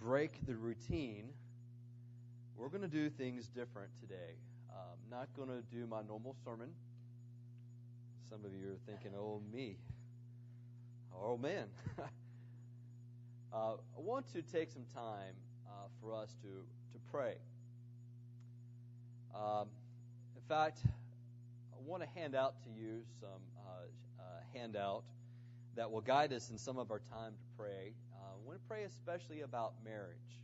break 0.00 0.32
the 0.46 0.54
routine, 0.54 1.28
we're 2.56 2.68
going 2.68 2.82
to 2.82 2.88
do 2.88 3.10
things 3.10 3.48
different 3.48 3.90
today. 4.00 4.34
I'm 4.70 5.10
not 5.10 5.28
going 5.36 5.48
to 5.48 5.62
do 5.74 5.86
my 5.86 6.02
normal 6.02 6.34
sermon. 6.44 6.68
Some 8.28 8.44
of 8.44 8.52
you 8.54 8.68
are 8.68 8.92
thinking, 8.92 9.12
oh, 9.18 9.42
me. 9.52 9.76
Oh, 11.14 11.36
man. 11.36 11.66
uh, 13.52 13.72
I 13.72 14.00
want 14.00 14.32
to 14.32 14.42
take 14.42 14.70
some 14.70 14.84
time 14.94 15.34
uh, 15.66 15.88
for 16.00 16.14
us 16.14 16.34
to, 16.42 16.48
to 16.48 16.98
pray. 17.10 17.34
Um, 19.34 19.68
in 20.36 20.42
fact, 20.48 20.78
I 20.84 21.76
want 21.84 22.02
to 22.02 22.08
hand 22.20 22.34
out 22.34 22.54
to 22.64 22.70
you 22.70 23.02
some 23.20 23.42
uh, 23.58 24.22
uh, 24.22 24.24
handout 24.54 25.04
that 25.76 25.90
will 25.90 26.00
guide 26.00 26.32
us 26.32 26.50
in 26.50 26.58
some 26.58 26.78
of 26.78 26.90
our 26.90 27.00
time 27.10 27.32
to 27.32 27.56
pray. 27.56 27.92
I 28.40 28.46
want 28.46 28.58
to 28.58 28.68
pray 28.68 28.84
especially 28.84 29.42
about 29.42 29.74
marriage. 29.84 30.40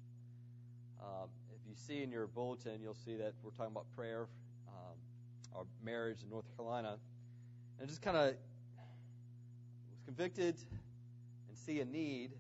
Um, 1.00 1.28
if 1.50 1.60
you 1.66 1.74
see 1.74 2.02
in 2.02 2.10
your 2.10 2.26
bulletin, 2.26 2.82
you'll 2.82 2.94
see 2.94 3.16
that 3.16 3.32
we're 3.42 3.50
talking 3.52 3.72
about 3.72 3.86
prayer 3.96 4.26
um, 4.68 4.96
or 5.54 5.66
marriage 5.82 6.18
in 6.22 6.28
North 6.28 6.44
Carolina. 6.56 6.98
And 7.80 7.88
just 7.88 8.02
kind 8.02 8.16
of 8.16 8.34
was 9.90 10.00
convicted 10.04 10.56
and 11.48 11.56
see 11.56 11.80
a 11.80 11.84
need 11.86 12.32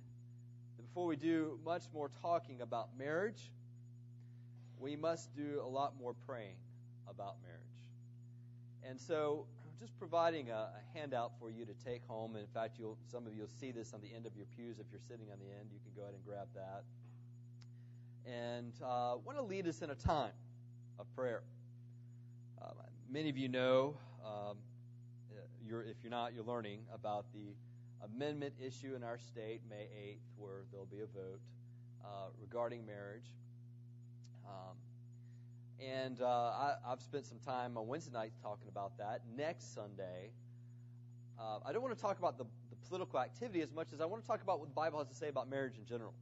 that 0.76 0.82
before 0.82 1.06
we 1.06 1.16
do 1.16 1.58
much 1.64 1.84
more 1.94 2.10
talking 2.20 2.60
about 2.60 2.90
marriage, 2.98 3.50
we 4.78 4.94
must 4.94 5.34
do 5.34 5.62
a 5.64 5.68
lot 5.68 5.94
more 5.98 6.14
praying 6.26 6.56
about 7.08 7.36
marriage. 7.42 7.62
And 8.82 9.00
so, 9.00 9.46
just 9.78 9.98
providing 9.98 10.50
a, 10.50 10.54
a, 10.54 10.98
handout 10.98 11.32
for 11.38 11.50
you 11.50 11.64
to 11.64 11.74
take 11.84 12.06
home. 12.06 12.36
In 12.36 12.46
fact, 12.46 12.78
some 13.10 13.26
of 13.26 13.34
you 13.34 13.42
will 13.42 13.48
see 13.60 13.70
this 13.70 13.92
on 13.92 14.00
the 14.00 14.08
end 14.14 14.26
of 14.26 14.36
your 14.36 14.46
pews. 14.56 14.78
If 14.78 14.86
you're 14.90 15.00
sitting 15.08 15.26
on 15.30 15.38
the 15.38 15.46
end, 15.46 15.68
you 15.72 15.78
can 15.80 15.92
go 15.94 16.02
ahead 16.02 16.14
and 16.14 16.24
grab 16.24 16.48
that. 16.54 16.84
And 18.26 18.72
uh, 18.82 19.12
I 19.12 19.16
want 19.16 19.38
to 19.38 19.44
lead 19.44 19.66
us 19.66 19.82
in 19.82 19.90
a 19.90 19.94
time 19.94 20.32
of 20.98 21.06
prayer. 21.14 21.42
Uh, 22.60 22.70
many 23.10 23.28
of 23.28 23.36
you 23.36 23.48
know, 23.48 23.96
um, 24.24 24.56
you're, 25.66 25.82
if 25.82 25.96
you're 26.02 26.10
not, 26.10 26.32
you're 26.34 26.44
learning 26.44 26.80
about 26.92 27.26
the 27.32 27.54
amendment 28.04 28.54
issue 28.64 28.94
in 28.94 29.02
our 29.02 29.18
state, 29.18 29.60
May 29.68 29.88
8th, 30.14 30.38
where 30.38 30.64
there'll 30.70 30.86
be 30.86 31.00
a 31.00 31.06
vote 31.06 31.40
uh, 32.04 32.28
regarding 32.40 32.86
marriage. 32.86 33.26
Um, 34.46 34.76
and 35.80 36.20
uh, 36.20 36.26
I, 36.26 36.74
have 36.88 37.02
spent 37.02 37.26
some 37.26 37.38
time 37.38 37.76
on 37.76 37.86
Wednesday 37.86 38.12
night 38.12 38.32
talking 38.42 38.68
about 38.68 38.96
that. 38.98 39.22
Next 39.36 39.74
Sunday, 39.74 40.30
uh, 41.38 41.58
I 41.66 41.72
don't 41.72 41.82
want 41.82 41.94
to 41.94 42.00
talk 42.00 42.18
about 42.18 42.38
the, 42.38 42.44
the, 42.70 42.76
political 42.88 43.18
activity 43.18 43.62
as 43.62 43.72
much 43.72 43.88
as 43.92 44.00
I 44.00 44.06
want 44.06 44.22
to 44.22 44.28
talk 44.28 44.42
about 44.42 44.60
what 44.60 44.68
the 44.68 44.74
Bible 44.74 44.98
has 44.98 45.08
to 45.08 45.14
say 45.14 45.28
about 45.28 45.50
marriage 45.50 45.76
in 45.76 45.84
general. 45.84 46.14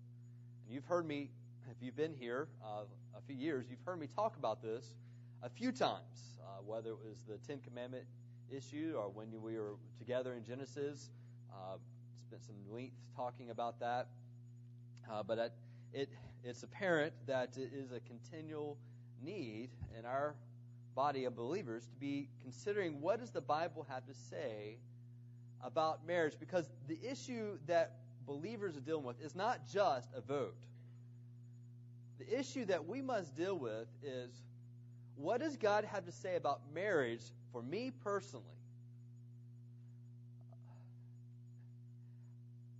And 0.65 0.75
you've 0.75 0.87
heard 0.87 1.07
me, 1.07 1.31
if 1.71 1.77
you've 1.83 1.97
been 1.97 2.15
here 2.15 2.49
uh, 2.65 2.85
a 3.17 3.21
few 3.27 3.37
years, 3.37 3.67
you've 3.69 3.85
heard 3.85 4.01
me 4.01 4.07
talk 4.07 4.37
about 4.39 4.63
this 4.63 4.95
a 5.43 5.51
few 5.51 5.73
times, 5.73 6.39
uh, 6.43 6.63
whether 6.65 6.91
it 6.91 6.99
was 7.05 7.19
the 7.29 7.37
Ten 7.47 7.61
Commandment 7.61 8.05
issue 8.51 8.95
or 8.97 9.11
when 9.11 9.29
we 9.43 9.59
were 9.59 9.75
together 9.99 10.35
in 10.35 10.43
Genesis. 10.43 11.11
Uh, 11.53 11.77
spent 12.27 12.43
some 12.43 12.57
length 12.75 12.97
talking 13.15 13.51
about 13.51 13.79
that. 13.81 14.09
Uh, 15.11 15.23
but 15.23 15.55
it, 15.93 16.09
it's 16.43 16.63
apparent 16.63 17.13
that 17.27 17.57
it 17.57 17.73
is 17.75 17.93
a 17.93 18.01
continual 18.01 18.79
need 19.23 19.71
in 19.99 20.05
our 20.05 20.35
body 20.95 21.25
of 21.25 21.35
believers 21.35 21.87
to 21.87 21.97
be 21.97 22.29
considering 22.43 23.01
what 23.01 23.21
does 23.21 23.31
the 23.31 23.41
Bible 23.41 23.87
have 23.89 24.07
to 24.07 24.15
say 24.15 24.77
about 25.63 26.07
marriage 26.07 26.35
because 26.39 26.69
the 26.89 26.99
issue 27.03 27.59
that 27.67 27.97
believers 28.27 28.77
are 28.77 28.81
dealing 28.81 29.05
with 29.05 29.21
is 29.21 29.35
not 29.35 29.67
just 29.67 30.09
a 30.15 30.21
vote. 30.21 30.57
The 32.19 32.39
issue 32.39 32.65
that 32.67 32.87
we 32.87 33.03
must 33.03 33.35
deal 33.35 33.59
with 33.59 33.89
is 34.03 34.31
what 35.17 35.41
does 35.41 35.57
God 35.57 35.85
have 35.85 36.05
to 36.07 36.13
say 36.13 36.37
about 36.37 36.61
marriage 36.73 37.23
for 37.53 37.63
me 37.63 37.93
personally? 38.03 38.45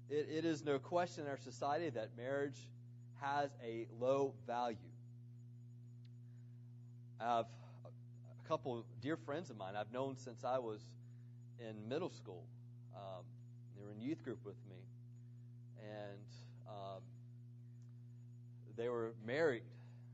It, 0.09 0.29
it 0.31 0.45
is 0.45 0.65
no 0.65 0.79
question 0.79 1.25
in 1.25 1.31
our 1.31 1.39
society 1.39 1.91
that 1.91 2.11
marriage 2.17 2.69
has 3.21 3.51
a 3.65 3.87
low 4.01 4.35
value. 4.47 4.77
I 7.21 7.37
have 7.37 7.47
a 7.85 8.49
couple 8.49 8.85
dear 9.01 9.17
friends 9.17 9.51
of 9.51 9.57
mine 9.57 9.75
I've 9.77 9.93
known 9.93 10.17
since 10.17 10.45
I 10.45 10.59
was 10.59 10.81
in 11.61 11.89
middle 11.89 12.11
school. 12.11 12.45
Um, 12.95 13.25
they 13.77 13.85
were 13.85 13.93
in 13.93 14.01
youth 14.01 14.23
group 14.23 14.39
with 14.45 14.57
me, 14.69 14.77
and 15.79 16.19
um, 16.69 17.03
they 18.77 18.89
were 18.89 19.15
married. 19.25 19.63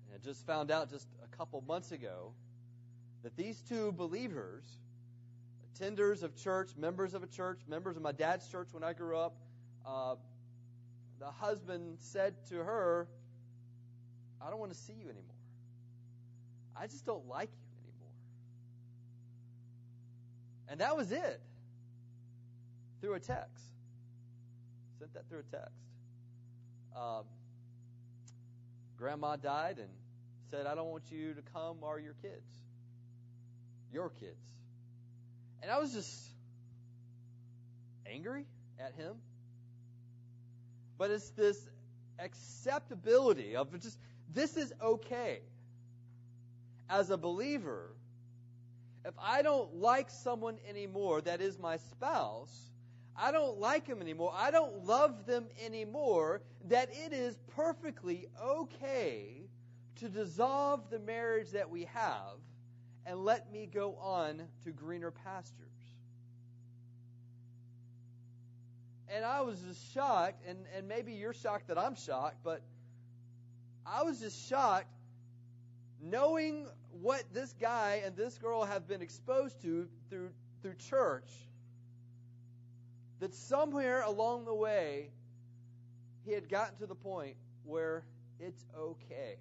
And 0.06 0.20
I 0.20 0.24
just 0.24 0.46
found 0.46 0.70
out 0.70 0.90
just 0.90 1.08
a 1.24 1.36
couple 1.36 1.62
months 1.62 1.92
ago 1.92 2.32
that 3.22 3.36
these 3.36 3.60
two 3.62 3.92
believers, 3.92 4.64
attenders 5.74 6.22
of 6.22 6.36
church, 6.36 6.70
members 6.76 7.14
of 7.14 7.22
a 7.22 7.26
church, 7.26 7.60
members 7.68 7.96
of 7.96 8.02
my 8.02 8.12
dad's 8.12 8.48
church 8.48 8.68
when 8.72 8.84
I 8.84 8.92
grew 8.92 9.16
up, 9.16 9.36
uh, 9.86 10.14
the 11.18 11.30
husband 11.30 11.96
said 11.98 12.34
to 12.48 12.56
her, 12.56 13.06
I 14.40 14.50
don't 14.50 14.58
want 14.58 14.72
to 14.72 14.78
see 14.78 14.94
you 14.94 15.04
anymore. 15.04 15.29
I 16.80 16.86
just 16.86 17.04
don't 17.04 17.28
like 17.28 17.50
you 17.52 17.90
anymore. 17.90 18.14
And 20.68 20.80
that 20.80 20.96
was 20.96 21.12
it. 21.12 21.40
Through 23.02 23.14
a 23.14 23.20
text. 23.20 23.64
Sent 24.98 25.12
that 25.12 25.28
through 25.28 25.40
a 25.40 25.56
text. 25.56 25.74
Um, 26.96 27.24
grandma 28.96 29.36
died 29.36 29.76
and 29.78 29.88
said, 30.50 30.66
I 30.66 30.74
don't 30.74 30.88
want 30.88 31.04
you 31.10 31.34
to 31.34 31.42
come 31.52 31.76
or 31.82 32.00
your 32.00 32.14
kids. 32.22 32.50
Your 33.92 34.08
kids. 34.08 34.40
And 35.62 35.70
I 35.70 35.78
was 35.78 35.92
just 35.92 36.30
angry 38.06 38.46
at 38.78 38.94
him. 38.94 39.16
But 40.96 41.10
it's 41.10 41.28
this 41.30 41.58
acceptability 42.18 43.54
of 43.56 43.70
just, 43.82 43.98
this 44.32 44.56
is 44.56 44.72
okay 44.82 45.40
as 46.90 47.10
a 47.10 47.16
believer, 47.16 47.94
if 49.04 49.14
I 49.18 49.42
don't 49.42 49.76
like 49.76 50.10
someone 50.10 50.58
anymore 50.68 51.20
that 51.22 51.40
is 51.40 51.58
my 51.58 51.76
spouse, 51.76 52.72
I 53.16 53.32
don't 53.32 53.58
like 53.58 53.86
them 53.86 54.02
anymore, 54.02 54.34
I 54.36 54.50
don't 54.50 54.84
love 54.84 55.24
them 55.24 55.46
anymore, 55.64 56.42
that 56.68 56.90
it 56.92 57.12
is 57.12 57.38
perfectly 57.54 58.26
okay 58.42 59.42
to 59.96 60.08
dissolve 60.08 60.90
the 60.90 60.98
marriage 60.98 61.50
that 61.50 61.70
we 61.70 61.84
have 61.84 62.38
and 63.06 63.24
let 63.24 63.52
me 63.52 63.68
go 63.72 63.96
on 63.96 64.42
to 64.64 64.70
greener 64.70 65.10
pastures. 65.10 65.54
And 69.08 69.24
I 69.24 69.40
was 69.40 69.60
just 69.60 69.92
shocked, 69.92 70.46
and, 70.46 70.58
and 70.76 70.86
maybe 70.86 71.12
you're 71.12 71.32
shocked 71.32 71.68
that 71.68 71.78
I'm 71.78 71.96
shocked, 71.96 72.38
but 72.44 72.62
I 73.84 74.02
was 74.02 74.20
just 74.20 74.48
shocked 74.48 74.86
knowing 76.00 76.66
what 77.00 77.22
this 77.32 77.54
guy 77.60 78.02
and 78.04 78.16
this 78.16 78.36
girl 78.38 78.64
have 78.64 78.86
been 78.86 79.00
exposed 79.00 79.60
to 79.62 79.88
through, 80.08 80.30
through 80.62 80.74
church, 80.74 81.30
that 83.20 83.34
somewhere 83.34 84.02
along 84.02 84.44
the 84.44 84.54
way, 84.54 85.10
he 86.24 86.32
had 86.32 86.48
gotten 86.48 86.76
to 86.78 86.86
the 86.86 86.94
point 86.94 87.36
where 87.64 88.04
it's 88.38 88.64
okay. 88.78 89.36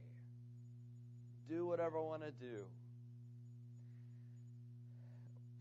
Do 1.50 1.66
whatever 1.66 1.98
I 1.98 2.02
want 2.02 2.22
to 2.22 2.32
do. 2.32 2.64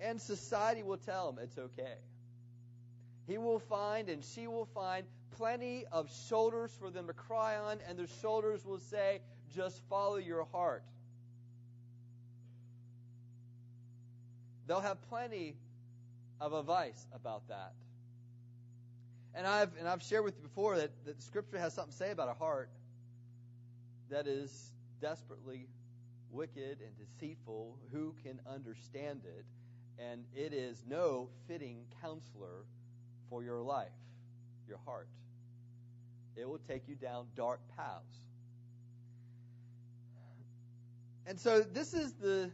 And 0.01 0.21
society 0.21 0.83
will 0.83 0.99
tell 0.99 1.31
him 1.31 1.39
it's 1.43 1.59
okay. 1.59 1.99
He 3.27 3.39
will 3.39 3.59
find 3.59 4.09
and 4.09 4.23
she 4.23 4.47
will 4.47 4.67
find 4.67 5.05
plenty 5.37 5.85
of 5.91 6.09
shoulders 6.29 6.71
for 6.79 6.91
them 6.91 7.07
to 7.07 7.13
cry 7.13 7.57
on, 7.57 7.79
and 7.89 7.99
their 7.99 8.09
shoulders 8.21 8.65
will 8.65 8.79
say, 8.79 9.21
just 9.55 9.81
follow 9.89 10.17
your 10.17 10.45
heart. 10.53 10.83
They'll 14.69 14.81
have 14.81 15.01
plenty 15.09 15.57
of 16.41 16.53
advice 16.53 17.07
about 17.15 17.49
that. 17.49 17.73
And 19.35 19.47
I've 19.47 19.71
and 19.79 19.89
I've 19.89 20.03
shared 20.03 20.25
with 20.25 20.37
you 20.37 20.43
before 20.43 20.77
that, 20.77 20.91
that 21.07 21.23
Scripture 21.23 21.59
has 21.59 21.73
something 21.73 21.93
to 21.93 21.97
say 21.97 22.11
about 22.11 22.29
a 22.29 22.35
heart 22.35 22.69
that 24.11 24.27
is 24.27 24.71
desperately 25.01 25.67
wicked 26.31 26.79
and 26.81 26.91
deceitful. 26.99 27.79
Who 27.93 28.15
can 28.23 28.41
understand 28.47 29.23
it? 29.25 29.47
And 29.99 30.25
it 30.37 30.53
is 30.53 30.85
no 30.87 31.31
fitting 31.49 31.79
counselor 32.03 32.67
for 33.31 33.43
your 33.43 33.63
life, 33.63 33.89
your 34.69 34.79
heart. 34.85 35.09
It 36.37 36.47
will 36.47 36.61
take 36.69 36.83
you 36.89 36.95
down 36.95 37.27
dark 37.37 37.61
paths. 37.77 38.19
And 41.27 41.41
so 41.41 41.61
this 41.61 41.95
is 41.95 42.13
the 42.13 42.51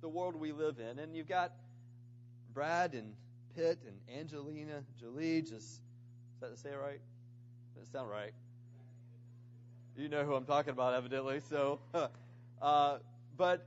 the 0.00 0.08
world 0.08 0.36
we 0.36 0.52
live 0.52 0.78
in. 0.78 0.98
And 0.98 1.16
you've 1.16 1.28
got 1.28 1.52
Brad 2.54 2.94
and 2.94 3.14
Pitt 3.54 3.78
and 3.86 4.18
Angelina 4.18 4.82
Jolie. 5.00 5.42
Just 5.42 5.52
is 5.54 5.80
that 6.40 6.50
to 6.50 6.56
say 6.56 6.70
it 6.70 6.78
right? 6.80 7.00
Does 7.74 7.86
that 7.86 7.98
sound 7.98 8.10
right? 8.10 8.32
you 9.98 10.08
know 10.08 10.24
who 10.24 10.34
I'm 10.34 10.44
talking 10.44 10.70
about, 10.70 10.94
evidently. 10.94 11.40
So, 11.50 11.80
uh, 12.62 12.98
but 13.36 13.66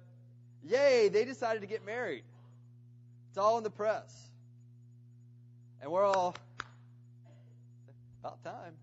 yay, 0.63 1.09
they 1.09 1.25
decided 1.25 1.61
to 1.61 1.67
get 1.67 1.85
married. 1.85 2.23
It's 3.29 3.37
all 3.37 3.57
in 3.57 3.63
the 3.63 3.69
press. 3.69 4.29
And 5.81 5.91
we're 5.91 6.05
all, 6.05 6.35
about 8.23 8.43
time. 8.43 8.73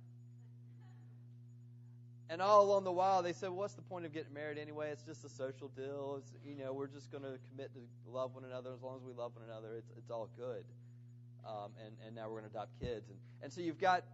And 2.30 2.42
all 2.42 2.62
along 2.62 2.84
the 2.84 2.92
while, 2.92 3.22
they 3.22 3.32
said, 3.32 3.50
"What's 3.50 3.74
the 3.74 3.82
point 3.82 4.04
of 4.04 4.12
getting 4.12 4.34
married 4.34 4.58
anyway? 4.58 4.90
It's 4.90 5.02
just 5.02 5.24
a 5.24 5.30
social 5.30 5.68
deal. 5.68 6.20
It's 6.20 6.34
you 6.44 6.54
know, 6.54 6.74
we're 6.74 6.86
just 6.86 7.10
going 7.10 7.22
to 7.22 7.38
commit 7.50 7.72
to 7.72 7.80
love 8.10 8.34
one 8.34 8.44
another. 8.44 8.70
As 8.74 8.82
long 8.82 8.96
as 8.96 9.02
we 9.02 9.12
love 9.12 9.32
one 9.34 9.44
another, 9.48 9.76
it's 9.76 9.90
it's 9.96 10.10
all 10.10 10.28
good." 10.36 10.64
Um, 11.46 11.70
and 11.84 11.94
and 12.06 12.14
now 12.14 12.24
we're 12.28 12.40
going 12.40 12.50
to 12.50 12.56
adopt 12.56 12.78
kids, 12.80 13.08
and 13.08 13.18
and 13.42 13.52
so 13.52 13.62
you've 13.62 13.80
got 13.80 14.04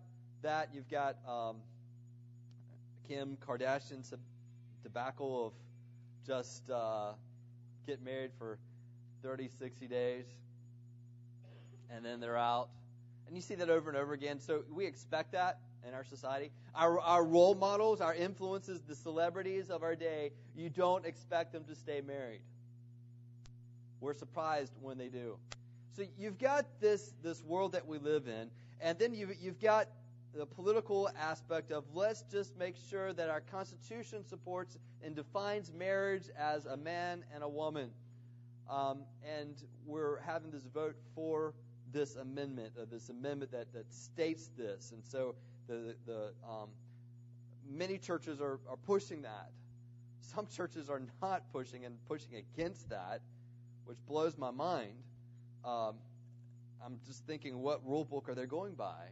that. 0.43 0.69
You've 0.73 0.89
got 0.89 1.17
um, 1.29 1.57
Kim 3.09 3.37
Kardashian's 3.45 4.15
debacle 4.85 5.47
of 5.49 5.53
just 6.25 6.71
uh, 6.71 7.13
get 7.87 8.03
married 8.03 8.31
for 8.39 8.59
30, 9.23 9.49
60 9.59 9.89
days, 9.89 10.25
and 11.91 12.05
then 12.05 12.21
they're 12.21 12.37
out. 12.37 12.69
And 13.27 13.35
you 13.35 13.43
see 13.43 13.55
that 13.57 13.71
over 13.71 13.91
and 13.91 13.99
over 13.99 14.13
again. 14.13 14.39
So 14.39 14.63
we 14.73 14.87
expect 14.87 15.33
that 15.33 15.59
in 15.87 15.95
our 15.95 16.05
society. 16.05 16.51
Our, 16.75 17.01
our 17.01 17.25
role 17.25 17.55
models, 17.55 18.01
our 18.01 18.15
influences, 18.15 18.81
the 18.83 18.95
celebrities 18.95 19.71
of 19.71 19.83
our 19.83 19.95
day, 19.95 20.31
you 20.57 20.71
don't 20.71 21.05
expect 21.05 21.53
them 21.53 21.65
to 21.65 21.75
stay 21.75 22.01
married. 22.01 22.41
We're 24.01 24.15
surprised 24.15 24.73
when 24.81 24.99
they 24.99 25.09
do. 25.09 25.37
So 25.97 26.05
you've 26.19 26.39
got 26.39 26.67
this, 26.81 27.15
this 27.23 27.43
world 27.43 27.73
that 27.73 27.87
we 27.87 27.99
live 27.99 28.27
in, 28.27 28.51
and 28.81 28.99
then 28.99 29.15
you've, 29.15 29.31
you've 29.41 29.61
got 29.61 29.89
the 30.35 30.45
political 30.45 31.09
aspect 31.19 31.71
of 31.71 31.85
let's 31.95 32.23
just 32.23 32.57
make 32.59 32.75
sure 32.91 33.13
that 33.13 33.29
our 33.29 33.41
Constitution 33.41 34.27
supports 34.27 34.77
and 35.03 35.15
defines 35.15 35.73
marriage 35.73 36.25
as 36.37 36.67
a 36.67 36.77
man 36.77 37.25
and 37.33 37.45
a 37.45 37.49
woman. 37.49 37.91
Um, 38.69 39.05
and 39.39 39.55
we're 39.87 40.21
having 40.21 40.51
this 40.51 40.65
vote 40.65 40.97
for 41.15 41.55
this 41.93 42.17
amendment, 42.17 42.73
uh, 42.81 42.87
this 42.91 43.09
amendment 43.09 43.53
that, 43.53 43.73
that 43.73 43.93
states 43.93 44.51
this. 44.57 44.91
And 44.91 45.05
so 45.05 45.37
the, 45.67 45.95
the 46.07 46.33
um, 46.49 46.69
many 47.69 47.99
churches 47.99 48.41
are, 48.41 48.59
are 48.69 48.77
pushing 48.87 49.23
that. 49.23 49.51
Some 50.21 50.47
churches 50.47 50.89
are 50.89 51.03
not 51.23 51.43
pushing 51.53 51.85
and 51.85 51.97
pushing 52.09 52.37
against 52.37 52.89
that, 52.91 53.21
which 53.85 53.99
blows 54.07 54.37
my 54.39 54.51
mind. 54.51 54.95
Um, 55.65 55.97
I'm 56.85 56.99
just 57.07 57.25
thinking, 57.27 57.61
what 57.61 57.87
rule 57.87 58.05
book 58.05 58.29
are 58.29 58.35
they 58.35 58.47
going 58.47 58.75
by? 58.75 59.07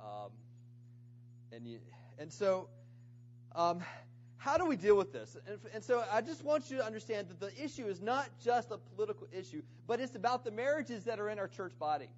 Um, 0.00 0.30
and 1.52 1.66
you, 1.66 1.78
and 2.18 2.32
so, 2.32 2.68
um, 3.54 3.80
how 4.36 4.58
do 4.58 4.64
we 4.64 4.76
deal 4.76 4.96
with 4.96 5.12
this? 5.12 5.36
And, 5.46 5.58
and, 5.74 5.84
so 5.84 6.04
I 6.12 6.20
just 6.20 6.44
want 6.44 6.70
you 6.70 6.76
to 6.78 6.84
understand 6.84 7.28
that 7.28 7.40
the 7.40 7.64
issue 7.64 7.86
is 7.86 8.00
not 8.00 8.28
just 8.44 8.70
a 8.70 8.78
political 8.78 9.26
issue, 9.32 9.62
but 9.86 10.00
it's 10.00 10.14
about 10.14 10.44
the 10.44 10.50
marriages 10.50 11.04
that 11.04 11.18
are 11.18 11.30
in 11.30 11.38
our 11.38 11.48
church 11.48 11.72
body. 11.78 12.08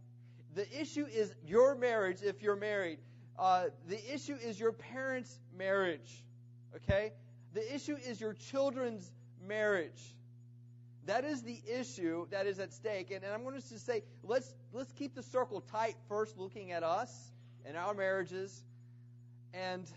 The 0.55 0.81
issue 0.81 1.07
is 1.07 1.35
your 1.47 1.75
marriage 1.75 2.19
if 2.23 2.43
you're 2.43 2.57
married. 2.57 2.99
Uh, 3.39 3.67
the 3.87 4.15
issue 4.15 4.35
is 4.35 4.59
your 4.59 4.73
parents' 4.73 5.39
marriage. 5.57 6.25
Okay? 6.75 7.13
The 7.55 7.75
issue 7.75 7.97
is 7.97 8.21
your 8.21 8.35
children's 8.35 9.13
marriage. 9.47 10.17
That 11.07 11.25
is 11.25 11.43
the 11.43 11.61
issue 11.67 12.27
that 12.31 12.47
is 12.47 12.59
at 12.59 12.73
stake. 12.73 13.11
And, 13.11 13.25
and 13.25 13.33
I'm 13.33 13.43
going 13.43 13.55
to 13.55 13.67
just 13.67 13.87
say, 13.87 14.03
let's 14.23 14.55
let's 14.73 14.93
keep 14.93 15.15
the 15.15 15.23
circle 15.23 15.63
tight 15.63 15.97
first, 16.09 16.37
looking 16.37 16.73
at 16.73 16.83
us 16.83 17.33
and 17.65 17.77
our 17.77 17.95
marriages. 17.95 18.63
And 19.55 19.91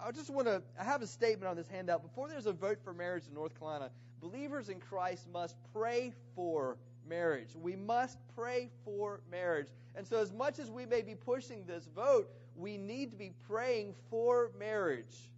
I 0.00 0.12
just 0.12 0.30
want 0.30 0.46
to 0.46 0.62
I 0.78 0.84
have 0.84 1.02
a 1.02 1.06
statement 1.06 1.48
on 1.50 1.56
this 1.56 1.68
handout. 1.68 2.02
Before 2.02 2.28
there's 2.28 2.46
a 2.46 2.52
vote 2.52 2.78
for 2.84 2.92
marriage 2.92 3.24
in 3.26 3.34
North 3.34 3.58
Carolina, 3.58 3.90
believers 4.20 4.68
in 4.68 4.78
Christ 4.78 5.26
must 5.32 5.56
pray 5.72 6.12
for 6.36 6.76
marriage. 7.08 7.48
We 7.60 7.74
must 7.76 8.18
pray 8.36 8.70
for 8.84 9.20
marriage. 9.30 9.68
And 9.96 10.06
so, 10.06 10.18
as 10.20 10.32
much 10.32 10.58
as 10.58 10.70
we 10.70 10.86
may 10.86 11.02
be 11.02 11.14
pushing 11.14 11.64
this 11.66 11.88
vote, 11.94 12.28
we 12.56 12.76
need 12.76 13.10
to 13.10 13.16
be 13.16 13.32
praying 13.48 13.94
for 14.10 14.50
marriage. 14.58 15.30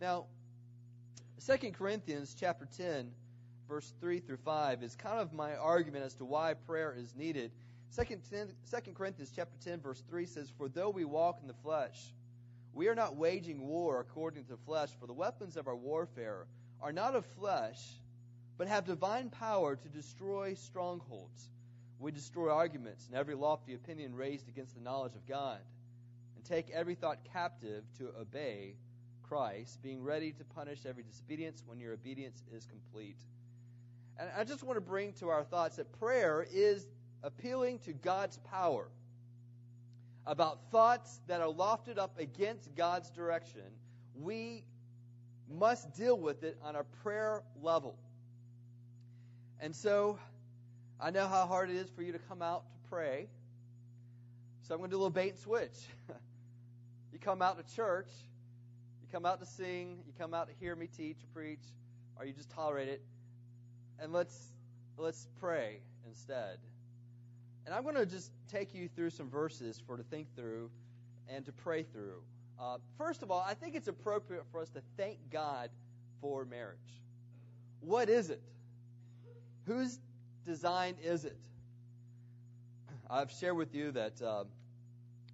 Now, 0.00 0.26
2 1.46 1.72
Corinthians 1.72 2.36
chapter 2.38 2.68
10, 2.76 3.10
verse 3.68 3.92
3 4.00 4.20
through 4.20 4.38
5 4.38 4.82
is 4.82 4.96
kind 4.96 5.18
of 5.18 5.32
my 5.32 5.56
argument 5.56 6.04
as 6.04 6.14
to 6.14 6.24
why 6.24 6.54
prayer 6.54 6.94
is 6.96 7.14
needed. 7.16 7.50
2 7.96 8.04
Corinthians 8.94 9.32
chapter 9.34 9.56
10, 9.64 9.80
verse 9.80 10.02
3 10.08 10.26
says, 10.26 10.50
For 10.56 10.68
though 10.68 10.90
we 10.90 11.04
walk 11.04 11.38
in 11.40 11.48
the 11.48 11.54
flesh, 11.54 12.12
we 12.72 12.88
are 12.88 12.94
not 12.94 13.16
waging 13.16 13.66
war 13.66 14.00
according 14.00 14.44
to 14.44 14.50
the 14.50 14.56
flesh, 14.58 14.90
for 15.00 15.06
the 15.06 15.12
weapons 15.12 15.56
of 15.56 15.66
our 15.66 15.76
warfare 15.76 16.46
are 16.80 16.92
not 16.92 17.14
of 17.14 17.26
flesh, 17.38 17.80
but 18.58 18.68
have 18.68 18.84
divine 18.84 19.30
power 19.30 19.74
to 19.76 19.88
destroy 19.88 20.54
strongholds. 20.54 21.48
We 21.98 22.12
destroy 22.12 22.50
arguments 22.50 23.06
and 23.06 23.16
every 23.16 23.34
lofty 23.34 23.74
opinion 23.74 24.14
raised 24.14 24.48
against 24.48 24.74
the 24.74 24.80
knowledge 24.80 25.14
of 25.14 25.26
God, 25.26 25.58
and 26.40 26.48
take 26.48 26.70
every 26.70 26.94
thought 26.94 27.18
captive 27.34 27.84
to 27.98 28.08
obey 28.18 28.74
Christ, 29.22 29.82
being 29.82 30.02
ready 30.02 30.32
to 30.32 30.44
punish 30.44 30.86
every 30.86 31.02
disobedience 31.02 31.62
when 31.66 31.78
your 31.78 31.92
obedience 31.92 32.42
is 32.50 32.66
complete. 32.66 33.18
And 34.18 34.30
I 34.36 34.44
just 34.44 34.62
want 34.62 34.78
to 34.78 34.80
bring 34.80 35.12
to 35.14 35.28
our 35.28 35.44
thoughts 35.44 35.76
that 35.76 35.92
prayer 35.98 36.46
is 36.50 36.86
appealing 37.22 37.80
to 37.80 37.92
God's 37.92 38.38
power 38.38 38.88
about 40.26 40.70
thoughts 40.70 41.20
that 41.26 41.42
are 41.42 41.52
lofted 41.52 41.98
up 41.98 42.18
against 42.18 42.74
God's 42.74 43.10
direction, 43.10 43.64
we 44.14 44.64
must 45.50 45.94
deal 45.94 46.18
with 46.18 46.42
it 46.42 46.56
on 46.62 46.76
a 46.76 46.84
prayer 47.02 47.42
level. 47.62 47.98
And 49.60 49.76
so, 49.76 50.18
I 50.98 51.10
know 51.10 51.28
how 51.28 51.46
hard 51.46 51.68
it 51.68 51.76
is 51.76 51.90
for 51.90 52.02
you 52.02 52.12
to 52.12 52.18
come 52.18 52.40
out 52.40 52.62
to 52.72 52.88
pray. 52.88 53.28
So 54.70 54.74
I'm 54.74 54.80
going 54.82 54.90
to 54.90 54.94
do 54.94 54.98
a 54.98 55.02
little 55.02 55.10
bait 55.10 55.30
and 55.30 55.38
switch. 55.40 55.74
you 57.20 57.24
come 57.24 57.42
out 57.42 57.56
to 57.58 57.74
church, 57.74 58.10
you 59.02 59.08
come 59.12 59.26
out 59.26 59.40
to 59.40 59.46
sing, 59.46 59.98
you 60.06 60.12
come 60.18 60.32
out 60.34 60.48
to 60.48 60.54
hear 60.58 60.74
me 60.74 60.86
teach 60.86 61.16
or 61.22 61.26
preach, 61.34 61.62
or 62.18 62.24
you 62.24 62.32
just 62.32 62.50
tolerate 62.50 62.88
it. 62.88 63.02
And 64.00 64.12
let's 64.12 64.52
let's 64.96 65.28
pray 65.38 65.80
instead. 66.06 66.58
And 67.66 67.74
I'm 67.74 67.82
going 67.82 67.96
to 67.96 68.06
just 68.06 68.32
take 68.50 68.74
you 68.74 68.88
through 68.88 69.10
some 69.10 69.28
verses 69.28 69.80
for 69.86 69.96
to 69.96 70.02
think 70.02 70.34
through 70.34 70.70
and 71.28 71.44
to 71.44 71.52
pray 71.52 71.82
through. 71.82 72.22
Uh, 72.58 72.78
first 72.96 73.22
of 73.22 73.30
all, 73.30 73.44
I 73.46 73.54
think 73.54 73.74
it's 73.74 73.88
appropriate 73.88 74.44
for 74.50 74.60
us 74.60 74.70
to 74.70 74.82
thank 74.96 75.18
God 75.30 75.70
for 76.20 76.44
marriage. 76.44 76.78
What 77.80 78.08
is 78.08 78.30
it? 78.30 78.42
Whose 79.66 79.98
design 80.46 80.96
is 81.02 81.24
it? 81.26 81.36
I've 83.08 83.30
shared 83.30 83.56
with 83.56 83.74
you 83.74 83.92
that 83.92 84.20
uh, 84.22 84.44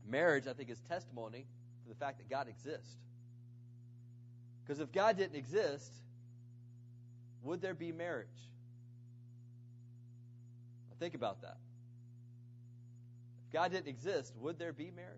marriage, 0.08 0.46
I 0.48 0.52
think, 0.52 0.70
is 0.70 0.80
testimony 0.88 1.46
the 1.88 1.94
fact 1.94 2.18
that 2.18 2.28
God 2.28 2.48
exists. 2.48 2.96
Because 4.62 4.80
if 4.80 4.92
God 4.92 5.16
didn't 5.16 5.36
exist, 5.36 5.92
would 7.42 7.60
there 7.60 7.74
be 7.74 7.92
marriage? 7.92 8.28
think 10.98 11.14
about 11.14 11.42
that. 11.42 11.58
If 13.46 13.52
God 13.52 13.70
didn't 13.72 13.88
exist, 13.88 14.32
would 14.40 14.58
there 14.58 14.72
be 14.72 14.90
marriage? 14.90 15.10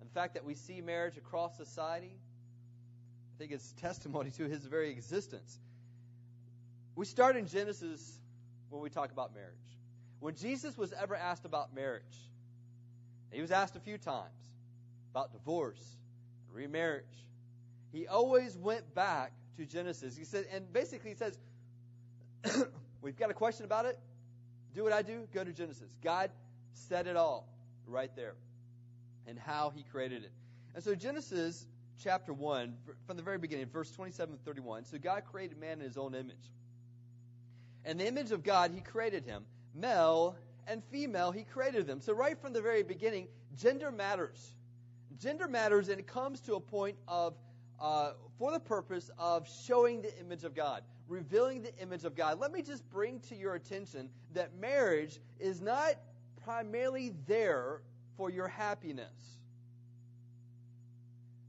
And 0.00 0.08
the 0.08 0.14
fact 0.14 0.34
that 0.34 0.44
we 0.44 0.54
see 0.54 0.80
marriage 0.80 1.16
across 1.16 1.56
society, 1.56 2.18
I 3.34 3.38
think 3.38 3.52
it's 3.52 3.72
testimony 3.80 4.30
to 4.32 4.48
his 4.48 4.64
very 4.64 4.90
existence. 4.90 5.58
We 6.96 7.06
start 7.06 7.36
in 7.36 7.46
Genesis 7.46 8.18
when 8.70 8.82
we 8.82 8.90
talk 8.90 9.12
about 9.12 9.34
marriage. 9.34 9.54
When 10.20 10.34
Jesus 10.34 10.76
was 10.76 10.92
ever 10.92 11.14
asked 11.14 11.44
about 11.44 11.72
marriage, 11.74 12.02
he 13.30 13.40
was 13.40 13.52
asked 13.52 13.76
a 13.76 13.80
few 13.80 13.98
times 13.98 14.34
about 15.10 15.32
divorce, 15.32 15.96
remarriage. 16.52 17.04
He 17.92 18.06
always 18.06 18.56
went 18.56 18.94
back 18.94 19.32
to 19.56 19.64
Genesis. 19.64 20.16
He 20.16 20.24
said, 20.24 20.46
and 20.52 20.72
basically 20.72 21.10
he 21.10 21.16
says, 21.16 21.38
We've 23.00 23.16
got 23.16 23.30
a 23.30 23.34
question 23.34 23.64
about 23.64 23.86
it. 23.86 23.98
Do 24.74 24.82
what 24.84 24.92
I 24.92 25.02
do, 25.02 25.26
go 25.32 25.44
to 25.44 25.52
Genesis. 25.52 25.88
God 26.02 26.30
said 26.72 27.06
it 27.06 27.16
all 27.16 27.48
right 27.86 28.14
there 28.16 28.34
and 29.26 29.38
how 29.38 29.70
he 29.74 29.82
created 29.82 30.24
it. 30.24 30.32
And 30.74 30.82
so 30.82 30.94
Genesis 30.94 31.66
chapter 32.02 32.32
1, 32.32 32.74
from 33.06 33.16
the 33.16 33.22
very 33.22 33.38
beginning, 33.38 33.66
verse 33.66 33.90
27 33.90 34.34
and 34.34 34.44
31. 34.44 34.84
So 34.84 34.98
God 34.98 35.24
created 35.30 35.58
man 35.58 35.78
in 35.78 35.84
his 35.84 35.96
own 35.96 36.14
image. 36.14 36.52
And 37.84 37.98
the 37.98 38.06
image 38.06 38.32
of 38.32 38.42
God, 38.42 38.72
he 38.74 38.80
created 38.80 39.24
him. 39.24 39.44
Male 39.74 40.36
and 40.66 40.82
female, 40.84 41.32
he 41.32 41.44
created 41.44 41.86
them. 41.86 42.00
So 42.00 42.12
right 42.12 42.38
from 42.40 42.52
the 42.52 42.60
very 42.60 42.82
beginning, 42.82 43.28
gender 43.56 43.90
matters. 43.90 44.54
Gender 45.20 45.48
matters, 45.48 45.88
and 45.88 45.98
it 45.98 46.06
comes 46.06 46.40
to 46.42 46.54
a 46.54 46.60
point 46.60 46.96
of, 47.06 47.34
uh, 47.80 48.12
for 48.38 48.52
the 48.52 48.60
purpose 48.60 49.10
of 49.18 49.48
showing 49.48 50.02
the 50.02 50.16
image 50.20 50.44
of 50.44 50.54
God, 50.54 50.82
revealing 51.08 51.62
the 51.62 51.76
image 51.78 52.04
of 52.04 52.14
God. 52.14 52.38
Let 52.38 52.52
me 52.52 52.62
just 52.62 52.88
bring 52.90 53.20
to 53.28 53.34
your 53.34 53.54
attention 53.54 54.10
that 54.34 54.56
marriage 54.56 55.20
is 55.38 55.60
not 55.60 55.94
primarily 56.44 57.14
there 57.26 57.82
for 58.16 58.30
your 58.30 58.48
happiness. 58.48 59.38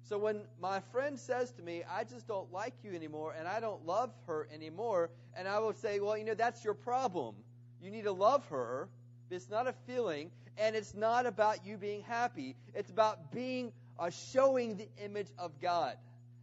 So 0.10 0.18
when 0.18 0.42
my 0.60 0.80
friend 0.92 1.20
says 1.20 1.52
to 1.52 1.62
me, 1.62 1.84
I 1.88 2.04
just 2.04 2.28
don't 2.28 2.52
like 2.52 2.74
you 2.84 2.94
anymore 2.94 3.36
and 3.38 3.48
I 3.48 3.60
don't 3.60 3.86
love 3.86 4.12
her 4.26 4.48
anymore, 4.52 5.12
and 5.36 5.48
I 5.48 5.60
will 5.60 5.74
say, 5.74 6.00
well, 6.00 6.18
you 6.18 6.26
know, 6.26 6.34
that's 6.34 6.64
your 6.64 6.74
problem. 6.74 7.36
You 7.80 7.92
need 7.92 8.06
to 8.06 8.12
love 8.12 8.44
her. 8.48 8.90
It's 9.30 9.50
not 9.50 9.68
a 9.68 9.74
feeling, 9.86 10.32
and 10.60 10.76
it's 10.76 10.94
not 10.94 11.26
about 11.26 11.66
you 11.66 11.78
being 11.78 12.04
happy. 12.04 12.56
It's 12.76 12.92
about 12.92 13.32
being, 13.32 13.72
uh, 13.98 14.10
showing 14.10 14.76
the 14.78 14.90
image 15.04 15.30
of 15.38 15.60
God. 15.62 15.96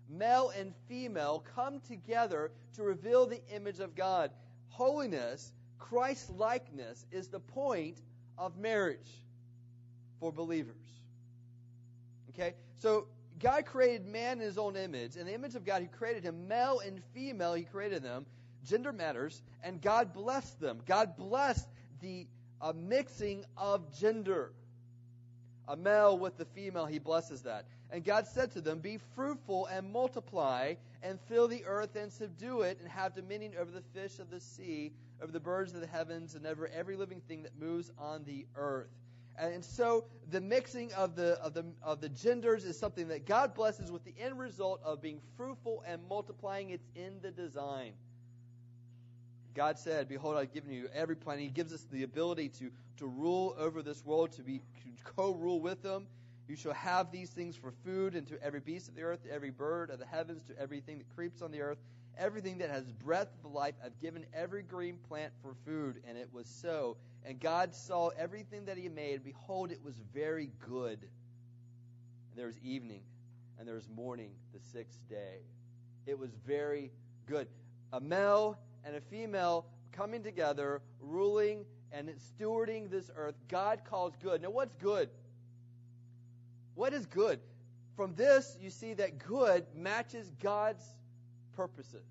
Male 0.09 0.53
and 0.59 0.73
female 0.89 1.45
come 1.55 1.81
together 1.81 2.51
to 2.77 2.83
reveal 2.83 3.27
the 3.27 3.41
image 3.55 3.81
of 3.81 3.95
God. 3.95 4.31
Holiness, 4.71 5.53
Christ 5.79 6.31
likeness, 6.31 7.05
is 7.11 7.29
the 7.29 7.41
point 7.41 7.99
of 8.39 8.57
marriage 8.57 9.11
for 10.19 10.33
believers. 10.33 10.77
Okay? 12.31 12.55
So 12.79 13.07
God 13.39 13.67
created 13.67 14.07
man 14.07 14.39
in 14.39 14.45
his 14.45 14.59
own 14.59 14.77
image. 14.77 15.17
In 15.17 15.27
the 15.27 15.35
image 15.35 15.55
of 15.57 15.65
God, 15.65 15.83
he 15.83 15.89
created 15.89 16.25
him. 16.25 16.49
Male 16.49 16.81
and 16.85 17.03
female, 17.15 17.55
he 17.55 17.65
created 17.65 18.03
them. 18.03 18.27
Gender 18.65 18.93
matters. 18.93 19.43
And 19.63 19.81
God 19.83 20.15
blessed 20.15 20.61
them. 20.61 20.81
God 20.87 21.17
blessed 21.17 21.67
the 22.01 22.27
uh, 22.61 22.73
mixing 22.75 23.45
of 23.57 23.97
gender. 23.99 24.53
A 25.69 25.77
male 25.77 26.17
with 26.17 26.37
the 26.39 26.45
female, 26.45 26.87
he 26.87 26.99
blesses 26.99 27.43
that. 27.43 27.67
And 27.91 28.05
God 28.05 28.27
said 28.27 28.53
to 28.53 28.61
them, 28.61 28.79
Be 28.79 28.99
fruitful 29.15 29.67
and 29.67 29.93
multiply, 29.93 30.75
and 31.03 31.19
fill 31.29 31.49
the 31.49 31.65
earth 31.65 31.97
and 31.97 32.13
subdue 32.13 32.63
it, 32.63 32.79
and 32.81 32.89
have 32.89 33.15
dominion 33.15 33.53
over 33.59 33.71
the 33.71 33.83
fish 33.93 34.19
of 34.19 34.31
the 34.31 34.41
sea, 34.41 34.93
over 35.23 35.33
the 35.33 35.41
birds 35.41 35.75
of 35.75 35.81
the 35.81 35.87
heavens, 35.87 36.35
and 36.35 36.47
over 36.47 36.69
every 36.69 36.97
living 36.97 37.21
thing 37.29 37.43
that 37.43 37.59
moves 37.59 37.91
on 37.99 38.25
the 38.25 38.47
earth. 38.55 38.91
And 39.39 39.65
so 39.65 40.05
the 40.31 40.41
mixing 40.41 40.93
of 40.95 41.15
the, 41.15 41.39
of 41.43 41.53
the, 41.53 41.65
of 41.83 42.01
the 42.01 42.09
genders 42.09 42.65
is 42.65 42.79
something 42.79 43.09
that 43.09 43.27
God 43.27 43.55
blesses 43.55 43.91
with 43.91 44.05
the 44.05 44.15
end 44.19 44.39
result 44.39 44.81
of 44.83 45.03
being 45.03 45.21
fruitful 45.37 45.85
and 45.87 46.01
multiplying. 46.09 46.71
It's 46.71 46.89
in 46.95 47.21
the 47.23 47.31
design. 47.31 47.93
God 49.57 49.79
said, 49.79 50.07
Behold, 50.07 50.37
I've 50.37 50.53
given 50.53 50.71
you 50.71 50.89
every 50.95 51.17
planet. 51.17 51.43
He 51.43 51.49
gives 51.49 51.73
us 51.73 51.87
the 51.91 52.03
ability 52.03 52.51
to, 52.61 52.71
to 52.99 53.07
rule 53.07 53.57
over 53.59 53.83
this 53.83 54.05
world, 54.05 54.33
to 54.33 54.43
be 54.43 54.61
co 55.03 55.33
rule 55.33 55.61
with 55.61 55.83
them. 55.83 56.07
You 56.47 56.57
shall 56.57 56.75
have 56.75 57.11
these 57.11 57.31
things 57.31 57.57
for 57.57 57.73
food, 57.83 58.15
and 58.15 58.27
to 58.29 58.41
every 58.43 58.61
beast 58.61 58.91
of 58.91 58.95
the 58.95 59.03
earth, 59.03 59.21
every 59.29 59.51
bird 59.51 59.91
of 59.91 59.99
the 59.99 60.05
heavens, 60.05 60.45
to 60.45 60.59
everything 60.61 60.99
that 60.99 61.09
creeps 61.17 61.41
on 61.41 61.51
the 61.51 61.63
earth, 61.63 61.79
everything 62.19 62.59
that 62.59 62.69
has 62.69 62.85
breath 62.85 63.29
of 63.45 63.51
life. 63.51 63.75
I've 63.83 63.99
given 63.99 64.27
every 64.35 64.63
green 64.63 64.99
plant 65.09 65.33
for 65.43 65.55
food. 65.65 66.03
And 66.07 66.19
it 66.19 66.29
was 66.33 66.47
so. 66.47 66.99
And 67.25 67.41
God 67.41 67.75
saw 67.75 68.09
everything 68.09 68.67
that 68.67 68.77
He 68.77 68.91
made. 68.91 69.25
Behold, 69.25 69.73
it 69.73 69.83
was 69.83 69.95
very 70.15 70.51
good. 70.69 70.99
And 71.01 72.37
there 72.37 72.47
was 72.47 72.59
evening, 72.63 73.01
and 73.59 73.67
there 73.67 73.75
was 73.75 73.89
morning 73.89 74.33
the 74.53 74.61
sixth 74.61 75.01
day. 75.09 75.39
It 76.07 76.19
was 76.19 76.31
very 76.47 76.93
good. 77.27 77.49
A 77.93 78.01
male 78.01 78.59
and 78.87 78.95
a 78.95 79.01
female 79.01 79.67
coming 79.93 80.23
together, 80.23 80.81
ruling 81.01 81.65
and 81.93 82.09
stewarding 82.39 82.89
this 82.89 83.11
earth. 83.17 83.35
God 83.49 83.81
calls 83.85 84.15
good. 84.23 84.41
Now, 84.41 84.51
what's 84.51 84.75
good? 84.77 85.11
What 86.75 86.93
is 86.93 87.05
good? 87.07 87.41
From 87.97 88.15
this, 88.15 88.57
you 88.61 88.71
see 88.71 88.95
that 88.95 89.19
good 89.19 89.65
matches 89.75 90.31
God's 90.43 90.85
purposes. 91.57 92.07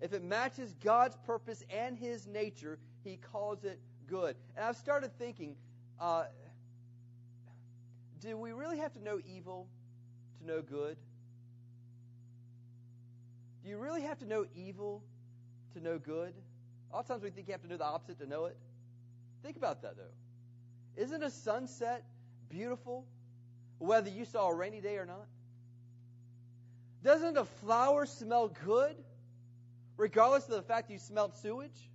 If 0.00 0.12
it 0.12 0.24
matches 0.24 0.74
God's 0.82 1.16
purpose 1.26 1.62
and 1.70 1.96
His 1.96 2.26
nature, 2.26 2.78
He 3.04 3.18
calls 3.32 3.64
it 3.64 3.78
good. 4.06 4.36
And 4.56 4.64
I've 4.64 4.76
started 4.76 5.10
thinking, 5.18 5.54
uh, 6.00 6.24
do 8.20 8.36
we 8.36 8.52
really 8.52 8.78
have 8.78 8.92
to 8.94 9.02
know 9.02 9.20
evil 9.26 9.68
to 10.40 10.46
know 10.46 10.62
good? 10.62 10.96
Do 13.62 13.70
you 13.70 13.78
really 13.78 14.02
have 14.02 14.18
to 14.18 14.26
know 14.26 14.46
evil 14.54 15.02
to 15.76 15.82
know 15.82 15.98
good? 15.98 16.32
A 16.90 16.94
lot 16.96 17.00
of 17.00 17.08
times 17.08 17.22
we 17.22 17.30
think 17.30 17.48
you 17.48 17.52
have 17.52 17.62
to 17.62 17.68
know 17.68 17.76
the 17.76 17.84
opposite 17.84 18.18
to 18.20 18.26
know 18.26 18.46
it. 18.46 18.56
Think 19.42 19.56
about 19.56 19.82
that, 19.82 19.96
though. 19.96 21.02
Isn't 21.02 21.22
a 21.22 21.30
sunset 21.30 22.04
beautiful, 22.48 23.04
whether 23.78 24.08
you 24.08 24.24
saw 24.24 24.48
a 24.48 24.54
rainy 24.54 24.80
day 24.80 24.96
or 24.96 25.04
not? 25.04 25.26
Doesn't 27.04 27.36
a 27.36 27.44
flower 27.44 28.06
smell 28.06 28.50
good, 28.64 28.96
regardless 29.96 30.44
of 30.44 30.54
the 30.54 30.62
fact 30.62 30.90
you 30.90 30.98
smelled 30.98 31.36
sewage? 31.36 31.90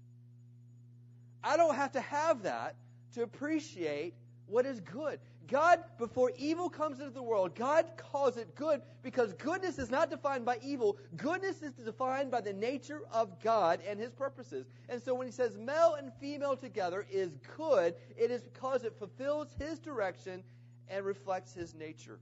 I 1.43 1.57
don't 1.57 1.75
have 1.75 1.93
to 1.93 2.01
have 2.01 2.43
that 2.43 2.75
to 3.15 3.23
appreciate 3.23 4.13
what 4.45 4.65
is 4.65 4.79
good. 4.79 5.19
God, 5.47 5.79
before 5.97 6.31
evil 6.37 6.69
comes 6.69 6.99
into 6.99 7.11
the 7.11 7.21
world, 7.21 7.55
God 7.55 7.85
calls 7.97 8.37
it 8.37 8.55
good 8.55 8.81
because 9.03 9.33
goodness 9.33 9.79
is 9.79 9.89
not 9.89 10.09
defined 10.09 10.45
by 10.45 10.57
evil. 10.63 10.97
Goodness 11.17 11.61
is 11.61 11.73
defined 11.73 12.31
by 12.31 12.41
the 12.41 12.53
nature 12.53 13.01
of 13.11 13.41
God 13.41 13.79
and 13.87 13.99
His 13.99 14.11
purposes. 14.11 14.67
And 14.87 15.01
so 15.01 15.13
when 15.13 15.27
He 15.27 15.33
says 15.33 15.57
male 15.57 15.95
and 15.97 16.11
female 16.19 16.55
together 16.55 17.05
is 17.11 17.31
good, 17.57 17.95
it 18.17 18.31
is 18.31 18.41
because 18.43 18.83
it 18.83 18.95
fulfills 18.97 19.53
His 19.59 19.79
direction 19.79 20.43
and 20.87 21.05
reflects 21.05 21.53
His 21.53 21.73
nature. 21.73 22.19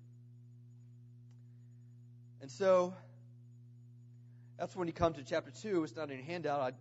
And 2.42 2.50
so 2.50 2.94
that's 4.58 4.76
when 4.76 4.88
you 4.88 4.94
come 4.94 5.14
to 5.14 5.24
chapter 5.24 5.52
2. 5.52 5.84
It's 5.84 5.96
not 5.96 6.10
in 6.10 6.18
your 6.18 6.26
handout. 6.26 6.62
I 6.62 6.72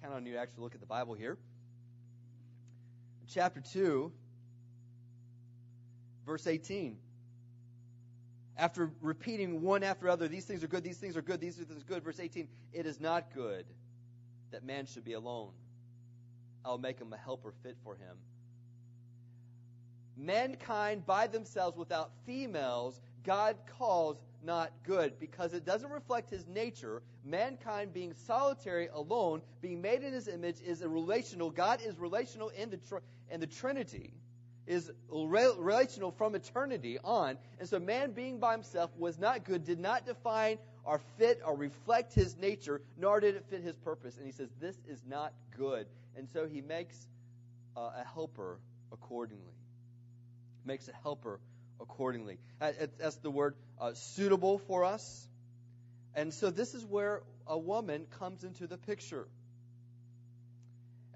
count 0.00 0.14
on 0.14 0.26
you 0.26 0.32
to 0.32 0.38
actually 0.38 0.64
look 0.64 0.74
at 0.74 0.80
the 0.80 0.86
Bible 0.86 1.14
here. 1.14 1.38
Chapter 3.28 3.60
2 3.60 4.12
Verse 6.26 6.46
18. 6.46 6.96
After 8.56 8.90
repeating 9.00 9.62
one 9.62 9.82
after 9.82 10.08
other, 10.08 10.28
these 10.28 10.44
things 10.44 10.62
are 10.62 10.68
good, 10.68 10.84
these 10.84 10.98
things 10.98 11.16
are 11.16 11.22
good, 11.22 11.40
these 11.40 11.56
things 11.56 11.70
are 11.70 11.86
good. 11.86 12.04
Verse 12.04 12.20
18. 12.20 12.48
It 12.72 12.86
is 12.86 13.00
not 13.00 13.34
good 13.34 13.64
that 14.50 14.64
man 14.64 14.86
should 14.86 15.04
be 15.04 15.14
alone. 15.14 15.50
I'll 16.64 16.78
make 16.78 16.98
him 16.98 17.12
a 17.12 17.16
helper 17.16 17.52
fit 17.62 17.76
for 17.82 17.94
him. 17.94 18.16
Mankind 20.16 21.04
by 21.06 21.26
themselves 21.26 21.76
without 21.76 22.12
females, 22.26 23.00
God 23.24 23.56
calls 23.78 24.18
not 24.44 24.72
good 24.84 25.18
because 25.18 25.54
it 25.54 25.64
doesn't 25.64 25.90
reflect 25.90 26.30
his 26.30 26.46
nature. 26.46 27.02
Mankind 27.24 27.92
being 27.92 28.12
solitary, 28.12 28.88
alone, 28.92 29.40
being 29.60 29.80
made 29.80 30.02
in 30.02 30.12
his 30.12 30.28
image 30.28 30.60
is 30.60 30.82
a 30.82 30.88
relational. 30.88 31.50
God 31.50 31.80
is 31.84 31.98
relational 31.98 32.50
in 32.50 32.70
the, 32.70 32.78
in 33.30 33.40
the 33.40 33.46
Trinity 33.46 34.12
is 34.66 34.90
relational 35.10 36.12
from 36.12 36.34
eternity 36.34 36.98
on. 37.02 37.36
And 37.58 37.68
so 37.68 37.78
man 37.78 38.12
being 38.12 38.38
by 38.38 38.52
himself 38.52 38.90
was 38.96 39.18
not 39.18 39.44
good, 39.44 39.64
did 39.64 39.80
not 39.80 40.06
define 40.06 40.58
or 40.84 41.00
fit 41.18 41.40
or 41.44 41.56
reflect 41.56 42.14
his 42.14 42.36
nature, 42.36 42.80
nor 42.96 43.20
did 43.20 43.36
it 43.36 43.44
fit 43.50 43.62
his 43.62 43.76
purpose. 43.76 44.16
And 44.16 44.26
he 44.26 44.32
says, 44.32 44.48
This 44.60 44.76
is 44.88 45.02
not 45.08 45.32
good. 45.56 45.86
And 46.16 46.28
so 46.32 46.46
he 46.46 46.60
makes 46.60 46.96
uh, 47.76 47.90
a 48.00 48.04
helper 48.14 48.58
accordingly. 48.92 49.54
Makes 50.64 50.88
a 50.88 50.92
helper 51.02 51.40
accordingly. 51.80 52.38
That's 52.60 53.16
the 53.16 53.30
word 53.30 53.54
uh, 53.80 53.94
suitable 53.94 54.58
for 54.58 54.84
us. 54.84 55.26
And 56.14 56.32
so 56.32 56.50
this 56.50 56.74
is 56.74 56.84
where 56.84 57.22
a 57.46 57.58
woman 57.58 58.06
comes 58.18 58.44
into 58.44 58.66
the 58.66 58.76
picture. 58.76 59.26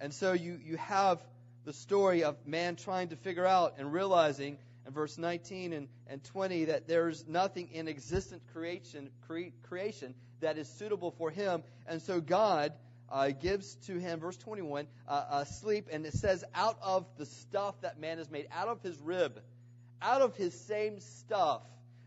And 0.00 0.12
so 0.12 0.32
you, 0.32 0.58
you 0.64 0.76
have 0.78 1.20
the 1.66 1.72
story 1.72 2.22
of 2.22 2.36
man 2.46 2.76
trying 2.76 3.08
to 3.08 3.16
figure 3.16 3.44
out 3.44 3.74
and 3.78 3.92
realizing 3.92 4.56
in 4.86 4.92
verse 4.92 5.18
19 5.18 5.72
and, 5.72 5.88
and 6.06 6.22
20 6.22 6.66
that 6.66 6.86
there's 6.86 7.26
nothing 7.26 7.68
in 7.72 7.88
existent 7.88 8.40
creation, 8.52 9.10
cre- 9.26 9.50
creation 9.68 10.14
that 10.40 10.58
is 10.58 10.68
suitable 10.68 11.10
for 11.10 11.28
him. 11.28 11.64
And 11.88 12.00
so 12.00 12.20
God 12.20 12.72
uh, 13.10 13.30
gives 13.30 13.74
to 13.86 13.98
him, 13.98 14.20
verse 14.20 14.36
21, 14.36 14.86
uh, 15.08 15.24
a 15.30 15.46
sleep, 15.46 15.88
and 15.90 16.06
it 16.06 16.12
says, 16.12 16.44
out 16.54 16.78
of 16.80 17.04
the 17.18 17.26
stuff 17.26 17.80
that 17.80 17.98
man 17.98 18.18
has 18.18 18.30
made, 18.30 18.46
out 18.52 18.68
of 18.68 18.80
his 18.82 19.00
rib, 19.00 19.42
out 20.00 20.22
of 20.22 20.36
his 20.36 20.54
same 20.54 21.00
stuff, 21.00 21.62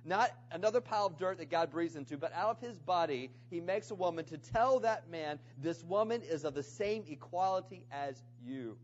not 0.05 0.31
another 0.53 0.79
pile 0.79 1.07
of 1.07 1.17
dirt 1.17 1.39
that 1.39 1.51
God 1.51 1.69
breathes 1.69 1.97
into, 1.97 2.17
but 2.17 2.31
out 2.31 2.49
of 2.49 2.59
his 2.61 2.79
body, 2.79 3.29
he 3.49 3.59
makes 3.59 3.91
a 3.91 3.95
woman 3.95 4.23
to 4.25 4.37
tell 4.37 4.79
that 4.79 5.09
man, 5.09 5.37
this 5.61 5.83
woman 5.83 6.21
is 6.21 6.45
of 6.45 6.53
the 6.53 6.63
same 6.63 7.03
equality 7.09 7.83
as 7.91 8.23
you. 8.45 8.77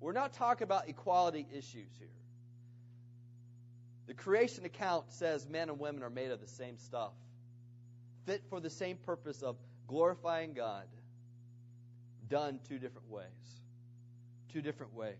We're 0.00 0.12
not 0.12 0.32
talking 0.32 0.64
about 0.64 0.88
equality 0.88 1.46
issues 1.52 1.88
here. 1.98 2.08
The 4.06 4.14
creation 4.14 4.64
account 4.64 5.12
says 5.12 5.46
men 5.48 5.68
and 5.68 5.78
women 5.78 6.02
are 6.02 6.10
made 6.10 6.30
of 6.30 6.40
the 6.40 6.48
same 6.48 6.78
stuff, 6.78 7.12
fit 8.26 8.42
for 8.48 8.58
the 8.58 8.70
same 8.70 8.96
purpose 8.96 9.42
of 9.42 9.56
glorifying 9.86 10.54
God, 10.54 10.86
done 12.28 12.60
two 12.68 12.78
different 12.78 13.10
ways. 13.10 13.26
Two 14.52 14.62
different 14.62 14.94
ways. 14.94 15.14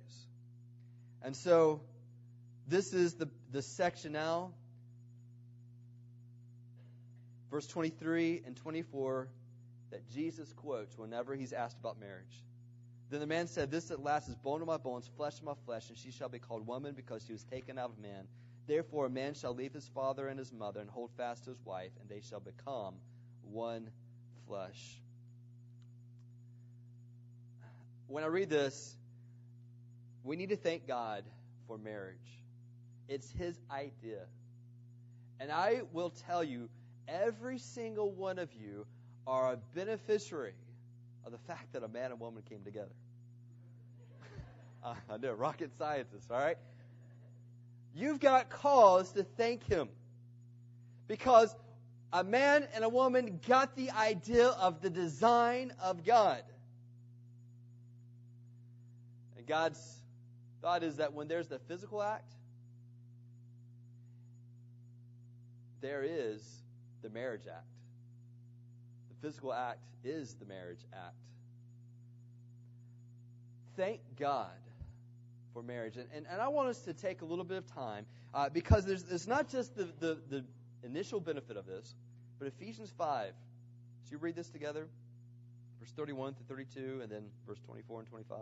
And 1.22 1.36
so, 1.36 1.82
this 2.66 2.92
is 2.92 3.14
the, 3.14 3.28
the 3.52 3.62
section 3.62 4.12
now, 4.12 4.52
verse 7.50 7.66
23 7.66 8.42
and 8.46 8.56
24, 8.56 9.28
that 9.90 10.08
Jesus 10.10 10.52
quotes 10.54 10.96
whenever 10.96 11.34
he's 11.34 11.52
asked 11.52 11.78
about 11.78 12.00
marriage. 12.00 12.44
Then 13.10 13.20
the 13.20 13.26
man 13.26 13.48
said, 13.48 13.70
This 13.70 13.90
at 13.90 14.02
last 14.02 14.28
is 14.28 14.36
bone 14.36 14.60
of 14.60 14.68
my 14.68 14.76
bones, 14.76 15.10
flesh 15.16 15.38
of 15.38 15.44
my 15.44 15.54
flesh, 15.66 15.88
and 15.88 15.98
she 15.98 16.12
shall 16.12 16.28
be 16.28 16.38
called 16.38 16.66
woman 16.66 16.94
because 16.94 17.24
she 17.26 17.32
was 17.32 17.42
taken 17.44 17.76
out 17.76 17.90
of 17.90 17.98
man. 17.98 18.24
Therefore, 18.68 19.06
a 19.06 19.10
man 19.10 19.34
shall 19.34 19.52
leave 19.52 19.72
his 19.72 19.88
father 19.88 20.28
and 20.28 20.38
his 20.38 20.52
mother 20.52 20.80
and 20.80 20.88
hold 20.88 21.10
fast 21.16 21.44
to 21.44 21.50
his 21.50 21.60
wife, 21.64 21.90
and 22.00 22.08
they 22.08 22.20
shall 22.20 22.38
become 22.38 22.94
one 23.42 23.90
flesh. 24.46 25.00
When 28.06 28.22
I 28.22 28.28
read 28.28 28.48
this, 28.48 28.96
we 30.22 30.36
need 30.36 30.50
to 30.50 30.56
thank 30.56 30.86
God 30.86 31.24
for 31.66 31.78
marriage. 31.78 32.16
It's 33.08 33.30
His 33.30 33.58
idea. 33.70 34.22
And 35.38 35.50
I 35.50 35.82
will 35.92 36.10
tell 36.10 36.44
you, 36.44 36.68
every 37.08 37.58
single 37.58 38.10
one 38.10 38.38
of 38.38 38.52
you 38.52 38.86
are 39.26 39.52
a 39.52 39.56
beneficiary 39.74 40.54
of 41.24 41.32
the 41.32 41.38
fact 41.38 41.72
that 41.72 41.82
a 41.82 41.88
man 41.88 42.10
and 42.10 42.20
woman 42.20 42.42
came 42.48 42.62
together. 42.64 42.94
I 44.84 45.16
know, 45.18 45.32
rocket 45.32 45.70
scientists, 45.76 46.30
all 46.30 46.38
right? 46.38 46.58
You've 47.94 48.20
got 48.20 48.50
cause 48.50 49.12
to 49.12 49.24
thank 49.24 49.64
him 49.64 49.88
because 51.08 51.54
a 52.12 52.22
man 52.22 52.66
and 52.74 52.84
a 52.84 52.88
woman 52.88 53.40
got 53.46 53.76
the 53.76 53.90
idea 53.90 54.48
of 54.48 54.80
the 54.80 54.90
design 54.90 55.72
of 55.82 56.04
God. 56.04 56.42
And 59.36 59.46
God's 59.46 60.00
thought 60.62 60.82
is 60.82 60.96
that 60.96 61.12
when 61.12 61.28
there's 61.28 61.48
the 61.48 61.58
physical 61.58 62.02
act, 62.02 62.32
there 65.80 66.04
is 66.04 66.42
the 67.02 67.10
marriage 67.10 67.46
act. 67.48 67.64
Physical 69.20 69.52
act 69.52 69.80
is 70.04 70.34
the 70.34 70.46
marriage 70.46 70.80
act. 70.92 71.14
Thank 73.76 74.00
God 74.18 74.50
for 75.52 75.62
marriage. 75.62 75.96
And, 75.96 76.06
and, 76.14 76.26
and 76.30 76.40
I 76.40 76.48
want 76.48 76.68
us 76.68 76.80
to 76.80 76.92
take 76.92 77.22
a 77.22 77.24
little 77.24 77.44
bit 77.44 77.58
of 77.58 77.66
time 77.66 78.06
uh, 78.34 78.48
because 78.48 78.84
there's, 78.84 79.04
there's 79.04 79.28
not 79.28 79.48
just 79.48 79.76
the, 79.76 79.88
the, 79.98 80.18
the 80.28 80.44
initial 80.84 81.20
benefit 81.20 81.56
of 81.56 81.66
this, 81.66 81.94
but 82.38 82.48
Ephesians 82.48 82.92
5. 82.96 83.32
So 84.04 84.12
you 84.12 84.18
read 84.18 84.34
this 84.34 84.48
together, 84.48 84.88
verse 85.78 85.92
31 85.92 86.34
to 86.34 86.42
32, 86.44 87.00
and 87.02 87.10
then 87.10 87.24
verse 87.46 87.58
24 87.66 88.00
and 88.00 88.08
25. 88.08 88.38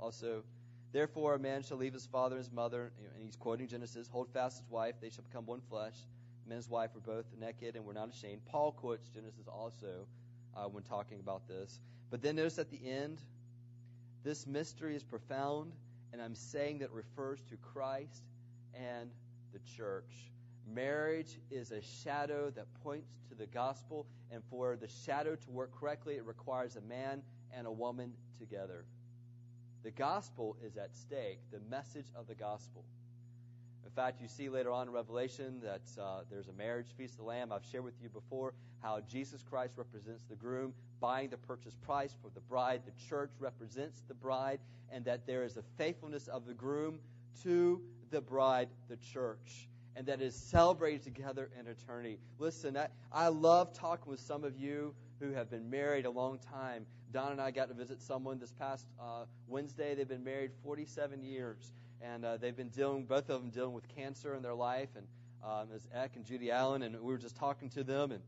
Also, 0.00 0.42
therefore 0.92 1.34
a 1.34 1.38
man 1.38 1.62
shall 1.62 1.76
leave 1.76 1.92
his 1.92 2.06
father 2.06 2.36
and 2.36 2.44
his 2.44 2.52
mother, 2.52 2.92
and 3.14 3.24
he's 3.24 3.36
quoting 3.36 3.68
Genesis, 3.68 4.08
hold 4.08 4.28
fast 4.32 4.58
his 4.58 4.70
wife, 4.70 4.94
they 5.00 5.10
shall 5.10 5.24
become 5.24 5.46
one 5.46 5.60
flesh. 5.68 5.94
His 6.50 6.68
wife 6.68 6.90
were 6.94 7.00
both 7.00 7.26
naked 7.38 7.76
and 7.76 7.84
were 7.84 7.94
not 7.94 8.08
ashamed. 8.08 8.44
Paul 8.46 8.72
quotes 8.72 9.08
Genesis 9.08 9.48
also 9.48 10.06
uh, 10.56 10.64
when 10.64 10.82
talking 10.82 11.20
about 11.20 11.46
this. 11.48 11.80
But 12.10 12.22
then 12.22 12.36
notice 12.36 12.58
at 12.58 12.70
the 12.70 12.80
end, 12.88 13.20
this 14.24 14.46
mystery 14.46 14.96
is 14.96 15.02
profound 15.02 15.72
and 16.12 16.22
I'm 16.22 16.34
saying 16.34 16.78
that 16.78 16.90
refers 16.92 17.40
to 17.50 17.56
Christ 17.56 18.22
and 18.74 19.10
the 19.52 19.58
church. 19.76 20.30
Marriage 20.66 21.38
is 21.50 21.72
a 21.72 21.82
shadow 21.82 22.50
that 22.50 22.66
points 22.82 23.10
to 23.28 23.34
the 23.34 23.46
gospel, 23.46 24.06
and 24.30 24.42
for 24.50 24.76
the 24.76 24.88
shadow 24.88 25.36
to 25.36 25.50
work 25.50 25.78
correctly, 25.78 26.16
it 26.16 26.24
requires 26.24 26.76
a 26.76 26.80
man 26.80 27.22
and 27.52 27.66
a 27.66 27.70
woman 27.70 28.12
together. 28.38 28.84
The 29.84 29.90
gospel 29.90 30.56
is 30.64 30.76
at 30.76 30.96
stake, 30.96 31.38
the 31.52 31.60
message 31.70 32.06
of 32.16 32.26
the 32.26 32.34
gospel. 32.34 32.84
In 33.86 33.92
fact, 33.92 34.20
you 34.20 34.26
see 34.26 34.48
later 34.48 34.72
on 34.72 34.88
in 34.88 34.92
Revelation 34.92 35.62
that 35.62 36.02
uh, 36.02 36.22
there's 36.28 36.48
a 36.48 36.52
marriage 36.52 36.88
feast 36.98 37.14
of 37.14 37.18
the 37.18 37.24
Lamb. 37.24 37.52
I've 37.52 37.64
shared 37.64 37.84
with 37.84 37.94
you 38.02 38.08
before 38.08 38.52
how 38.82 39.00
Jesus 39.08 39.44
Christ 39.48 39.74
represents 39.76 40.24
the 40.24 40.34
groom, 40.34 40.74
buying 41.00 41.30
the 41.30 41.36
purchase 41.36 41.76
price 41.76 42.12
for 42.20 42.28
the 42.34 42.40
bride. 42.40 42.82
The 42.84 43.08
church 43.08 43.30
represents 43.38 44.02
the 44.08 44.14
bride, 44.14 44.58
and 44.90 45.04
that 45.04 45.24
there 45.24 45.44
is 45.44 45.56
a 45.56 45.62
faithfulness 45.78 46.26
of 46.26 46.46
the 46.46 46.52
groom 46.52 46.98
to 47.44 47.80
the 48.10 48.20
bride, 48.20 48.68
the 48.88 48.96
church, 48.96 49.68
and 49.94 50.04
that 50.06 50.20
is 50.20 50.34
celebrated 50.34 51.04
together 51.04 51.48
in 51.58 51.68
eternity. 51.68 52.18
Listen, 52.40 52.76
I, 52.76 52.88
I 53.12 53.28
love 53.28 53.72
talking 53.72 54.10
with 54.10 54.20
some 54.20 54.42
of 54.42 54.56
you 54.56 54.96
who 55.20 55.30
have 55.30 55.48
been 55.48 55.70
married 55.70 56.06
a 56.06 56.10
long 56.10 56.40
time. 56.40 56.86
Don 57.12 57.30
and 57.30 57.40
I 57.40 57.52
got 57.52 57.68
to 57.68 57.74
visit 57.74 58.02
someone 58.02 58.40
this 58.40 58.52
past 58.52 58.84
uh, 59.00 59.26
Wednesday. 59.46 59.94
They've 59.94 60.08
been 60.08 60.24
married 60.24 60.50
47 60.64 61.22
years 61.22 61.72
and 62.02 62.24
uh, 62.24 62.36
they've 62.36 62.56
been 62.56 62.68
dealing, 62.68 63.04
both 63.04 63.30
of 63.30 63.40
them 63.40 63.50
dealing 63.50 63.72
with 63.72 63.88
cancer 63.88 64.34
in 64.34 64.42
their 64.42 64.54
life, 64.54 64.88
and 64.96 65.06
um, 65.44 65.68
as 65.74 65.86
Eck 65.94 66.16
and 66.16 66.24
Judy 66.24 66.50
Allen, 66.50 66.82
and 66.82 66.94
we 67.00 67.12
were 67.12 67.18
just 67.18 67.36
talking 67.36 67.68
to 67.70 67.84
them, 67.84 68.12
and, 68.12 68.22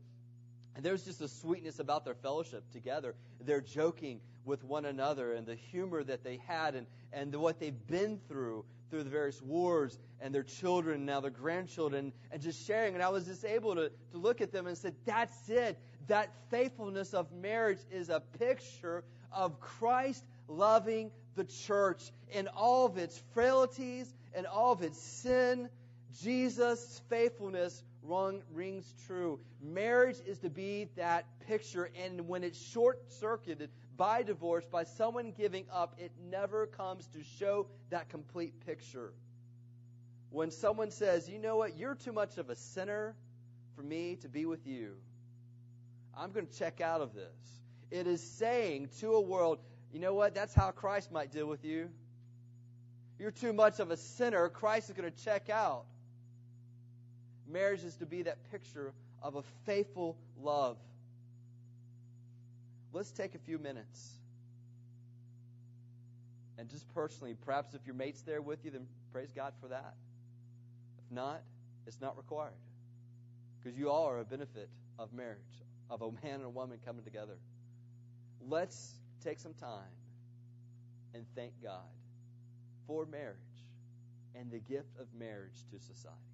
and 0.75 0.85
there's 0.85 1.03
just 1.03 1.21
a 1.21 1.27
sweetness 1.27 1.79
about 1.79 2.05
their 2.05 2.15
fellowship 2.15 2.63
together. 2.71 3.15
They're 3.41 3.61
joking 3.61 4.21
with 4.45 4.63
one 4.63 4.85
another, 4.85 5.33
and 5.33 5.45
the 5.45 5.55
humor 5.55 6.03
that 6.03 6.23
they 6.23 6.39
had, 6.47 6.75
and 6.75 6.87
and 7.11 7.35
what 7.35 7.59
they've 7.59 7.87
been 7.87 8.19
through 8.27 8.63
through 8.89 9.03
the 9.03 9.09
various 9.09 9.41
wars, 9.41 9.99
and 10.19 10.33
their 10.33 10.43
children, 10.43 11.05
now 11.05 11.19
their 11.19 11.31
grandchildren, 11.31 12.11
and 12.31 12.41
just 12.41 12.65
sharing. 12.65 12.95
And 12.95 13.03
I 13.03 13.09
was 13.09 13.25
just 13.25 13.45
able 13.45 13.75
to 13.75 13.89
to 14.11 14.17
look 14.17 14.41
at 14.41 14.51
them 14.51 14.67
and 14.67 14.77
said, 14.77 14.95
"That's 15.05 15.49
it. 15.49 15.77
That 16.07 16.33
faithfulness 16.49 17.13
of 17.13 17.31
marriage 17.31 17.79
is 17.91 18.09
a 18.09 18.21
picture 18.39 19.03
of 19.31 19.59
Christ 19.59 20.23
loving 20.47 21.11
the 21.39 21.45
church 21.45 22.11
in 22.33 22.49
all 22.49 22.85
of 22.85 22.97
its 22.97 23.17
frailties 23.33 24.13
and 24.33 24.45
all 24.45 24.73
of 24.73 24.81
its 24.81 24.99
sin. 24.99 25.69
Jesus' 26.21 27.01
faithfulness 27.09 27.81
rung, 28.03 28.41
rings 28.53 28.93
true. 29.07 29.39
Marriage 29.61 30.17
is 30.27 30.39
to 30.39 30.49
be 30.49 30.89
that 30.97 31.25
picture, 31.47 31.89
and 32.03 32.27
when 32.27 32.43
it's 32.43 32.59
short 32.59 33.09
circuited 33.13 33.69
by 33.95 34.21
divorce, 34.21 34.65
by 34.65 34.83
someone 34.83 35.31
giving 35.31 35.65
up, 35.71 35.95
it 35.97 36.11
never 36.29 36.67
comes 36.67 37.07
to 37.07 37.19
show 37.37 37.67
that 37.89 38.09
complete 38.09 38.53
picture. 38.65 39.13
When 40.31 40.51
someone 40.51 40.91
says, 40.91 41.29
you 41.29 41.39
know 41.39 41.55
what, 41.55 41.77
you're 41.77 41.95
too 41.95 42.11
much 42.11 42.37
of 42.37 42.49
a 42.49 42.55
sinner 42.55 43.15
for 43.77 43.81
me 43.81 44.17
to 44.21 44.27
be 44.27 44.45
with 44.45 44.67
you, 44.67 44.95
I'm 46.17 46.31
going 46.31 46.47
to 46.47 46.59
check 46.59 46.81
out 46.81 46.99
of 46.99 47.13
this. 47.13 47.61
It 47.91 48.07
is 48.07 48.21
saying 48.21 48.89
to 48.99 49.13
a 49.13 49.21
world, 49.21 49.59
you 49.93 49.99
know 49.99 50.13
what? 50.13 50.35
That's 50.35 50.53
how 50.53 50.71
Christ 50.71 51.11
might 51.11 51.31
deal 51.31 51.47
with 51.47 51.65
you. 51.65 51.89
You're 53.19 53.31
too 53.31 53.53
much 53.53 53.79
of 53.79 53.91
a 53.91 53.97
sinner. 53.97 54.47
Christ 54.49 54.89
is 54.89 54.95
going 54.95 55.11
to 55.11 55.23
check 55.23 55.49
out. 55.49 55.85
Marriage 57.47 57.83
is 57.83 57.95
to 57.95 58.05
be 58.05 58.21
that 58.23 58.37
picture 58.51 58.93
of 59.21 59.35
a 59.35 59.43
faithful 59.65 60.15
love. 60.41 60.77
Let's 62.93 63.11
take 63.11 63.35
a 63.35 63.39
few 63.39 63.57
minutes. 63.57 64.09
And 66.57 66.69
just 66.69 66.87
personally, 66.93 67.35
perhaps 67.45 67.73
if 67.73 67.85
your 67.85 67.95
mate's 67.95 68.21
there 68.21 68.41
with 68.41 68.63
you, 68.65 68.71
then 68.71 68.85
praise 69.11 69.31
God 69.31 69.53
for 69.61 69.69
that. 69.69 69.95
If 70.97 71.11
not, 71.11 71.41
it's 71.87 72.01
not 72.01 72.17
required. 72.17 72.53
Because 73.59 73.77
you 73.77 73.89
all 73.89 74.05
are 74.05 74.19
a 74.19 74.25
benefit 74.25 74.69
of 74.97 75.13
marriage, 75.13 75.37
of 75.89 76.01
a 76.01 76.11
man 76.23 76.35
and 76.35 76.45
a 76.45 76.49
woman 76.49 76.77
coming 76.85 77.03
together. 77.03 77.37
Let's 78.47 78.98
take 79.19 79.39
some 79.39 79.53
time 79.53 79.93
and 81.13 81.25
thank 81.35 81.51
God 81.61 81.89
for 82.87 83.05
marriage 83.05 83.35
and 84.35 84.51
the 84.51 84.59
gift 84.59 84.89
of 84.99 85.07
marriage 85.17 85.65
to 85.71 85.79
society. 85.79 86.28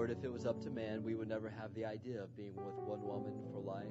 Lord, 0.00 0.10
if 0.10 0.24
it 0.24 0.32
was 0.32 0.46
up 0.46 0.62
to 0.62 0.70
man, 0.70 1.02
we 1.02 1.14
would 1.14 1.28
never 1.28 1.50
have 1.50 1.74
the 1.74 1.84
idea 1.84 2.22
of 2.22 2.34
being 2.34 2.54
with 2.56 2.74
one 2.76 3.02
woman 3.02 3.34
for 3.52 3.60
life. 3.60 3.84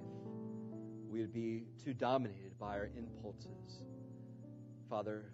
We 1.07 1.21
would 1.21 1.31
be 1.31 1.65
too 1.85 1.93
dominated 1.93 2.57
by 2.57 2.79
our 2.79 2.89
impulses. 2.97 3.83
Father, 4.89 5.25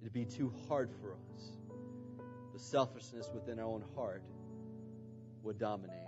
it'd 0.00 0.14
be 0.14 0.24
too 0.24 0.50
hard 0.66 0.90
for 1.02 1.12
us. 1.12 1.58
The 2.54 2.58
selfishness 2.58 3.28
within 3.34 3.58
our 3.58 3.66
own 3.66 3.84
heart 3.94 4.22
would 5.42 5.58
dominate 5.58 5.98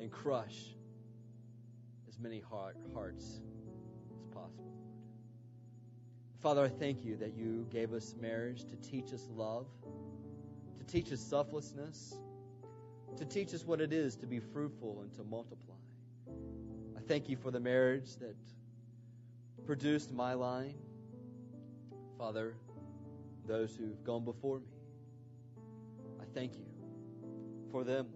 and 0.00 0.10
crush 0.10 0.74
as 2.08 2.18
many 2.18 2.40
heart, 2.40 2.78
hearts 2.94 3.42
as 4.16 4.24
possible. 4.34 4.72
Father, 6.40 6.64
I 6.64 6.70
thank 6.70 7.04
you 7.04 7.18
that 7.18 7.34
you 7.34 7.66
gave 7.70 7.92
us 7.92 8.14
marriage 8.18 8.64
to 8.64 8.76
teach 8.76 9.12
us 9.12 9.28
love, 9.30 9.66
to 10.78 10.84
teach 10.84 11.12
us 11.12 11.20
selflessness, 11.20 12.14
to 13.16 13.24
teach 13.24 13.54
us 13.54 13.64
what 13.64 13.80
it 13.80 13.92
is 13.92 14.16
to 14.16 14.26
be 14.26 14.40
fruitful 14.40 15.00
and 15.02 15.12
to 15.14 15.24
multiply. 15.24 15.74
I 16.96 17.00
thank 17.06 17.28
you 17.28 17.36
for 17.36 17.50
the 17.50 17.60
marriage 17.60 18.16
that 18.16 18.36
produced 19.66 20.12
my 20.12 20.34
line. 20.34 20.74
Father, 22.18 22.54
those 23.46 23.74
who've 23.76 24.02
gone 24.04 24.24
before 24.24 24.60
me. 24.60 24.66
I 26.20 26.24
thank 26.34 26.54
you 26.54 26.64
for 27.70 27.84
them. 27.84 28.06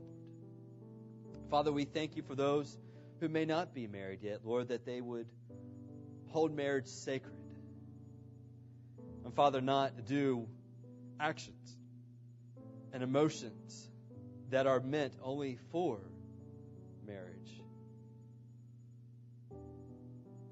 Father, 1.51 1.73
we 1.73 1.85
thank 1.85 2.17
you 2.17 2.23
for 2.23 2.35
those 2.35 2.79
who 3.21 3.29
may 3.29 3.45
not 3.45 3.75
be 3.75 3.87
married 3.87 4.23
yet, 4.23 4.41
Lord, 4.45 4.69
that 4.69 4.85
they 4.85 5.01
would 5.01 5.27
hold 6.29 6.55
marriage 6.55 6.87
sacred. 6.87 7.35
And 9.25 9.35
Father, 9.35 9.61
not 9.61 10.07
do 10.07 10.47
actions 11.19 11.77
and 12.93 13.03
emotions 13.03 13.91
that 14.51 14.67
are 14.67 14.81
meant 14.81 15.15
only 15.23 15.59
for 15.71 15.99
marriage. 17.07 17.63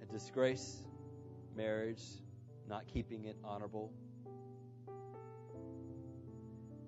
And 0.00 0.10
disgrace 0.10 0.84
marriage, 1.56 2.02
not 2.68 2.86
keeping 2.86 3.24
it 3.24 3.36
honorable. 3.44 3.92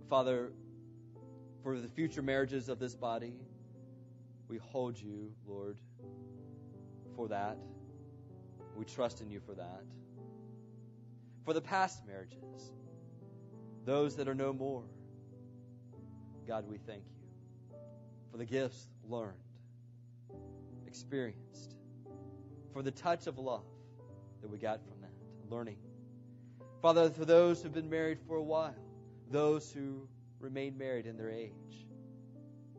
Father, 0.08 0.52
for 1.62 1.78
the 1.80 1.88
future 1.88 2.22
marriages 2.22 2.68
of 2.68 2.78
this 2.78 2.94
body, 2.94 3.34
we 4.48 4.58
hold 4.58 4.98
you, 4.98 5.32
Lord, 5.46 5.78
for 7.16 7.28
that. 7.28 7.58
We 8.76 8.84
trust 8.84 9.20
in 9.20 9.30
you 9.30 9.40
for 9.40 9.54
that. 9.54 9.82
For 11.44 11.52
the 11.52 11.60
past 11.60 12.06
marriages, 12.06 12.72
those 13.84 14.16
that 14.16 14.28
are 14.28 14.34
no 14.34 14.52
more, 14.52 14.84
God, 16.46 16.68
we 16.68 16.78
thank 16.78 17.02
you. 17.02 17.76
For 18.30 18.38
the 18.38 18.44
gifts 18.44 18.88
learned, 19.08 19.34
experienced, 20.86 21.74
for 22.72 22.82
the 22.82 22.90
touch 22.90 23.26
of 23.26 23.38
love 23.38 23.64
that 24.42 24.48
we 24.48 24.58
got 24.58 24.80
from 24.86 25.00
that, 25.00 25.10
learning. 25.50 25.78
Father, 26.82 27.10
for 27.10 27.24
those 27.24 27.62
who've 27.62 27.74
been 27.74 27.90
married 27.90 28.18
for 28.28 28.36
a 28.36 28.42
while, 28.42 28.74
those 29.30 29.72
who 29.72 30.06
remain 30.38 30.78
married 30.78 31.06
in 31.06 31.16
their 31.16 31.30
age, 31.30 31.86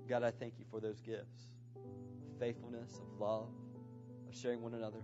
God, 0.08 0.24
I 0.24 0.32
thank 0.32 0.54
you 0.60 0.66
for 0.72 0.80
those 0.80 1.02
gifts 1.02 1.48
of 1.76 2.40
faithfulness, 2.40 3.02
of 3.02 3.20
love, 3.20 3.50
of 4.30 4.36
sharing 4.36 4.62
one 4.62 4.76
another. 4.76 5.02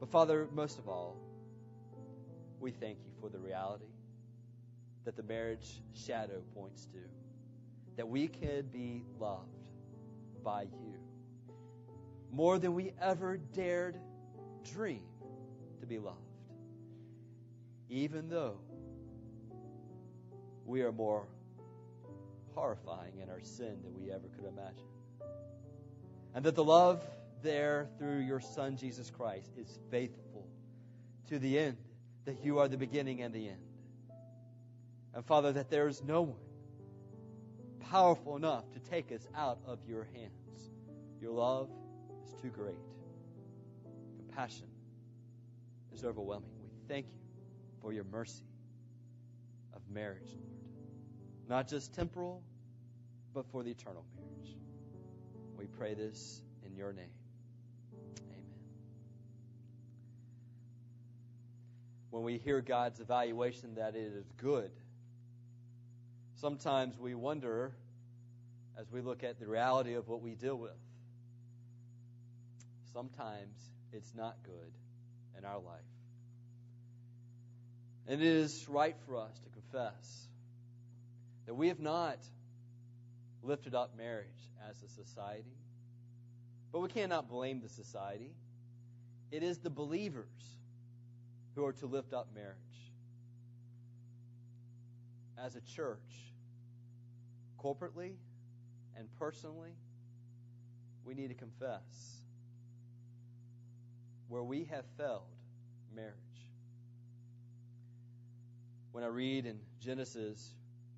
But 0.00 0.08
Father, 0.08 0.48
most 0.52 0.78
of 0.78 0.88
all, 0.88 1.18
we 2.58 2.70
thank 2.70 2.98
you 3.04 3.12
for 3.20 3.28
the 3.28 3.38
reality 3.38 3.84
that 5.04 5.16
the 5.16 5.22
marriage 5.22 5.82
shadow 5.92 6.42
points 6.54 6.86
to 6.86 6.98
that 7.96 8.08
we 8.08 8.28
can 8.28 8.62
be 8.72 9.04
loved 9.18 9.48
by 10.42 10.62
you 10.62 10.94
more 12.30 12.58
than 12.58 12.74
we 12.74 12.92
ever 13.00 13.36
dared 13.36 13.96
dream 14.72 15.02
to 15.80 15.86
be 15.86 15.98
loved, 15.98 16.18
even 17.88 18.28
though 18.28 18.56
we 20.66 20.82
are 20.82 20.92
more 20.92 21.28
horrifying 22.54 23.18
in 23.22 23.30
our 23.30 23.40
sin 23.42 23.76
than 23.82 23.94
we 23.94 24.10
ever 24.10 24.28
could 24.36 24.46
imagine. 24.46 24.86
And 26.34 26.44
that 26.44 26.56
the 26.56 26.64
love 26.64 27.04
there 27.42 27.88
through 27.98 28.20
your 28.20 28.40
Son, 28.40 28.76
Jesus 28.76 29.10
Christ, 29.10 29.52
is 29.56 29.78
faithful 29.90 30.48
to 31.28 31.38
the 31.38 31.58
end, 31.58 31.76
that 32.24 32.44
you 32.44 32.58
are 32.58 32.66
the 32.66 32.76
beginning 32.76 33.22
and 33.22 33.32
the 33.32 33.48
end. 33.48 33.62
And 35.14 35.24
Father, 35.24 35.52
that 35.52 35.70
there 35.70 35.86
is 35.86 36.02
no 36.02 36.22
one 36.22 36.38
powerful 37.90 38.36
enough 38.36 38.64
to 38.72 38.78
take 38.90 39.12
us 39.12 39.26
out 39.36 39.58
of 39.66 39.78
your 39.88 40.06
hands. 40.14 40.70
Your 41.20 41.32
love 41.32 41.68
is 42.24 42.34
too 42.40 42.48
great. 42.48 42.74
Compassion 44.18 44.66
is 45.92 46.04
overwhelming. 46.04 46.50
We 46.62 46.68
thank 46.88 47.06
you 47.06 47.18
for 47.80 47.92
your 47.92 48.04
mercy 48.04 48.44
of 49.74 49.82
marriage, 49.92 50.28
Lord. 50.28 51.48
Not 51.48 51.68
just 51.68 51.94
temporal, 51.94 52.42
but 53.32 53.46
for 53.50 53.62
the 53.62 53.70
eternal 53.70 54.04
marriage. 54.16 54.56
We 55.58 55.66
pray 55.66 55.94
this 55.94 56.42
in 56.66 56.76
your 56.76 56.92
name. 56.92 57.06
Amen. 57.92 58.44
When 62.10 62.22
we 62.22 62.38
hear 62.38 62.60
God's 62.60 63.00
evaluation 63.00 63.74
that 63.76 63.94
it 63.94 64.12
is 64.14 64.32
good, 64.36 64.70
sometimes 66.36 66.98
we 66.98 67.14
wonder 67.14 67.72
as 68.78 68.90
we 68.90 69.00
look 69.00 69.22
at 69.22 69.38
the 69.38 69.46
reality 69.46 69.94
of 69.94 70.08
what 70.08 70.20
we 70.20 70.34
deal 70.34 70.56
with. 70.56 70.72
Sometimes 72.92 73.56
it's 73.92 74.12
not 74.14 74.36
good 74.44 74.72
in 75.38 75.44
our 75.44 75.58
life. 75.58 75.80
And 78.06 78.20
it 78.20 78.26
is 78.26 78.66
right 78.68 78.96
for 79.06 79.16
us 79.16 79.32
to 79.40 79.50
confess 79.50 80.28
that 81.46 81.54
we 81.54 81.68
have 81.68 81.80
not 81.80 82.18
lifted 83.42 83.74
up 83.74 83.96
marriage 83.96 84.26
as 84.68 84.76
a 84.82 84.88
society. 84.88 85.56
But 86.72 86.80
we 86.80 86.88
cannot 86.88 87.28
blame 87.28 87.60
the 87.60 87.68
society. 87.68 88.32
It 89.30 89.42
is 89.42 89.58
the 89.58 89.70
believers 89.70 90.26
who 91.54 91.64
are 91.64 91.72
to 91.74 91.86
lift 91.86 92.12
up 92.12 92.28
marriage. 92.34 92.56
As 95.36 95.56
a 95.56 95.60
church, 95.60 95.98
corporately 97.62 98.12
and 98.96 99.08
personally, 99.18 99.74
we 101.04 101.14
need 101.14 101.28
to 101.28 101.34
confess 101.34 102.22
where 104.28 104.42
we 104.42 104.64
have 104.64 104.84
failed 104.96 105.22
marriage. 105.94 106.14
When 108.92 109.04
I 109.04 109.08
read 109.08 109.44
in 109.44 109.58
Genesis 109.80 110.54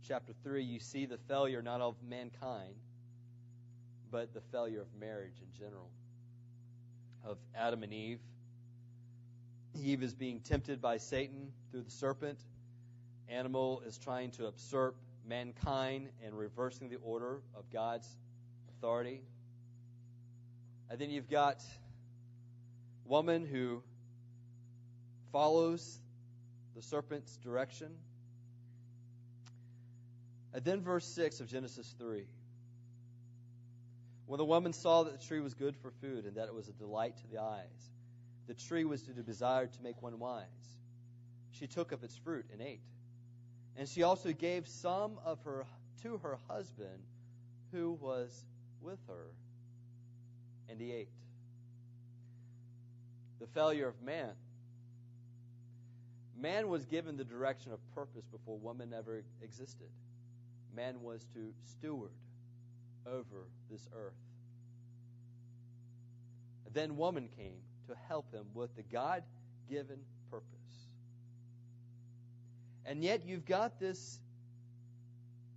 chapter 0.06 0.32
3, 0.44 0.62
you 0.62 0.80
see 0.80 1.06
the 1.06 1.18
failure 1.28 1.62
not 1.62 1.80
of 1.80 1.96
mankind, 2.06 2.74
but 4.10 4.32
the 4.34 4.42
failure 4.52 4.82
of 4.82 4.86
marriage 5.00 5.40
in 5.40 5.58
general, 5.58 5.90
of 7.24 7.38
Adam 7.54 7.82
and 7.82 7.92
Eve. 7.92 8.20
Eve 9.74 10.02
is 10.02 10.14
being 10.14 10.40
tempted 10.40 10.80
by 10.80 10.98
Satan 10.98 11.52
through 11.70 11.82
the 11.82 11.90
serpent. 11.90 12.38
Animal 13.28 13.82
is 13.86 13.98
trying 13.98 14.30
to 14.32 14.44
usurp 14.44 14.96
mankind 15.26 16.08
and 16.24 16.36
reversing 16.36 16.88
the 16.88 16.98
order 17.02 17.40
of 17.56 17.70
God's 17.72 18.08
authority. 18.70 19.22
And 20.88 20.98
then 20.98 21.10
you've 21.10 21.28
got 21.28 21.62
woman 23.04 23.44
who 23.44 23.82
follows 25.32 25.98
the 26.74 26.82
serpent's 26.82 27.36
direction. 27.38 27.90
And 30.54 30.64
then 30.64 30.80
verse 30.80 31.06
6 31.06 31.40
of 31.40 31.48
Genesis 31.48 31.94
3. 31.98 32.24
When 34.26 34.38
the 34.38 34.44
woman 34.44 34.72
saw 34.72 35.04
that 35.04 35.20
the 35.20 35.26
tree 35.26 35.40
was 35.40 35.54
good 35.54 35.76
for 35.76 35.90
food 36.00 36.24
and 36.24 36.36
that 36.36 36.48
it 36.48 36.54
was 36.54 36.68
a 36.68 36.72
delight 36.72 37.16
to 37.18 37.26
the 37.28 37.40
eyes, 37.40 37.90
the 38.46 38.54
tree 38.54 38.84
was 38.84 39.02
to 39.02 39.12
be 39.12 39.22
desired 39.22 39.72
to 39.72 39.82
make 39.82 40.02
one 40.02 40.18
wise. 40.18 40.46
She 41.52 41.66
took 41.66 41.92
of 41.92 42.02
its 42.02 42.16
fruit 42.16 42.46
and 42.52 42.60
ate. 42.60 42.80
And 43.78 43.88
she 43.88 44.02
also 44.02 44.32
gave 44.32 44.66
some 44.66 45.18
of 45.24 45.38
her 45.44 45.66
to 46.02 46.18
her 46.18 46.38
husband 46.48 47.02
who 47.72 47.92
was 47.92 48.44
with 48.80 48.98
her, 49.08 49.26
and 50.68 50.80
he 50.80 50.92
ate. 50.92 51.08
The 53.40 53.46
failure 53.48 53.88
of 53.88 54.00
man. 54.02 54.30
Man 56.38 56.68
was 56.68 56.84
given 56.86 57.16
the 57.16 57.24
direction 57.24 57.72
of 57.72 57.78
purpose 57.94 58.24
before 58.30 58.58
woman 58.58 58.94
ever 58.96 59.22
existed. 59.42 59.88
Man 60.74 61.02
was 61.02 61.26
to 61.34 61.52
steward 61.64 62.12
over 63.06 63.48
this 63.70 63.88
earth. 63.94 64.14
Then 66.72 66.96
woman 66.98 67.28
came 67.38 67.56
to 67.88 67.94
help 68.06 68.30
him 68.32 68.44
with 68.52 68.76
the 68.76 68.82
God 68.82 69.22
given 69.70 69.98
purpose. 70.30 70.55
And 72.86 73.02
yet 73.02 73.26
you've 73.26 73.44
got 73.44 73.80
this 73.80 74.20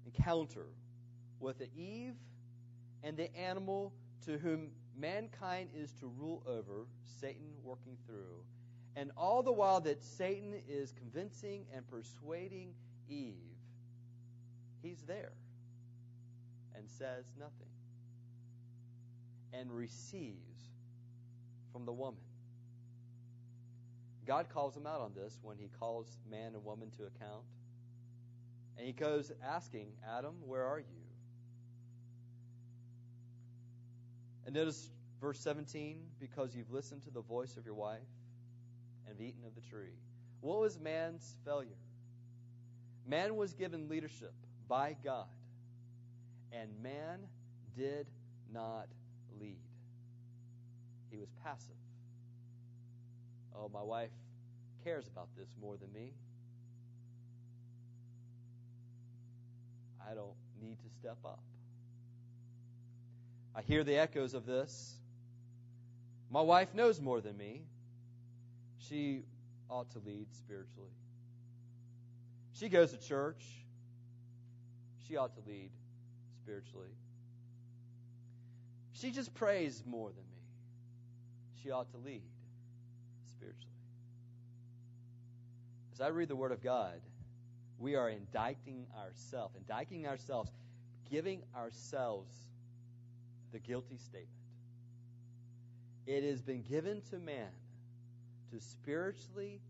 encounter 0.05 0.65
with 1.39 1.59
the 1.59 1.69
Eve 1.77 2.15
and 3.03 3.15
the 3.15 3.33
animal 3.37 3.93
to 4.25 4.37
whom 4.37 4.71
mankind 4.97 5.69
is 5.75 5.91
to 5.99 6.07
rule 6.07 6.43
over, 6.47 6.87
Satan 7.21 7.53
working 7.63 7.97
through. 8.05 8.43
And 8.95 9.11
all 9.15 9.43
the 9.43 9.51
while 9.51 9.79
that 9.81 10.03
Satan 10.03 10.55
is 10.67 10.91
convincing 10.91 11.65
and 11.73 11.87
persuading 11.87 12.73
Eve, 13.07 13.35
he's 14.81 15.03
there 15.03 15.31
and 16.75 16.89
says 16.89 17.25
nothing 17.39 17.53
and 19.53 19.71
receives 19.71 20.69
from 21.71 21.85
the 21.85 21.93
woman. 21.93 22.19
God 24.29 24.47
calls 24.53 24.77
him 24.77 24.85
out 24.85 25.01
on 25.01 25.11
this 25.15 25.39
when 25.41 25.57
he 25.57 25.71
calls 25.79 26.19
man 26.29 26.53
and 26.53 26.63
woman 26.63 26.91
to 26.91 27.05
account. 27.05 27.41
And 28.77 28.85
he 28.85 28.93
goes 28.93 29.31
asking, 29.43 29.87
Adam, 30.07 30.35
where 30.45 30.63
are 30.67 30.77
you? 30.77 30.85
And 34.45 34.53
notice 34.53 34.91
verse 35.19 35.39
17 35.39 35.97
because 36.19 36.55
you've 36.55 36.71
listened 36.71 37.01
to 37.05 37.09
the 37.09 37.21
voice 37.21 37.57
of 37.57 37.65
your 37.65 37.73
wife 37.73 37.97
and 39.07 39.17
have 39.17 39.19
eaten 39.19 39.43
of 39.47 39.55
the 39.55 39.67
tree. 39.67 39.97
What 40.41 40.59
was 40.59 40.79
man's 40.79 41.35
failure? 41.43 41.79
Man 43.07 43.35
was 43.35 43.53
given 43.53 43.89
leadership 43.89 44.33
by 44.67 44.95
God, 45.03 45.25
and 46.51 46.69
man 46.83 47.21
did 47.75 48.05
not 48.53 48.89
lead. 49.41 49.57
He 51.09 51.17
was 51.17 51.29
passive. 51.43 51.73
Oh, 53.55 53.69
my 53.73 53.81
wife 53.81 54.11
cares 54.83 55.07
about 55.07 55.27
this 55.37 55.47
more 55.61 55.77
than 55.77 55.91
me. 55.91 56.13
I 60.09 60.13
don't 60.13 60.35
need 60.61 60.77
to 60.79 60.89
step 60.99 61.17
up. 61.25 61.43
I 63.55 63.61
hear 63.61 63.83
the 63.83 63.97
echoes 63.97 64.33
of 64.33 64.45
this. 64.45 64.95
My 66.31 66.41
wife 66.41 66.73
knows 66.73 67.01
more 67.01 67.21
than 67.21 67.37
me. 67.37 67.61
She 68.87 69.23
ought 69.69 69.91
to 69.91 69.99
lead 69.99 70.27
spiritually. 70.33 70.91
She 72.53 72.69
goes 72.69 72.91
to 72.91 72.97
church. 72.97 73.43
She 75.07 75.17
ought 75.17 75.33
to 75.33 75.41
lead 75.49 75.71
spiritually. 76.41 76.95
She 78.93 79.11
just 79.11 79.33
prays 79.33 79.83
more 79.85 80.09
than 80.09 80.23
me. 80.29 80.41
She 81.63 81.71
ought 81.71 81.91
to 81.91 81.97
lead 81.97 82.23
spiritually. 83.39 83.73
As 85.93 86.01
I 86.01 86.07
read 86.09 86.27
the 86.27 86.35
Word 86.35 86.51
of 86.51 86.61
God, 86.61 86.99
we 87.77 87.95
are 87.95 88.09
indicting 88.09 88.85
ourselves, 89.01 89.55
indicting 89.55 90.05
ourselves, 90.05 90.51
giving 91.09 91.41
ourselves 91.55 92.33
the 93.53 93.59
guilty 93.59 93.97
statement. 93.97 94.27
It 96.05 96.23
has 96.23 96.41
been 96.41 96.63
given 96.63 97.01
to 97.11 97.19
man 97.19 97.51
to 98.51 98.59
spiritually 98.59 99.61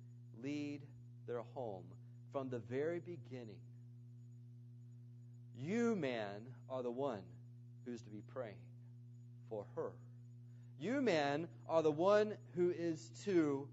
lead 0.42 0.82
their 1.28 1.44
home 1.54 1.84
from 2.32 2.50
the 2.50 2.60
very 2.60 3.00
beginning. 3.00 3.60
You, 5.56 5.96
man, 5.96 6.42
are 6.70 6.82
the 6.82 6.92
one 6.92 7.22
who's 7.86 8.02
to 8.02 8.10
be 8.10 8.24
praying 8.34 8.56
for 9.50 9.66
her. 9.76 9.92
You, 10.80 11.02
men 11.02 11.48
are 11.68 11.84
the 11.84 11.92
one 11.92 12.36
who 12.56 12.72
is 12.72 13.12
to 13.26 13.68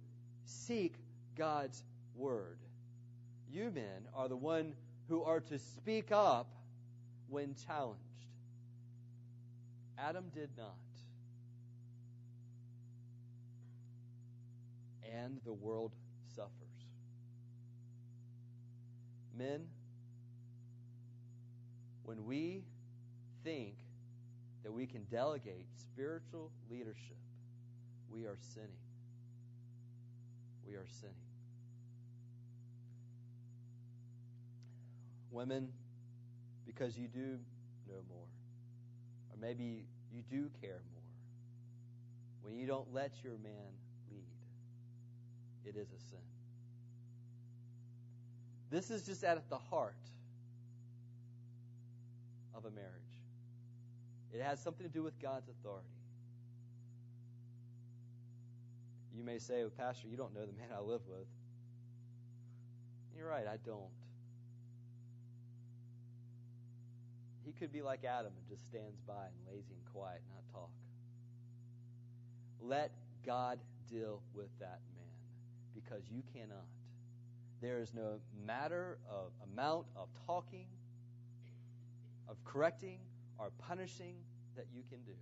seek 0.45 0.95
God's 1.37 1.85
word. 2.17 2.59
You, 3.49 3.71
men, 3.71 4.09
are 4.15 4.29
the 4.29 4.37
one 4.37 4.75
who 5.09 5.23
are 5.23 5.39
to 5.41 5.59
speak 5.59 6.11
up 6.11 6.49
when 7.29 7.55
challenged. 7.67 8.01
Adam 9.97 10.25
did 10.35 10.51
not. 10.59 10.75
And 15.15 15.41
the 15.45 15.53
world 15.53 15.93
suffers. 16.35 16.51
Men, 19.39 19.67
when 22.05 22.25
we 22.25 22.65
think 23.45 23.77
that 24.67 24.73
we 24.73 24.85
can 24.85 25.05
delegate 25.13 25.65
spiritual 25.77 26.51
leadership, 26.69 27.17
we 28.11 28.25
are 28.25 28.37
sinning. 28.53 28.69
We 30.67 30.75
are 30.75 30.87
sinning. 31.01 31.15
Women, 35.31 35.69
because 36.67 36.99
you 36.99 37.07
do 37.07 37.39
know 37.89 38.03
more, 38.09 38.27
or 39.31 39.37
maybe 39.41 39.85
you 40.13 40.23
do 40.29 40.51
care 40.61 40.81
more, 40.93 41.05
when 42.43 42.57
you 42.57 42.67
don't 42.67 42.93
let 42.93 43.13
your 43.23 43.35
man 43.35 43.71
lead, 44.11 44.27
it 45.65 45.79
is 45.79 45.87
a 45.93 46.01
sin. 46.11 46.19
This 48.69 48.91
is 48.91 49.07
just 49.07 49.23
at 49.23 49.49
the 49.49 49.59
heart 49.59 49.95
of 52.53 52.65
a 52.65 52.71
marriage. 52.73 53.06
It 54.37 54.43
has 54.43 54.61
something 54.61 54.87
to 54.87 54.93
do 54.93 55.03
with 55.03 55.19
God's 55.21 55.49
authority. 55.49 55.89
You 59.17 59.25
may 59.25 59.39
say, 59.39 59.61
well, 59.61 59.71
Pastor, 59.71 60.09
you 60.09 60.17
don't 60.19 60.35
know 60.35 60.45
the 60.45 60.53
man 60.53 60.69
I 60.77 60.81
live 60.81 61.01
with. 61.09 61.27
You're 63.17 63.29
right, 63.29 63.47
I 63.47 63.57
don't. 63.65 63.91
He 67.47 67.53
could 67.53 67.73
be 67.73 67.81
like 67.81 68.05
Adam 68.05 68.33
and 68.37 68.47
just 68.47 68.69
stands 68.69 69.01
by 69.07 69.25
and 69.25 69.55
lazy 69.55 69.73
and 69.73 69.93
quiet, 69.95 70.21
not 70.29 70.43
talk. 70.53 70.71
Let 72.61 72.91
God 73.25 73.59
deal 73.91 74.21
with 74.35 74.51
that 74.61 74.81
man 74.95 75.09
because 75.75 76.03
you 76.11 76.23
cannot. 76.35 76.67
There 77.63 77.81
is 77.81 77.95
no 77.95 78.19
matter 78.47 78.99
of 79.09 79.31
amount 79.51 79.87
of 79.97 80.09
talking, 80.27 80.67
of 82.29 82.37
correcting, 82.45 82.99
or 83.39 83.51
punishing 83.59 84.15
that 84.57 84.67
you 84.75 84.83
can 84.89 85.01
do. 85.03 85.13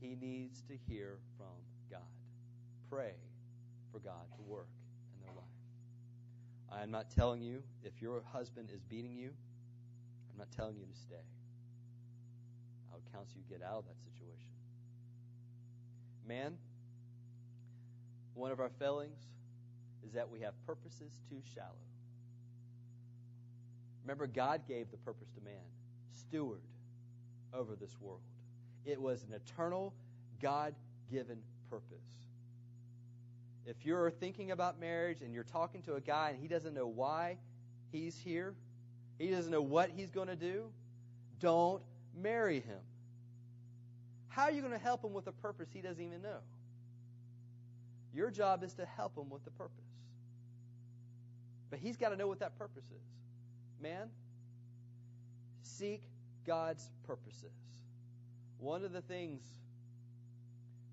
He 0.00 0.16
needs 0.20 0.62
to 0.62 0.74
hear 0.88 1.18
from 1.36 1.54
God. 1.90 2.00
Pray 2.90 3.12
for 3.92 3.98
God 3.98 4.26
to 4.36 4.42
work 4.42 4.68
in 5.14 5.24
their 5.24 5.34
life. 5.34 5.44
I 6.72 6.82
am 6.82 6.90
not 6.90 7.10
telling 7.10 7.40
you 7.40 7.62
if 7.84 8.00
your 8.00 8.22
husband 8.32 8.70
is 8.74 8.80
beating 8.82 9.14
you, 9.14 9.30
I'm 10.32 10.38
not 10.38 10.50
telling 10.56 10.76
you 10.76 10.86
to 10.86 10.98
stay. 10.98 11.24
I 12.90 12.96
would 12.96 13.12
counsel 13.12 13.36
you 13.36 13.44
get 13.48 13.64
out 13.64 13.78
of 13.78 13.84
that 13.84 14.00
situation. 14.02 14.48
Man, 16.26 16.56
one 18.34 18.50
of 18.50 18.60
our 18.60 18.70
failings 18.78 19.20
is 20.04 20.12
that 20.14 20.28
we 20.28 20.40
have 20.40 20.54
purposes 20.66 21.12
too 21.28 21.40
shallow. 21.54 21.68
Remember, 24.04 24.26
God 24.26 24.62
gave 24.66 24.90
the 24.90 24.96
purpose 24.96 25.28
to 25.36 25.40
man 25.44 25.62
steward 26.14 26.62
over 27.52 27.74
this 27.74 27.96
world. 28.00 28.20
It 28.84 29.00
was 29.00 29.24
an 29.24 29.34
eternal, 29.34 29.94
God 30.40 30.74
given 31.10 31.38
purpose. 31.70 31.98
If 33.64 33.84
you're 33.84 34.10
thinking 34.10 34.50
about 34.50 34.80
marriage 34.80 35.20
and 35.22 35.32
you're 35.32 35.44
talking 35.44 35.82
to 35.82 35.94
a 35.94 36.00
guy 36.00 36.30
and 36.30 36.40
he 36.40 36.48
doesn't 36.48 36.74
know 36.74 36.86
why 36.86 37.38
he's 37.92 38.18
here, 38.18 38.54
he 39.18 39.28
doesn't 39.28 39.52
know 39.52 39.62
what 39.62 39.90
he's 39.90 40.10
going 40.10 40.28
to 40.28 40.36
do, 40.36 40.64
don't 41.38 41.82
marry 42.20 42.60
him. 42.60 42.80
How 44.28 44.44
are 44.44 44.50
you 44.50 44.62
going 44.62 44.72
to 44.72 44.78
help 44.78 45.04
him 45.04 45.12
with 45.12 45.26
a 45.26 45.32
purpose 45.32 45.68
he 45.72 45.80
doesn't 45.80 46.02
even 46.02 46.22
know? 46.22 46.38
Your 48.14 48.30
job 48.30 48.64
is 48.64 48.74
to 48.74 48.84
help 48.84 49.16
him 49.16 49.30
with 49.30 49.44
the 49.44 49.50
purpose. 49.52 49.76
But 51.70 51.78
he's 51.78 51.96
got 51.96 52.10
to 52.10 52.16
know 52.16 52.26
what 52.26 52.40
that 52.40 52.58
purpose 52.58 52.84
is. 52.84 53.82
Man, 53.82 54.08
seek 55.78 56.02
God's 56.46 56.90
purposes. 57.06 57.52
One 58.58 58.84
of 58.84 58.92
the 58.92 59.00
things 59.00 59.42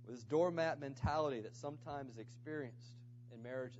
with 0.05 0.15
this 0.15 0.23
doormat 0.23 0.79
mentality 0.79 1.41
that 1.41 1.55
sometimes 1.55 2.13
is 2.13 2.17
experienced 2.17 2.93
in 3.33 3.43
marriages 3.43 3.79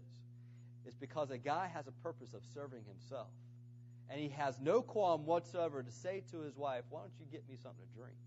is 0.87 0.95
because 0.95 1.31
a 1.31 1.37
guy 1.37 1.69
has 1.73 1.87
a 1.87 1.91
purpose 2.03 2.33
of 2.33 2.41
serving 2.53 2.83
himself. 2.87 3.29
And 4.09 4.19
he 4.19 4.29
has 4.29 4.59
no 4.59 4.81
qualm 4.81 5.25
whatsoever 5.25 5.83
to 5.83 5.91
say 5.91 6.23
to 6.31 6.39
his 6.39 6.55
wife, 6.55 6.83
Why 6.89 7.01
don't 7.01 7.11
you 7.19 7.27
get 7.31 7.47
me 7.47 7.55
something 7.61 7.85
to 7.85 7.99
drink? 7.99 8.17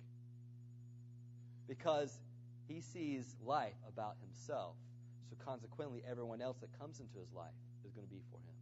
Because 1.67 2.21
he 2.69 2.81
sees 2.81 3.35
life 3.45 3.75
about 3.89 4.15
himself. 4.21 4.77
So 5.29 5.37
consequently, 5.45 6.03
everyone 6.09 6.41
else 6.41 6.59
that 6.61 6.79
comes 6.79 7.01
into 7.01 7.19
his 7.19 7.33
life 7.35 7.55
is 7.85 7.93
going 7.93 8.07
to 8.07 8.13
be 8.13 8.21
for 8.31 8.37
him. 8.37 8.55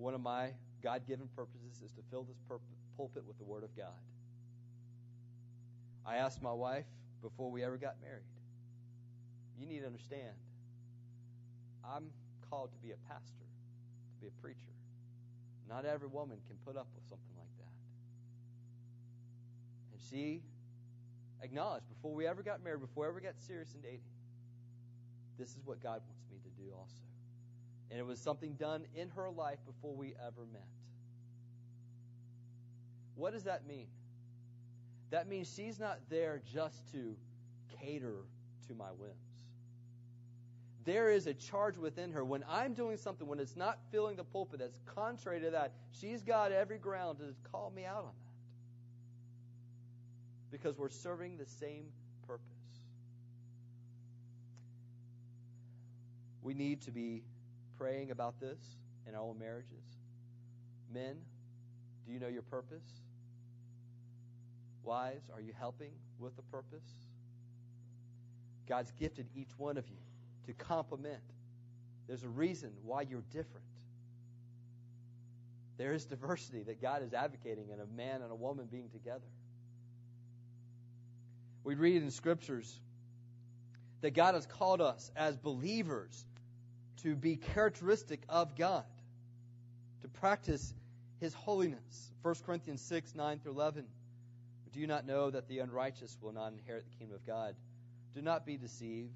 One 0.00 0.14
of 0.14 0.22
my 0.22 0.52
God 0.82 1.06
given 1.06 1.28
purposes 1.36 1.82
is 1.84 1.92
to 1.92 2.00
fill 2.10 2.22
this 2.22 2.38
pulpit 2.96 3.22
with 3.26 3.36
the 3.36 3.44
Word 3.44 3.64
of 3.64 3.76
God. 3.76 4.00
I 6.06 6.16
asked 6.16 6.42
my 6.42 6.52
wife 6.52 6.86
before 7.20 7.50
we 7.50 7.62
ever 7.62 7.76
got 7.76 7.96
married, 8.00 8.24
you 9.58 9.66
need 9.66 9.80
to 9.80 9.86
understand 9.86 10.32
I'm 11.84 12.06
called 12.48 12.72
to 12.72 12.78
be 12.78 12.92
a 12.92 12.96
pastor, 13.08 13.44
to 13.44 14.20
be 14.22 14.28
a 14.28 14.40
preacher. 14.40 14.72
Not 15.68 15.84
every 15.84 16.08
woman 16.08 16.38
can 16.48 16.56
put 16.64 16.78
up 16.80 16.88
with 16.94 17.04
something 17.04 17.36
like 17.36 17.52
that. 17.58 17.74
And 19.92 20.00
she 20.08 20.40
acknowledged 21.42 21.88
before 21.94 22.14
we 22.14 22.26
ever 22.26 22.42
got 22.42 22.64
married, 22.64 22.80
before 22.80 23.04
we 23.04 23.08
ever 23.10 23.20
got 23.20 23.34
serious 23.46 23.74
in 23.74 23.82
dating, 23.82 24.00
this 25.38 25.50
is 25.50 25.60
what 25.66 25.82
God 25.82 26.00
wants 26.08 26.24
me 26.32 26.38
to 26.42 26.62
do 26.62 26.72
also. 26.74 27.09
And 27.90 27.98
it 27.98 28.06
was 28.06 28.20
something 28.20 28.54
done 28.54 28.84
in 28.94 29.08
her 29.10 29.30
life 29.30 29.58
before 29.66 29.94
we 29.94 30.14
ever 30.24 30.46
met. 30.52 30.62
What 33.16 33.32
does 33.32 33.44
that 33.44 33.66
mean? 33.66 33.88
That 35.10 35.28
means 35.28 35.52
she's 35.52 35.78
not 35.80 35.98
there 36.08 36.40
just 36.52 36.92
to 36.92 37.16
cater 37.80 38.24
to 38.68 38.74
my 38.74 38.90
whims. 38.90 39.14
There 40.84 41.10
is 41.10 41.26
a 41.26 41.34
charge 41.34 41.76
within 41.76 42.12
her. 42.12 42.24
When 42.24 42.44
I'm 42.48 42.72
doing 42.72 42.96
something, 42.96 43.26
when 43.26 43.38
it's 43.38 43.56
not 43.56 43.78
filling 43.90 44.16
the 44.16 44.24
pulpit 44.24 44.60
that's 44.60 44.80
contrary 44.86 45.40
to 45.40 45.50
that, 45.50 45.72
she's 46.00 46.22
got 46.22 46.52
every 46.52 46.78
ground 46.78 47.18
to 47.18 47.34
call 47.50 47.70
me 47.74 47.84
out 47.84 48.04
on 48.04 48.04
that. 48.04 48.14
Because 50.50 50.78
we're 50.78 50.88
serving 50.88 51.36
the 51.36 51.46
same 51.46 51.84
purpose. 52.26 52.46
We 56.42 56.54
need 56.54 56.80
to 56.82 56.90
be 56.90 57.22
praying 57.80 58.10
about 58.10 58.38
this 58.38 58.58
in 59.08 59.14
our 59.14 59.22
own 59.22 59.38
marriages. 59.38 59.96
Men, 60.92 61.16
do 62.04 62.12
you 62.12 62.20
know 62.20 62.28
your 62.28 62.42
purpose? 62.42 62.84
Wives, 64.82 65.30
are 65.34 65.40
you 65.40 65.54
helping 65.58 65.92
with 66.18 66.36
the 66.36 66.42
purpose? 66.42 66.84
God's 68.68 68.92
gifted 69.00 69.26
each 69.34 69.48
one 69.56 69.78
of 69.78 69.88
you 69.88 69.96
to 70.46 70.52
complement. 70.52 71.22
There's 72.06 72.22
a 72.22 72.28
reason 72.28 72.70
why 72.84 73.02
you're 73.02 73.24
different. 73.32 73.64
There 75.78 75.94
is 75.94 76.04
diversity 76.04 76.62
that 76.64 76.82
God 76.82 77.02
is 77.02 77.14
advocating 77.14 77.70
in 77.70 77.80
a 77.80 77.86
man 77.86 78.20
and 78.20 78.30
a 78.30 78.34
woman 78.34 78.66
being 78.70 78.90
together. 78.90 79.26
We 81.64 81.76
read 81.76 82.02
in 82.02 82.10
scriptures 82.10 82.78
that 84.02 84.10
God 84.10 84.34
has 84.34 84.44
called 84.44 84.82
us 84.82 85.10
as 85.16 85.38
believers 85.38 86.26
to 87.02 87.14
be 87.16 87.36
characteristic 87.36 88.20
of 88.28 88.56
God, 88.56 88.84
to 90.02 90.08
practice 90.08 90.74
His 91.20 91.34
holiness. 91.34 92.10
1 92.22 92.34
Corinthians 92.44 92.82
6 92.82 93.14
9 93.14 93.38
through 93.38 93.52
11. 93.52 93.84
Do 94.72 94.80
you 94.80 94.86
not 94.86 95.06
know 95.06 95.30
that 95.30 95.48
the 95.48 95.58
unrighteous 95.58 96.16
will 96.20 96.32
not 96.32 96.52
inherit 96.52 96.84
the 96.84 96.96
kingdom 96.96 97.16
of 97.16 97.26
God? 97.26 97.56
Do 98.14 98.22
not 98.22 98.46
be 98.46 98.56
deceived. 98.56 99.14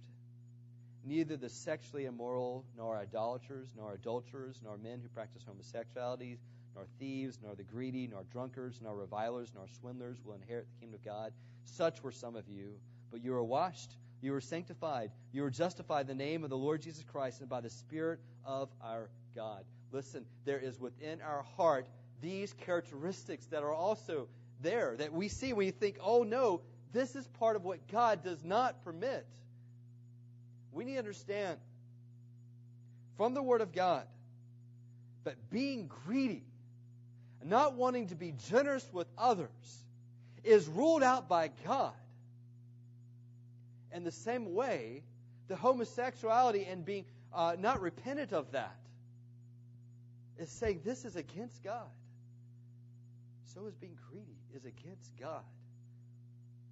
Neither 1.04 1.36
the 1.36 1.50
sexually 1.50 2.06
immoral, 2.06 2.64
nor 2.76 2.96
idolaters, 2.96 3.68
nor 3.76 3.92
adulterers, 3.92 4.60
nor 4.64 4.78
men 4.78 5.00
who 5.02 5.08
practice 5.08 5.42
homosexuality, 5.46 6.38
nor 6.74 6.86
thieves, 6.98 7.38
nor 7.42 7.54
the 7.54 7.62
greedy, 7.62 8.08
nor 8.10 8.24
drunkards, 8.32 8.80
nor 8.82 8.96
revilers, 8.96 9.52
nor 9.54 9.66
swindlers 9.80 10.18
will 10.24 10.34
inherit 10.34 10.66
the 10.66 10.80
kingdom 10.80 10.98
of 10.98 11.04
God. 11.04 11.32
Such 11.66 12.02
were 12.02 12.12
some 12.12 12.36
of 12.36 12.48
you. 12.48 12.72
But 13.12 13.22
you 13.22 13.34
are 13.34 13.44
washed, 13.44 13.92
you 14.24 14.34
are 14.34 14.40
sanctified, 14.40 15.10
you 15.32 15.44
are 15.44 15.50
justified 15.50 16.02
in 16.02 16.06
the 16.18 16.24
name 16.24 16.44
of 16.44 16.50
the 16.50 16.56
Lord 16.56 16.82
Jesus 16.82 17.04
Christ 17.04 17.40
and 17.40 17.48
by 17.48 17.60
the 17.60 17.70
Spirit 17.70 18.20
of 18.44 18.68
our 18.82 19.10
God. 19.34 19.64
Listen, 19.92 20.24
there 20.44 20.58
is 20.58 20.80
within 20.80 21.20
our 21.20 21.44
heart 21.56 21.86
these 22.22 22.52
characteristics 22.52 23.46
that 23.46 23.62
are 23.62 23.72
also 23.72 24.28
there 24.62 24.96
that 24.98 25.12
we 25.12 25.28
see 25.28 25.52
when 25.52 25.66
you 25.66 25.72
think, 25.72 25.98
oh 26.00 26.22
no, 26.22 26.62
this 26.92 27.14
is 27.14 27.26
part 27.38 27.56
of 27.56 27.64
what 27.64 27.86
God 27.88 28.24
does 28.24 28.42
not 28.44 28.82
permit. 28.84 29.26
We 30.72 30.84
need 30.84 30.94
to 30.94 30.98
understand 30.98 31.58
from 33.16 33.34
the 33.34 33.42
Word 33.42 33.60
of 33.60 33.72
God 33.72 34.06
that 35.24 35.50
being 35.50 35.90
greedy 36.06 36.44
not 37.44 37.74
wanting 37.74 38.08
to 38.08 38.14
be 38.14 38.32
generous 38.48 38.88
with 38.92 39.06
others 39.18 39.48
is 40.42 40.66
ruled 40.66 41.02
out 41.02 41.28
by 41.28 41.50
God. 41.66 41.92
In 43.94 44.02
the 44.02 44.10
same 44.10 44.54
way, 44.54 45.02
the 45.48 45.56
homosexuality 45.56 46.66
and 46.68 46.84
being 46.84 47.04
uh, 47.32 47.56
not 47.58 47.80
repentant 47.80 48.32
of 48.32 48.50
that 48.52 48.76
is 50.36 50.50
saying 50.50 50.80
this 50.84 51.04
is 51.04 51.16
against 51.16 51.62
God. 51.62 51.88
So 53.44 53.66
is 53.66 53.74
being 53.76 53.96
greedy 54.10 54.36
is 54.54 54.64
against 54.64 55.12
God. 55.18 55.44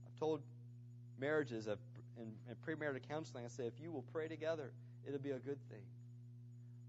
I've 0.04 0.18
told 0.18 0.42
marriages 1.18 1.68
of, 1.68 1.78
in 2.18 2.32
premarital 2.66 3.08
counseling, 3.08 3.44
I 3.44 3.48
say, 3.48 3.66
if 3.66 3.80
you 3.80 3.92
will 3.92 4.04
pray 4.12 4.26
together, 4.26 4.72
it'll 5.06 5.20
be 5.20 5.30
a 5.30 5.38
good 5.38 5.58
thing. 5.70 5.84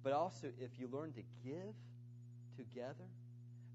But 0.02 0.14
also, 0.14 0.48
if 0.60 0.80
you 0.80 0.90
learn 0.92 1.14
to 1.14 1.22
give 1.46 1.76
together, 2.58 3.06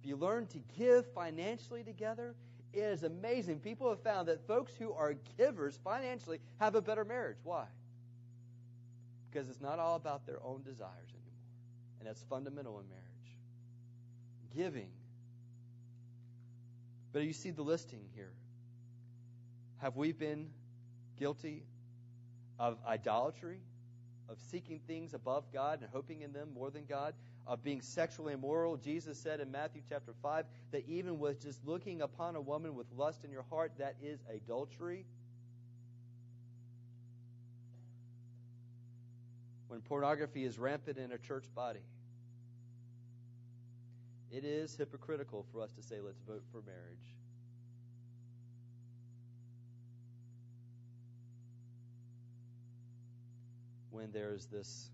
if 0.00 0.08
you 0.08 0.16
learn 0.16 0.46
to 0.48 0.58
give 0.76 1.06
financially 1.12 1.84
together, 1.84 2.34
it 2.72 2.78
is 2.78 3.02
amazing. 3.02 3.60
People 3.60 3.88
have 3.88 4.02
found 4.02 4.28
that 4.28 4.46
folks 4.46 4.72
who 4.78 4.92
are 4.92 5.14
givers 5.36 5.78
financially 5.82 6.40
have 6.60 6.74
a 6.74 6.82
better 6.82 7.04
marriage. 7.04 7.38
Why? 7.44 7.64
Because 9.30 9.48
it's 9.48 9.60
not 9.60 9.78
all 9.78 9.96
about 9.96 10.26
their 10.26 10.42
own 10.42 10.62
desires 10.62 11.08
anymore. 11.08 11.98
And 12.00 12.08
that's 12.08 12.22
fundamental 12.28 12.78
in 12.80 12.88
marriage. 12.88 13.04
Giving 14.54 14.90
but 17.12 17.22
you 17.22 17.32
see 17.32 17.50
the 17.50 17.62
listing 17.62 18.04
here. 18.14 18.32
Have 19.78 19.96
we 19.96 20.12
been 20.12 20.50
guilty 21.18 21.64
of 22.58 22.78
idolatry, 22.86 23.60
of 24.28 24.36
seeking 24.50 24.80
things 24.86 25.14
above 25.14 25.44
God 25.52 25.80
and 25.80 25.88
hoping 25.92 26.22
in 26.22 26.32
them 26.32 26.50
more 26.54 26.70
than 26.70 26.84
God, 26.84 27.14
of 27.48 27.64
being 27.64 27.80
sexually 27.80 28.34
immoral? 28.34 28.76
Jesus 28.76 29.18
said 29.18 29.40
in 29.40 29.50
Matthew 29.50 29.80
chapter 29.88 30.12
5 30.22 30.44
that 30.70 30.84
even 30.86 31.18
with 31.18 31.42
just 31.42 31.66
looking 31.66 32.02
upon 32.02 32.36
a 32.36 32.40
woman 32.40 32.76
with 32.76 32.86
lust 32.94 33.24
in 33.24 33.32
your 33.32 33.44
heart, 33.50 33.72
that 33.78 33.96
is 34.02 34.20
adultery. 34.32 35.06
When 39.66 39.80
pornography 39.80 40.44
is 40.44 40.58
rampant 40.58 40.98
in 40.98 41.10
a 41.12 41.18
church 41.18 41.44
body, 41.54 41.80
it 44.30 44.44
is 44.44 44.76
hypocritical 44.76 45.46
for 45.50 45.62
us 45.62 45.72
to 45.72 45.82
say, 45.82 45.96
let's 46.04 46.20
vote 46.20 46.42
for 46.52 46.60
marriage. 46.62 47.14
When 53.90 54.12
there's 54.12 54.46
this 54.46 54.90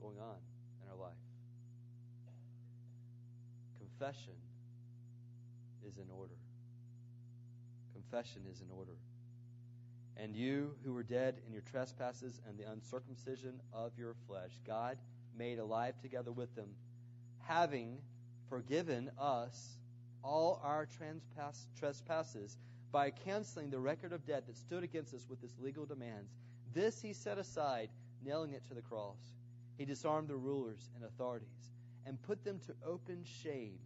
going 0.00 0.18
on 0.18 0.36
in 0.82 0.90
our 0.90 0.96
life. 0.96 1.33
Confession 3.98 4.34
is 5.86 5.98
in 5.98 6.10
order. 6.10 6.34
Confession 7.92 8.42
is 8.50 8.60
in 8.60 8.66
order. 8.76 8.96
And 10.16 10.34
you 10.34 10.74
who 10.84 10.92
were 10.92 11.04
dead 11.04 11.36
in 11.46 11.52
your 11.52 11.62
trespasses 11.62 12.40
and 12.48 12.58
the 12.58 12.70
uncircumcision 12.70 13.60
of 13.72 13.92
your 13.96 14.14
flesh, 14.26 14.50
God 14.66 14.98
made 15.36 15.58
alive 15.58 15.94
together 16.02 16.32
with 16.32 16.54
them, 16.56 16.70
having 17.46 17.98
forgiven 18.48 19.10
us 19.18 19.78
all 20.24 20.60
our 20.64 20.88
trespasses 21.78 22.58
by 22.90 23.10
canceling 23.10 23.70
the 23.70 23.78
record 23.78 24.12
of 24.12 24.26
debt 24.26 24.46
that 24.46 24.56
stood 24.56 24.82
against 24.82 25.14
us 25.14 25.26
with 25.28 25.42
its 25.44 25.58
legal 25.60 25.84
demands. 25.86 26.32
This 26.72 27.00
he 27.00 27.12
set 27.12 27.38
aside, 27.38 27.90
nailing 28.24 28.52
it 28.52 28.66
to 28.68 28.74
the 28.74 28.82
cross. 28.82 29.18
He 29.78 29.84
disarmed 29.84 30.28
the 30.28 30.36
rulers 30.36 30.90
and 30.96 31.04
authorities 31.04 31.73
and 32.06 32.20
put 32.22 32.44
them 32.44 32.60
to 32.66 32.74
open 32.86 33.24
shame 33.42 33.78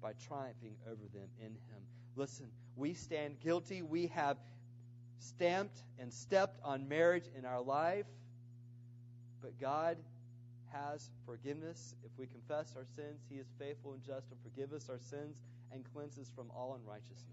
by 0.00 0.12
triumphing 0.26 0.76
over 0.86 1.02
them 1.12 1.28
in 1.38 1.46
him. 1.46 1.82
Listen, 2.16 2.46
we 2.76 2.94
stand 2.94 3.40
guilty. 3.40 3.82
We 3.82 4.08
have 4.08 4.36
stamped 5.18 5.82
and 5.98 6.12
stepped 6.12 6.58
on 6.64 6.88
marriage 6.88 7.24
in 7.36 7.44
our 7.44 7.60
life, 7.60 8.06
but 9.42 9.58
God 9.60 9.96
has 10.72 11.10
forgiveness. 11.26 11.94
If 12.04 12.10
we 12.18 12.26
confess 12.26 12.74
our 12.76 12.84
sins, 12.96 13.20
He 13.28 13.36
is 13.36 13.46
faithful 13.58 13.92
and 13.92 14.02
just 14.02 14.28
to 14.30 14.36
forgive 14.42 14.72
us 14.72 14.88
our 14.88 14.98
sins 14.98 15.40
and 15.72 15.84
cleanse 15.92 16.18
us 16.18 16.30
from 16.34 16.50
all 16.50 16.78
unrighteousness. 16.80 17.26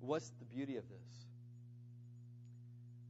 What's 0.00 0.30
the 0.38 0.44
beauty 0.44 0.76
of 0.76 0.84
this? 0.88 1.26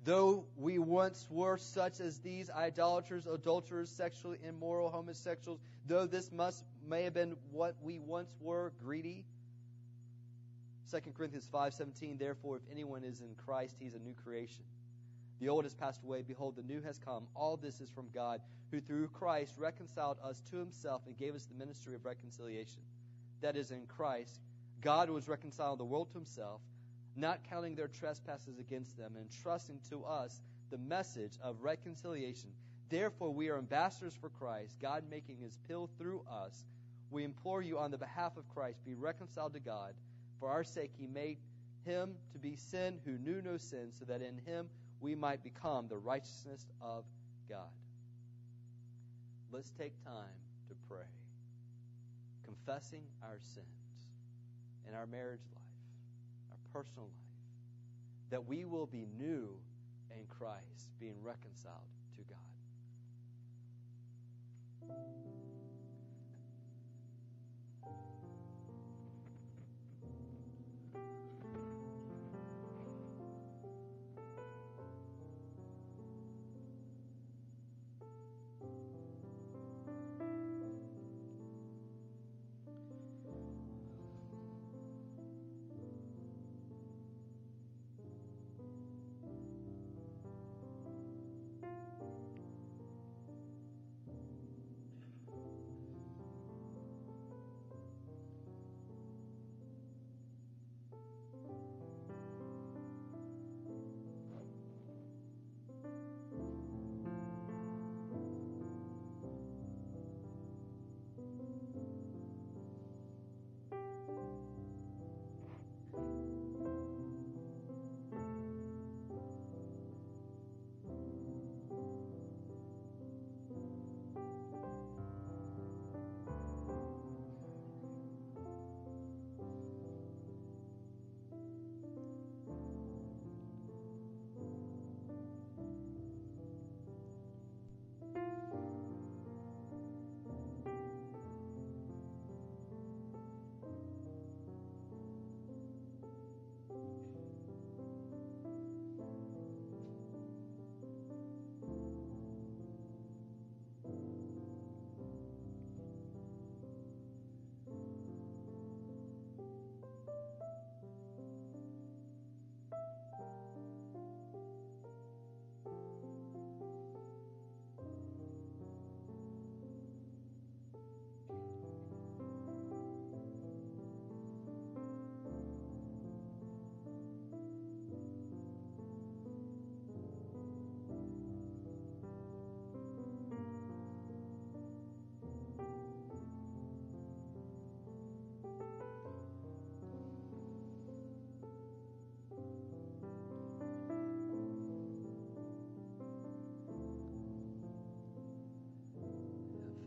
Though 0.05 0.45
we 0.57 0.79
once 0.79 1.27
were 1.31 1.57
such 1.57 1.99
as 2.01 2.19
these 2.19 2.51
idolaters, 2.51 3.27
adulterers, 3.27 3.89
sexually 3.89 4.39
immoral, 4.47 4.91
homosexuals, 4.91 5.61
though 5.87 6.07
this 6.07 6.31
must 6.31 6.63
may 6.87 7.05
have 7.05 7.15
been 7.15 7.37
what 7.51 7.75
we 7.83 7.99
once 7.99 8.31
were, 8.41 8.73
greedy. 8.83 9.25
2 10.91 10.99
Corinthians 11.17 11.49
5:17 11.53 12.19
Therefore 12.19 12.57
if 12.57 12.63
anyone 12.71 13.03
is 13.03 13.23
in 13.23 13.35
Christ 13.47 13.77
he's 13.81 13.95
a 13.95 13.99
new 13.99 14.15
creation. 14.25 14.65
The 15.41 15.49
old 15.49 15.65
has 15.65 15.75
passed 15.75 16.03
away. 16.05 16.23
Behold, 16.23 16.57
the 16.57 16.63
new 16.63 16.83
has 16.83 16.99
come. 16.99 17.27
All 17.35 17.57
this 17.57 17.81
is 17.81 17.91
from 17.91 18.09
God, 18.15 18.41
who 18.71 18.81
through 18.81 19.09
Christ 19.09 19.55
reconciled 19.59 20.19
us 20.23 20.41
to 20.51 20.57
himself 20.57 21.03
and 21.07 21.17
gave 21.17 21.35
us 21.35 21.47
the 21.47 21.55
ministry 21.55 21.95
of 21.95 22.05
reconciliation. 22.05 22.83
That 23.41 23.57
is, 23.57 23.71
in 23.71 23.87
Christ, 23.87 24.41
God 24.81 25.11
was 25.11 25.29
reconciling 25.29 25.79
the 25.79 25.85
world 25.85 26.09
to 26.11 26.15
himself, 26.15 26.61
not 27.17 27.41
counting 27.49 27.75
their 27.75 27.89
trespasses 27.89 28.59
against 28.59 28.97
them, 28.97 29.15
and 29.17 29.29
trusting 29.43 29.81
to 29.91 30.05
us 30.05 30.41
the 30.71 30.79
message 30.79 31.33
of 31.43 31.63
reconciliation. 31.63 32.51
Therefore, 32.89 33.31
we 33.31 33.49
are 33.49 33.59
ambassadors 33.59 34.15
for 34.15 34.29
Christ, 34.29 34.77
God 34.81 35.05
making 35.11 35.39
his 35.39 35.57
appeal 35.57 35.89
through 35.99 36.25
us. 36.31 36.65
We 37.11 37.25
implore 37.25 37.63
you 37.63 37.79
on 37.79 37.91
the 37.91 37.99
behalf 37.99 38.37
of 38.37 38.49
Christ, 38.55 38.85
be 38.85 38.95
reconciled 38.95 39.55
to 39.55 39.61
God. 39.61 39.95
For 40.41 40.49
our 40.49 40.65
sake, 40.65 40.93
he 40.99 41.07
made 41.07 41.39
him 41.85 42.15
to 42.33 42.39
be 42.39 42.57
sin 42.57 42.99
who 43.05 43.13
knew 43.19 43.41
no 43.43 43.57
sin, 43.57 43.91
so 43.99 44.05
that 44.07 44.23
in 44.23 44.39
him 44.45 44.69
we 45.01 45.15
might 45.15 45.43
become 45.43 45.87
the 45.89 45.99
righteousness 45.99 46.67
of 46.83 47.05
God. 47.49 47.71
Let's 49.53 49.71
take 49.79 49.93
time 50.05 50.35
to 50.69 50.75
pray, 50.89 51.07
confessing 52.45 53.03
our 53.23 53.39
sins 53.55 53.67
in 54.89 54.95
our 54.95 55.07
marriage 55.07 55.41
life, 55.55 55.64
personal 56.75 57.05
life, 57.05 58.31
that 58.31 58.45
we 58.45 58.65
will 58.65 58.87
be 58.87 59.07
new 59.17 59.49
in 60.11 60.27
Christ, 60.27 60.91
being 60.99 61.15
reconciled 61.23 61.87
to 62.17 62.23
God. 62.23 62.39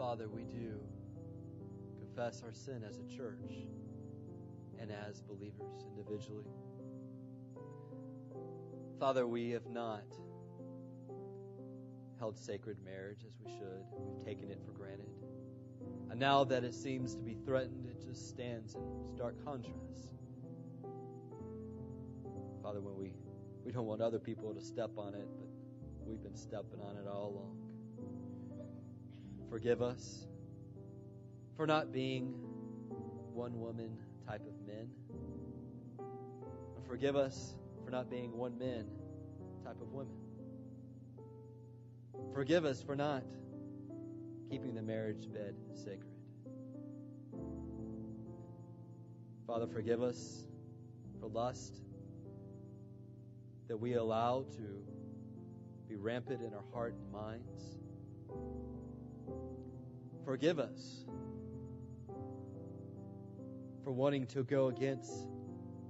Father, 0.08 0.30
we 0.30 0.44
do 0.44 0.80
confess 2.00 2.42
our 2.42 2.54
sin 2.54 2.82
as 2.82 2.98
a 2.98 3.04
church 3.14 3.52
and 4.80 4.90
as 4.90 5.20
believers 5.20 5.84
individually. 5.86 6.46
Father, 9.02 9.28
we 9.28 9.50
have 9.50 9.68
not 9.68 10.06
held 12.20 12.40
sacred 12.40 12.78
marriage 12.86 13.26
as 13.28 13.34
we 13.44 13.52
should. 13.52 13.84
We've 13.98 14.26
taken 14.26 14.50
it 14.50 14.62
for 14.66 14.72
granted. 14.72 15.10
And 16.10 16.18
now 16.18 16.46
that 16.46 16.64
it 16.64 16.74
seems 16.74 17.14
to 17.16 17.22
be 17.22 17.36
threatened, 17.46 17.86
it 17.88 18.02
just 18.02 18.30
stands 18.30 18.76
in 18.76 18.82
stark 19.14 19.44
contrast. 19.44 20.14
Father, 22.64 22.80
when 22.80 22.96
we, 22.96 23.12
we 23.66 23.74
don't 23.74 23.88
want 23.88 24.00
other 24.00 24.20
people 24.20 24.54
to 24.54 24.62
step 24.62 24.92
on 24.98 25.16
it, 25.16 25.28
but 25.38 25.50
we've 26.06 26.24
been 26.24 26.38
stepping 26.38 26.80
on 26.80 26.96
it 26.96 27.10
all 27.10 27.32
along. 27.32 27.67
Forgive 29.58 29.82
us 29.82 30.28
for 31.56 31.66
not 31.66 31.92
being 31.92 32.26
one 33.34 33.60
woman 33.60 33.98
type 34.28 34.46
of 34.46 34.68
men. 34.68 34.88
And 35.98 36.86
forgive 36.86 37.16
us 37.16 37.56
for 37.84 37.90
not 37.90 38.08
being 38.08 38.38
one 38.38 38.60
man 38.60 38.86
type 39.66 39.82
of 39.82 39.92
women. 39.92 40.14
Forgive 42.36 42.66
us 42.66 42.84
for 42.84 42.96
not 42.96 43.24
keeping 44.52 44.76
the 44.76 44.84
marriage 44.84 45.28
bed 45.34 45.56
sacred. 45.74 46.04
Father, 49.48 49.66
forgive 49.66 50.04
us 50.04 50.46
for 51.20 51.30
lust 51.30 51.78
that 53.68 53.78
we 53.78 53.96
allow 53.96 54.46
to 54.52 54.84
be 55.90 55.96
rampant 55.96 56.44
in 56.44 56.54
our 56.54 56.64
heart 56.72 56.94
and 56.94 57.12
minds. 57.12 57.80
Forgive 60.28 60.60
us 60.60 61.06
for 63.82 63.94
wanting 63.94 64.28
to 64.28 64.44
go 64.44 64.68
against 64.68 65.10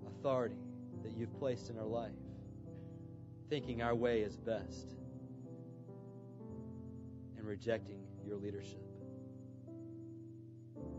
authority 0.06 0.62
that 1.02 1.14
you've 1.18 1.36
placed 1.40 1.72
in 1.72 1.78
our 1.80 1.88
life, 1.88 2.12
thinking 3.50 3.82
our 3.82 3.96
way 3.96 4.22
is 4.22 4.38
best, 4.38 4.94
and 7.36 7.48
rejecting 7.48 7.98
your 8.24 8.38
leadership 8.38 8.84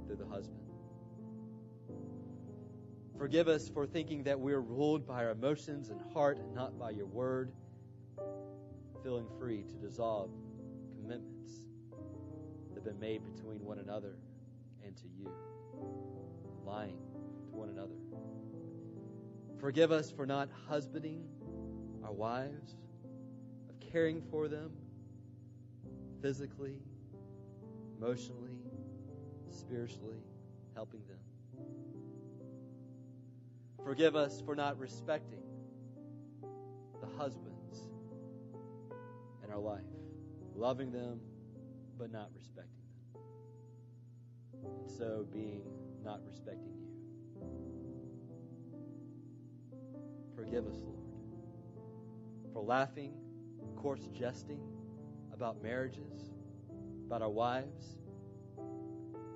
through 0.05 0.17
the 0.17 0.27
husband. 0.27 0.59
Forgive 3.17 3.47
us 3.47 3.69
for 3.69 3.87
thinking 3.87 4.25
that 4.25 4.41
we're 4.41 4.63
ruled 4.63 5.07
by 5.07 5.25
our 5.25 5.31
emotions 5.31 5.91
and 5.91 6.01
heart 6.13 6.39
and 6.39 6.53
not 6.57 6.77
by 6.77 6.91
your 6.91 7.07
word, 7.07 7.53
feeling 9.05 9.29
free 9.39 9.63
to 9.63 9.75
dissolve 9.77 10.33
have 11.09 11.21
been 12.89 13.01
made 13.01 13.21
between 13.35 13.63
one 13.63 13.79
another 13.79 14.15
and 14.83 14.97
to 14.97 15.03
you, 15.19 15.31
lying 16.65 16.97
to 17.51 17.55
one 17.55 17.69
another. 17.69 17.93
Forgive 19.61 19.93
us 19.93 20.11
for 20.11 20.25
not 20.25 20.49
husbanding 20.69 21.23
our 22.03 22.13
wives, 22.13 22.77
of 23.69 23.79
caring 23.93 24.23
for 24.31 24.49
them 24.49 24.71
physically, 26.23 26.79
emotionally, 27.99 28.57
spiritually, 29.51 30.23
helping 30.75 31.03
them. 31.07 31.19
Forgive 33.85 34.17
us 34.17 34.41
for 34.41 34.55
not 34.55 34.79
respecting 34.79 35.43
the 37.03 37.07
husbands 37.19 37.91
in 39.45 39.51
our 39.51 39.61
life, 39.61 39.83
loving 40.55 40.91
them 40.91 41.21
but 41.99 42.13
not 42.13 42.31
respecting. 42.35 42.78
And 44.65 44.91
so 44.91 45.27
being 45.33 45.63
not 46.05 46.21
respecting 46.27 46.75
you. 46.75 47.45
Forgive 50.35 50.67
us, 50.67 50.81
Lord, 50.85 50.99
for 52.53 52.63
laughing 52.63 53.15
coarse 53.79 54.09
jesting 54.13 54.61
about 55.33 55.63
marriages, 55.63 56.33
about 57.07 57.23
our 57.23 57.31
wives. 57.31 57.97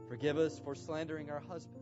Forgive 0.09 0.37
us 0.37 0.59
for 0.59 0.75
slandering 0.75 1.31
our 1.31 1.41
husbands. 1.41 1.79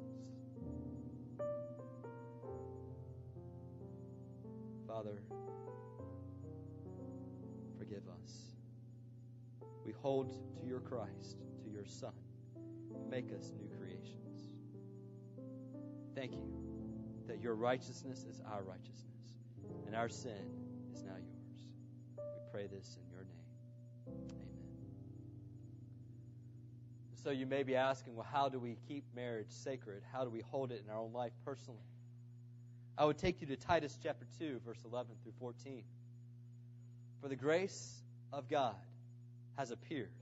Father, 4.86 5.22
forgive 7.78 8.02
us. 8.22 8.56
We 9.86 9.92
hold 9.92 10.36
to 10.60 10.66
your 10.66 10.80
Christ, 10.80 11.38
to 11.64 11.70
your 11.70 11.86
Son. 11.86 12.12
Make 13.10 13.32
us 13.32 13.52
new 13.58 13.68
creations. 13.76 14.48
Thank 16.14 16.32
you 16.32 16.60
that 17.26 17.40
your 17.40 17.54
righteousness 17.54 18.24
is 18.28 18.40
our 18.52 18.62
righteousness 18.62 19.00
and 19.86 19.96
our 19.96 20.08
sin 20.08 20.32
is 20.94 21.02
now 21.02 21.16
yours. 21.16 21.68
We 22.16 22.52
pray 22.52 22.68
this 22.68 22.96
in 22.96 23.10
your 23.10 23.24
name. 23.24 23.36
Amen. 24.06 24.46
So 27.22 27.30
you 27.30 27.46
may 27.46 27.64
be 27.64 27.74
asking, 27.74 28.14
well, 28.14 28.26
how 28.30 28.48
do 28.48 28.60
we 28.60 28.76
keep 28.86 29.04
marriage 29.14 29.50
sacred? 29.50 30.02
How 30.12 30.22
do 30.22 30.30
we 30.30 30.40
hold 30.40 30.70
it 30.70 30.82
in 30.84 30.90
our 30.90 30.98
own 30.98 31.12
life 31.12 31.32
personally? 31.44 31.82
I 32.96 33.04
would 33.04 33.18
take 33.18 33.40
you 33.40 33.46
to 33.48 33.56
Titus 33.56 33.98
chapter 34.00 34.26
2, 34.38 34.60
verse 34.64 34.84
11 34.84 35.10
through 35.24 35.32
14. 35.40 35.82
For 37.20 37.28
the 37.28 37.36
grace 37.36 38.02
of 38.32 38.48
God 38.48 38.76
has 39.56 39.72
appeared, 39.72 40.12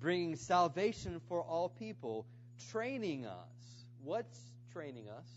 bringing 0.00 0.36
salvation 0.36 1.20
for 1.28 1.42
all 1.42 1.68
people, 1.68 2.26
training 2.70 3.26
us. 3.26 3.84
What's 4.02 4.38
training 4.72 5.08
us? 5.08 5.28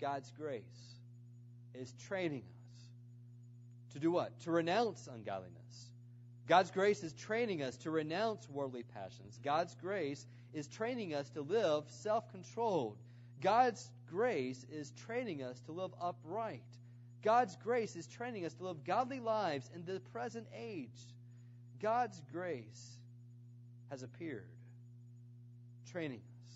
God's 0.00 0.30
grace 0.38 0.62
is 1.74 1.92
training 2.06 2.42
us 2.42 2.56
to 3.92 3.98
do 3.98 4.10
what? 4.10 4.38
To 4.40 4.50
renounce 4.50 5.08
ungodliness. 5.12 5.90
God's 6.46 6.70
grace 6.70 7.02
is 7.02 7.12
training 7.14 7.62
us 7.62 7.76
to 7.78 7.90
renounce 7.90 8.48
worldly 8.48 8.84
passions. 8.84 9.38
God's 9.42 9.74
grace 9.74 10.26
is 10.52 10.68
training 10.68 11.14
us 11.14 11.30
to 11.30 11.40
live 11.40 11.84
self 11.88 12.30
controlled. 12.30 12.98
God's 13.40 13.90
grace 14.08 14.64
is 14.70 14.92
training 14.92 15.42
us 15.42 15.60
to 15.62 15.72
live 15.72 15.92
upright. 16.00 16.62
God's 17.22 17.56
grace 17.56 17.96
is 17.96 18.06
training 18.06 18.44
us 18.44 18.54
to 18.54 18.64
live 18.64 18.84
godly 18.84 19.18
lives 19.18 19.70
in 19.74 19.84
the 19.84 20.00
present 20.12 20.46
age. 20.54 21.08
God's 21.80 22.20
grace 22.32 22.98
has 23.90 24.02
appeared, 24.02 24.48
training 25.90 26.20
us 26.20 26.54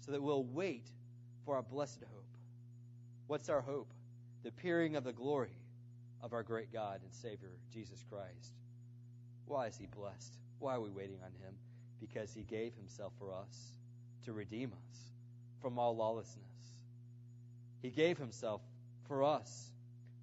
so 0.00 0.12
that 0.12 0.22
we'll 0.22 0.44
wait 0.44 0.86
for 1.44 1.56
our 1.56 1.62
blessed 1.62 2.00
hope. 2.00 2.24
What's 3.26 3.48
our 3.48 3.60
hope? 3.60 3.92
The 4.42 4.50
appearing 4.50 4.96
of 4.96 5.04
the 5.04 5.12
glory 5.12 5.56
of 6.22 6.32
our 6.32 6.42
great 6.42 6.72
God 6.72 7.00
and 7.02 7.12
Savior, 7.12 7.50
Jesus 7.72 8.04
Christ. 8.10 8.54
Why 9.46 9.66
is 9.66 9.76
He 9.76 9.86
blessed? 9.86 10.34
Why 10.58 10.74
are 10.74 10.80
we 10.80 10.90
waiting 10.90 11.18
on 11.24 11.32
Him? 11.32 11.54
Because 12.00 12.32
He 12.32 12.42
gave 12.42 12.74
Himself 12.74 13.12
for 13.18 13.32
us 13.32 13.72
to 14.24 14.32
redeem 14.32 14.72
us 14.72 14.98
from 15.60 15.78
all 15.78 15.96
lawlessness. 15.96 16.42
He 17.82 17.90
gave 17.90 18.18
Himself 18.18 18.62
for 19.06 19.22
us 19.22 19.70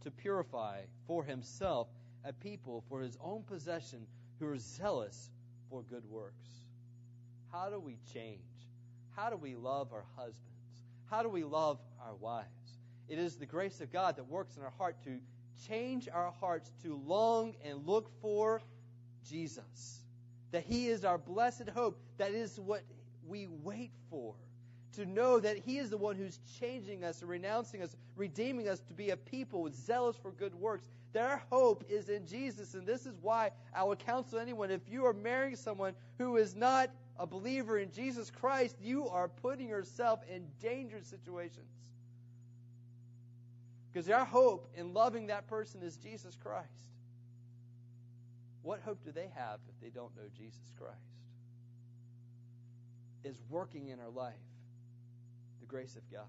to 0.03 0.11
purify 0.11 0.81
for 1.05 1.23
Himself 1.23 1.87
a 2.23 2.33
people 2.33 2.83
for 2.89 3.01
His 3.01 3.17
own 3.23 3.43
possession 3.43 4.05
who 4.41 4.47
are 4.47 4.57
zealous 4.57 5.29
for 5.69 5.83
good 5.83 6.03
works. 6.09 6.49
How 7.51 7.69
do 7.69 7.79
we 7.79 7.97
change? 8.13 8.39
How 9.15 9.29
do 9.29 9.37
we 9.37 9.55
love 9.55 9.93
our 9.93 10.05
husbands? 10.15 10.41
How 11.09 11.21
do 11.21 11.29
we 11.29 11.43
love 11.43 11.77
our 12.03 12.15
wives? 12.15 12.47
It 13.07 13.19
is 13.19 13.35
the 13.35 13.45
grace 13.45 13.81
of 13.81 13.91
God 13.91 14.15
that 14.15 14.27
works 14.27 14.57
in 14.57 14.63
our 14.63 14.73
heart 14.77 14.95
to 15.03 15.19
change 15.67 16.09
our 16.11 16.31
hearts 16.39 16.71
to 16.83 16.99
long 17.05 17.53
and 17.63 17.85
look 17.85 18.09
for 18.21 18.61
Jesus. 19.29 19.99
That 20.51 20.63
He 20.63 20.87
is 20.87 21.05
our 21.05 21.19
blessed 21.19 21.69
hope. 21.69 21.99
That 22.17 22.31
is 22.31 22.59
what 22.59 22.81
we 23.27 23.47
wait 23.47 23.91
for. 24.09 24.33
To 24.95 25.05
know 25.05 25.39
that 25.39 25.57
He 25.57 25.77
is 25.77 25.89
the 25.89 25.97
one 25.97 26.15
who's 26.15 26.39
changing 26.59 27.03
us, 27.03 27.21
renouncing 27.21 27.83
us, 27.83 27.95
redeeming 28.15 28.67
us 28.67 28.79
to 28.87 28.93
be 28.93 29.11
a 29.11 29.17
people 29.17 29.69
zealous 29.71 30.15
for 30.15 30.31
good 30.31 30.55
works. 30.55 30.89
Our 31.15 31.41
hope 31.49 31.83
is 31.89 32.09
in 32.09 32.25
Jesus. 32.25 32.73
And 32.73 32.87
this 32.87 33.05
is 33.05 33.17
why 33.21 33.51
I 33.73 33.83
would 33.83 33.99
counsel 33.99 34.39
anyone 34.39 34.71
if 34.71 34.81
you 34.89 35.05
are 35.05 35.13
marrying 35.13 35.55
someone 35.55 35.93
who 36.17 36.37
is 36.37 36.55
not 36.55 36.89
a 37.17 37.27
believer 37.27 37.77
in 37.77 37.91
Jesus 37.91 38.31
Christ, 38.31 38.77
you 38.81 39.07
are 39.09 39.27
putting 39.27 39.67
yourself 39.67 40.21
in 40.33 40.47
dangerous 40.61 41.07
situations. 41.07 41.67
Because 43.91 44.09
our 44.09 44.25
hope 44.25 44.69
in 44.75 44.93
loving 44.93 45.27
that 45.27 45.47
person 45.47 45.81
is 45.83 45.97
Jesus 45.97 46.37
Christ. 46.41 46.67
What 48.63 48.79
hope 48.81 49.03
do 49.03 49.11
they 49.11 49.29
have 49.35 49.59
if 49.69 49.81
they 49.81 49.89
don't 49.89 50.15
know 50.15 50.23
Jesus 50.37 50.71
Christ? 50.79 50.95
Is 53.23 53.39
working 53.49 53.89
in 53.89 53.99
our 53.99 54.09
life 54.09 54.33
the 55.59 55.67
grace 55.67 55.95
of 55.95 56.09
God. 56.11 56.25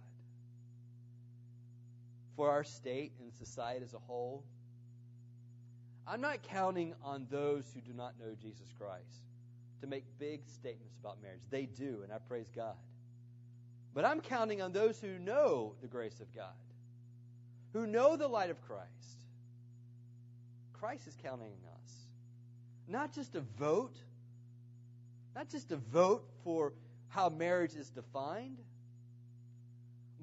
For 2.37 2.51
our 2.51 2.65
state 2.65 3.13
and 3.21 3.33
society 3.33 3.85
as 3.85 3.95
a 3.95 3.99
whole, 3.99 4.43
I'm 6.07 6.21
not 6.21 6.43
counting 6.43 6.95
on 7.03 7.27
those 7.31 7.65
who 7.75 7.81
do 7.81 7.93
not 7.93 8.19
know 8.19 8.35
Jesus 8.41 8.69
Christ 8.79 9.25
to 9.81 9.87
make 9.87 10.05
big 10.19 10.41
statements 10.47 10.97
about 11.01 11.23
marriage. 11.23 11.43
They 11.51 11.67
do, 11.67 12.01
and 12.03 12.13
I 12.13 12.19
praise 12.19 12.51
God. 12.55 12.77
But 13.95 14.05
I'm 14.05 14.21
counting 14.21 14.63
on 14.63 14.73
those 14.73 15.01
who 15.01 15.19
know 15.19 15.75
the 15.81 15.89
grace 15.89 16.21
of 16.21 16.35
God 16.35 16.55
who 17.73 17.87
know 17.87 18.17
the 18.17 18.29
light 18.29 18.51
of 18.51 18.61
Christ. 18.63 18.89
Christ 20.73 21.07
is 21.07 21.17
counting 21.23 21.47
on 21.47 21.71
us. 21.83 21.93
Not 22.87 23.15
just 23.15 23.33
to 23.33 23.41
vote, 23.41 23.97
not 25.35 25.49
just 25.49 25.69
to 25.71 25.77
vote 25.77 26.29
for 26.45 26.73
how 27.09 27.29
marriage 27.29 27.75
is 27.75 27.89
defined, 27.89 28.59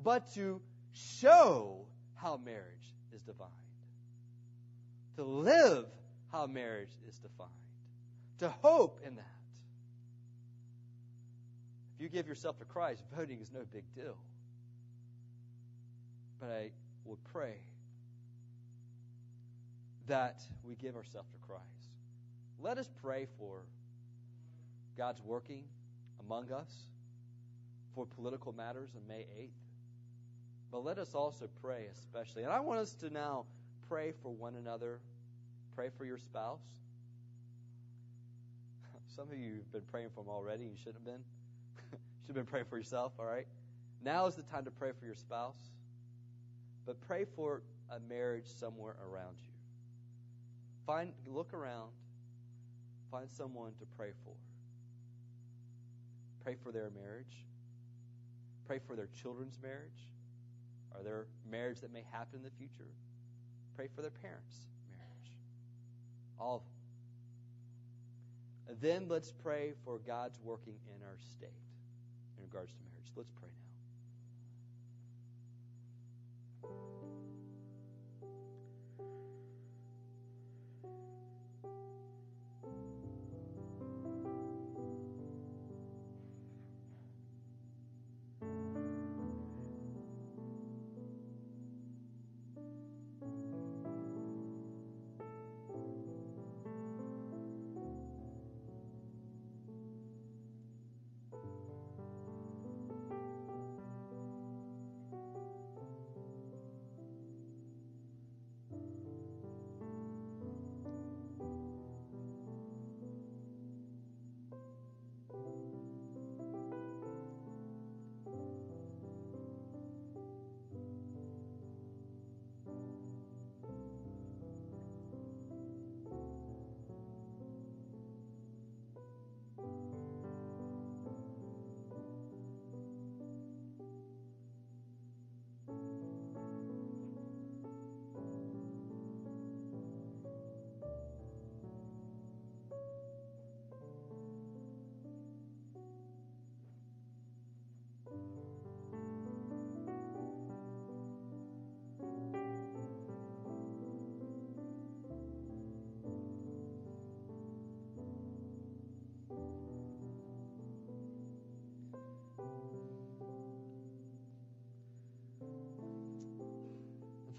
but 0.04 0.34
to 0.36 0.62
show 0.94 1.86
how 2.16 2.38
marriage 2.38 2.96
is 3.14 3.22
defined. 3.22 3.50
To 5.20 5.26
live 5.26 5.86
how 6.32 6.48
marriage 6.48 6.96
is 7.06 7.20
defined. 7.20 7.50
To 8.38 8.48
hope 8.48 9.02
in 9.06 9.16
that. 9.16 9.26
If 11.94 12.02
you 12.02 12.08
give 12.08 12.26
yourself 12.26 12.58
to 12.60 12.64
Christ, 12.64 13.04
voting 13.14 13.42
is 13.42 13.52
no 13.52 13.66
big 13.70 13.84
deal. 13.94 14.16
But 16.40 16.52
I 16.52 16.72
would 17.04 17.22
pray 17.34 17.56
that 20.08 20.40
we 20.64 20.76
give 20.76 20.96
ourselves 20.96 21.30
to 21.32 21.38
Christ. 21.46 21.66
Let 22.62 22.78
us 22.78 22.90
pray 23.02 23.28
for 23.38 23.64
God's 24.98 25.22
working 25.22 25.66
among 26.22 26.50
us 26.54 26.72
for 27.94 28.06
political 28.06 28.54
matters 28.54 28.92
on 28.96 29.06
May 29.06 29.26
8th. 29.38 29.50
But 30.72 30.86
let 30.86 30.98
us 30.98 31.14
also 31.14 31.50
pray 31.62 31.88
especially. 31.92 32.44
And 32.44 32.54
I 32.54 32.62
want 32.62 32.80
us 32.80 32.94
to 33.02 33.10
now 33.10 33.48
pray 33.90 34.14
for 34.22 34.32
one 34.32 34.56
another. 34.56 35.02
Pray 35.80 35.88
for 35.98 36.04
your 36.04 36.18
spouse. 36.18 36.60
Some 39.16 39.32
of 39.32 39.38
you 39.38 39.60
have 39.60 39.72
been 39.72 39.90
praying 39.90 40.10
for 40.14 40.26
them 40.26 40.30
already. 40.30 40.66
You 40.66 40.76
shouldn't 40.76 40.96
have 40.96 41.06
been. 41.06 41.24
should 42.28 42.36
have 42.36 42.36
been 42.36 42.46
praying 42.46 42.66
for 42.70 42.78
yourself, 42.78 43.14
all 43.18 43.26
right? 43.26 43.48
Now 44.04 44.26
is 44.26 44.36
the 44.36 44.42
time 44.42 44.66
to 44.66 44.72
pray 44.72 44.92
for 45.00 45.06
your 45.06 45.16
spouse. 45.16 45.56
But 46.86 47.00
pray 47.00 47.24
for 47.34 47.62
a 47.90 47.98
marriage 47.98 48.44
somewhere 48.60 48.98
around 49.10 49.38
you. 49.42 49.54
Find 50.86 51.14
look 51.26 51.54
around. 51.54 51.92
Find 53.10 53.30
someone 53.32 53.72
to 53.80 53.86
pray 53.96 54.10
for. 54.26 54.34
Pray 56.44 56.58
for 56.62 56.74
their 56.74 56.90
marriage. 56.90 57.46
Pray 58.68 58.80
for 58.86 58.98
their 58.98 59.08
children's 59.22 59.58
marriage 59.64 60.12
or 60.94 61.04
their 61.04 61.28
marriage 61.50 61.80
that 61.80 61.94
may 61.94 62.04
happen 62.12 62.40
in 62.40 62.44
the 62.44 62.52
future. 62.58 62.92
Pray 63.78 63.88
for 63.96 64.02
their 64.02 64.12
parents'. 64.12 64.66
All. 66.40 66.64
Then 68.82 69.08
let's 69.10 69.32
pray 69.32 69.74
for 69.84 70.00
God's 70.00 70.40
working 70.42 70.76
in 70.96 71.04
our 71.04 71.18
state 71.18 71.50
in 72.38 72.44
regards 72.44 72.72
to 72.72 72.78
marriage. 72.94 73.12
Let's 73.16 73.32
pray 73.32 73.50
now. 73.50 73.56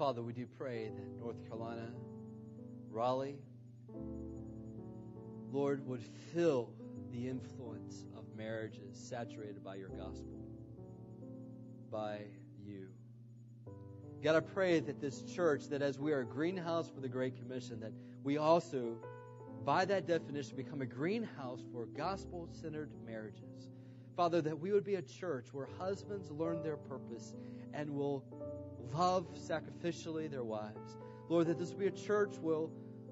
Father, 0.01 0.23
we 0.23 0.33
do 0.33 0.47
pray 0.57 0.89
that 0.89 1.21
North 1.21 1.47
Carolina, 1.47 1.91
Raleigh, 2.89 3.37
Lord, 5.53 5.87
would 5.87 6.03
fill 6.33 6.71
the 7.13 7.29
influence 7.29 8.07
of 8.17 8.25
marriages 8.35 8.97
saturated 8.99 9.63
by 9.63 9.75
your 9.75 9.91
gospel, 9.91 10.41
by 11.93 12.21
you. 12.65 12.89
God, 14.23 14.37
I 14.37 14.41
pray 14.41 14.81
that 14.81 15.03
this 15.03 15.21
church, 15.21 15.69
that 15.69 15.83
as 15.83 15.99
we 15.99 16.13
are 16.13 16.21
a 16.21 16.27
greenhouse 16.27 16.89
for 16.89 17.03
the 17.03 17.09
Great 17.09 17.37
Commission, 17.37 17.79
that 17.81 17.93
we 18.25 18.39
also, 18.39 18.97
by 19.67 19.85
that 19.85 20.07
definition, 20.07 20.57
become 20.57 20.81
a 20.81 20.87
greenhouse 20.87 21.61
for 21.71 21.85
gospel 21.85 22.49
centered 22.51 22.91
marriages. 23.05 23.69
Father, 24.17 24.41
that 24.41 24.59
we 24.59 24.73
would 24.73 24.85
be 24.85 24.95
a 24.95 25.03
church 25.03 25.49
where 25.53 25.69
husbands 25.79 26.31
learn 26.31 26.63
their 26.63 26.79
purpose 26.79 27.35
and 27.75 27.91
will 27.91 28.25
love 28.95 29.27
sacrificially 29.35 30.31
their 30.31 30.45
wives. 30.45 30.97
Lord, 31.29 31.47
that 31.47 31.59
this 31.59 31.71
would 31.71 31.79
be 31.79 31.87
a 31.87 31.91
church 31.91 32.35
where 32.41 32.67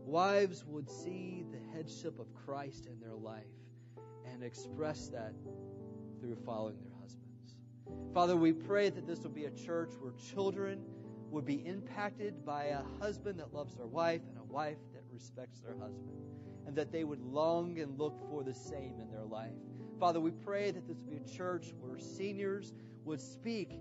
wives 0.05 0.64
would 0.66 0.89
see 0.89 1.45
the 1.51 1.59
headship 1.77 2.19
of 2.19 2.27
Christ 2.35 2.87
in 2.87 2.99
their 3.01 3.14
life 3.14 3.45
and 4.33 4.43
express 4.43 5.09
that 5.09 5.35
through 6.21 6.37
following 6.45 6.79
their 6.81 6.93
husbands. 7.01 7.57
Father, 8.12 8.37
we 8.37 8.53
pray 8.53 8.91
that 8.91 9.07
this 9.07 9.21
will 9.21 9.31
be 9.31 9.45
a 9.45 9.51
church 9.51 9.93
where 10.01 10.12
children 10.12 10.81
would 11.31 11.45
be 11.45 11.66
impacted 11.66 12.45
by 12.45 12.64
a 12.64 12.83
husband 13.01 13.39
that 13.39 13.53
loves 13.53 13.75
their 13.75 13.87
wife 13.87 14.23
and 14.29 14.39
a 14.39 14.53
wife 14.53 14.79
that 14.93 15.03
respects 15.12 15.61
their 15.61 15.77
husband, 15.79 16.19
and 16.66 16.75
that 16.75 16.91
they 16.91 17.05
would 17.05 17.21
long 17.21 17.79
and 17.79 17.99
look 17.99 18.19
for 18.31 18.43
the 18.43 18.55
same 18.55 18.95
in 19.01 19.11
their 19.11 19.25
life. 19.25 19.53
Father, 20.01 20.21
we 20.21 20.31
pray 20.31 20.71
that 20.71 20.87
this 20.87 20.97
would 20.97 21.11
be 21.11 21.16
a 21.16 21.37
church 21.37 21.75
where 21.81 21.99
seniors 21.99 22.73
would 23.05 23.21
speak 23.21 23.79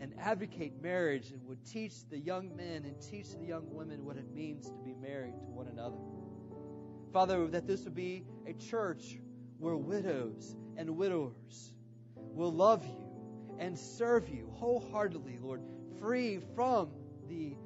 and 0.00 0.14
advocate 0.20 0.80
marriage 0.82 1.30
and 1.30 1.44
would 1.46 1.64
teach 1.64 2.08
the 2.10 2.18
young 2.18 2.54
men 2.56 2.84
and 2.84 3.00
teach 3.00 3.30
the 3.38 3.44
young 3.44 3.64
women 3.70 4.04
what 4.04 4.16
it 4.16 4.32
means 4.32 4.66
to 4.66 4.78
be 4.84 4.94
married 4.94 5.34
to 5.44 5.50
one 5.50 5.66
another. 5.66 5.96
Father, 7.12 7.46
that 7.48 7.66
this 7.66 7.84
would 7.84 7.94
be 7.94 8.24
a 8.46 8.52
church 8.52 9.18
where 9.58 9.76
widows 9.76 10.56
and 10.76 10.96
widowers 10.96 11.72
will 12.16 12.52
love 12.52 12.84
you 12.84 13.56
and 13.58 13.76
serve 13.76 14.28
you 14.28 14.52
wholeheartedly, 14.54 15.38
Lord, 15.42 15.62
free 15.98 16.38
from 16.54 16.90
the 17.28 17.56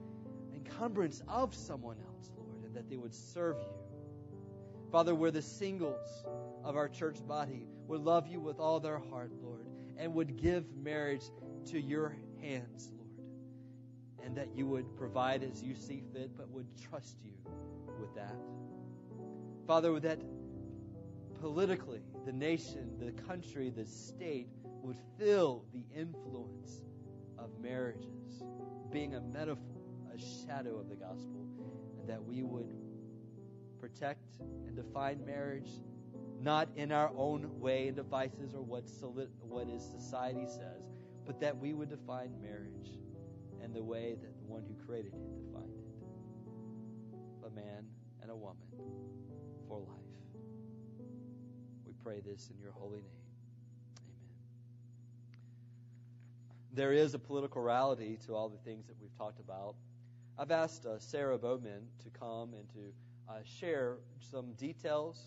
encumbrance 0.55 1.23
of 1.29 1.55
someone 1.55 1.99
else, 1.99 2.31
Lord, 2.37 2.65
and 2.65 2.75
that 2.75 2.89
they 2.89 2.97
would 2.97 3.15
serve 3.15 3.57
you. 3.59 3.83
Father, 4.91 5.15
where 5.15 5.31
the 5.31 5.43
singles 5.43 6.25
of 6.65 6.77
our 6.77 6.89
church 6.89 7.27
body 7.27 7.67
would 7.87 8.01
love 8.01 8.29
you 8.29 8.41
with 8.41 8.59
all 8.59 8.81
their 8.81 8.99
heart, 8.99 9.33
Lord, 9.43 9.67
and 9.99 10.15
would 10.15 10.37
give 10.37 10.65
marriage 10.75 11.25
to 11.67 11.81
your 11.81 12.17
hands, 12.41 12.91
Lord, 12.97 13.29
and 14.25 14.37
that 14.37 14.49
you 14.57 14.67
would 14.67 14.97
provide 14.97 15.43
as 15.43 15.63
you 15.63 15.75
see 15.75 16.03
fit, 16.13 16.37
but 16.37 16.49
would 16.51 16.67
trust 16.91 17.17
you 17.25 17.33
with 18.01 18.15
that. 18.15 18.37
Father, 19.67 19.99
that 20.01 20.21
politically, 21.41 22.01
the 22.25 22.33
nation, 22.33 22.97
the 22.99 23.13
country, 23.23 23.71
the 23.71 23.87
state 23.87 24.49
would 24.83 24.99
feel 25.19 25.65
the 25.73 25.85
influence 25.95 26.83
of 27.39 27.51
marriages 27.61 28.43
being 28.91 29.15
a 29.15 29.21
metaphor, 29.21 29.83
a 30.15 30.19
shadow 30.19 30.79
of 30.79 30.89
the 30.89 30.97
gospel, 30.97 31.47
and 31.99 32.09
that 32.09 32.23
we 32.23 32.43
would 32.43 32.75
protect 33.81 34.39
and 34.67 34.77
define 34.77 35.25
marriage 35.25 35.71
not 36.41 36.69
in 36.77 36.91
our 36.93 37.11
own 37.17 37.49
way 37.61 37.89
and 37.89 37.97
devices 37.97 38.55
or 38.55 38.63
what, 38.63 38.85
what 39.41 39.69
is 39.69 39.83
society 39.83 40.45
says, 40.47 40.83
but 41.33 41.41
that 41.41 41.57
we 41.57 41.73
would 41.73 41.89
define 41.89 42.31
marriage 42.43 42.91
in 43.65 43.73
the 43.73 43.83
way 43.83 44.15
that 44.21 44.37
the 44.37 44.45
one 44.45 44.63
who 44.69 44.75
created 44.85 45.15
it 45.15 45.47
defined 45.47 45.73
it 45.79 47.47
a 47.47 47.51
man 47.51 47.87
and 48.21 48.31
a 48.31 48.37
woman 48.37 48.67
for 49.67 49.79
life. 49.79 49.97
We 51.87 51.95
pray 52.05 52.21
this 52.21 52.51
in 52.51 52.61
your 52.63 52.73
holy 52.73 52.99
name. 52.99 53.07
Amen. 53.97 54.29
There 56.75 56.93
is 56.93 57.15
a 57.15 57.19
political 57.19 57.63
reality 57.63 58.19
to 58.27 58.35
all 58.35 58.51
the 58.51 58.59
things 58.59 58.87
that 58.89 58.97
we've 59.01 59.17
talked 59.17 59.41
about. 59.41 59.75
I've 60.39 60.51
asked 60.51 60.85
uh, 60.85 60.99
Sarah 60.99 61.39
Bowman 61.39 61.87
to 62.05 62.11
come 62.11 62.53
and 62.53 62.69
to 62.75 63.33
uh, 63.33 63.39
share 63.43 63.97
some 64.21 64.53
details. 64.53 65.19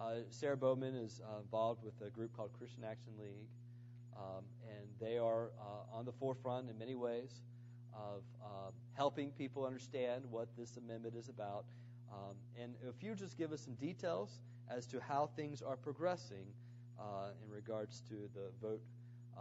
Uh, 0.00 0.20
Sarah 0.30 0.56
Bowman 0.56 0.94
is 0.94 1.20
uh, 1.22 1.40
involved 1.40 1.84
with 1.84 2.00
a 2.00 2.08
group 2.08 2.34
called 2.34 2.54
Christian 2.58 2.82
Action 2.82 3.12
League. 3.20 3.48
Um, 4.18 4.44
and 4.68 4.88
they 5.00 5.16
are 5.16 5.50
uh, 5.60 5.96
on 5.96 6.04
the 6.04 6.12
forefront 6.12 6.68
in 6.68 6.78
many 6.78 6.94
ways 6.94 7.42
of 7.94 8.22
uh, 8.42 8.70
helping 8.94 9.30
people 9.30 9.64
understand 9.64 10.24
what 10.30 10.48
this 10.56 10.76
amendment 10.76 11.14
is 11.14 11.28
about. 11.28 11.64
Um, 12.12 12.34
and 12.60 12.74
if 12.82 13.02
you 13.02 13.14
just 13.14 13.38
give 13.38 13.52
us 13.52 13.60
some 13.60 13.74
details 13.74 14.40
as 14.70 14.86
to 14.86 15.00
how 15.00 15.30
things 15.36 15.62
are 15.62 15.76
progressing 15.76 16.46
uh, 16.98 17.30
in 17.44 17.50
regards 17.50 18.02
to 18.08 18.14
the 18.34 18.50
vote 18.60 18.80
uh, 19.36 19.40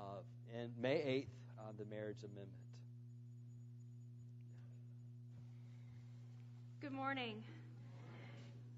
in 0.53 0.69
May 0.79 1.25
8th 1.27 1.67
on 1.67 1.73
the 1.77 1.85
marriage 1.85 2.23
amendment. 2.23 2.49
Good 6.81 6.91
morning. 6.91 7.43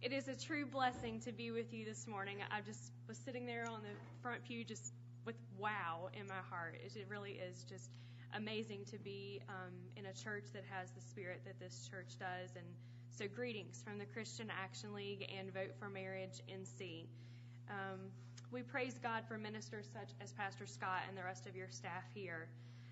It 0.02 0.14
is 0.14 0.30
a 0.30 0.36
true 0.36 0.66
blessing 0.66 1.20
to 1.22 1.34
be 1.34 1.52
with 1.52 1.74
you 1.74 1.84
this 1.84 2.08
morning. 2.08 2.38
I 2.50 2.62
just 2.62 2.92
was 3.08 3.18
sitting 3.18 3.46
there 3.46 3.68
on 3.70 3.82
the 3.82 3.90
front 4.22 4.44
pew, 4.46 4.64
just 4.64 4.94
with 5.30 5.38
wow 5.60 6.10
in 6.20 6.26
my 6.26 6.42
heart. 6.50 6.76
It 6.84 7.06
really 7.08 7.34
is 7.34 7.64
just 7.64 8.00
amazing 8.34 8.84
to 8.86 8.98
be 8.98 9.40
um, 9.48 9.76
in 9.96 10.08
a 10.08 10.14
church 10.14 10.46
that 10.54 10.64
has 10.68 10.90
the 10.90 11.02
spirit 11.02 11.42
that 11.46 11.60
this 11.60 11.88
church 11.88 12.18
does. 12.18 12.56
And 12.56 12.66
so, 13.16 13.28
greetings 13.28 13.84
from 13.86 14.00
the 14.00 14.08
Christian 14.08 14.50
Action 14.50 14.92
League 14.92 15.32
and 15.38 15.54
Vote 15.54 15.76
for 15.78 15.88
Marriage 15.88 16.42
NC. 16.50 17.06
Um, 17.70 18.10
we 18.52 18.64
praise 18.64 18.98
God 19.04 19.22
for 19.28 19.38
ministers 19.38 19.86
such 19.94 20.10
as 20.20 20.32
Pastor 20.32 20.66
Scott 20.66 21.02
and 21.08 21.16
the 21.16 21.24
rest 21.24 21.46
of 21.46 21.56
your 21.56 21.70
staff 21.70 22.06
here, 22.16 22.48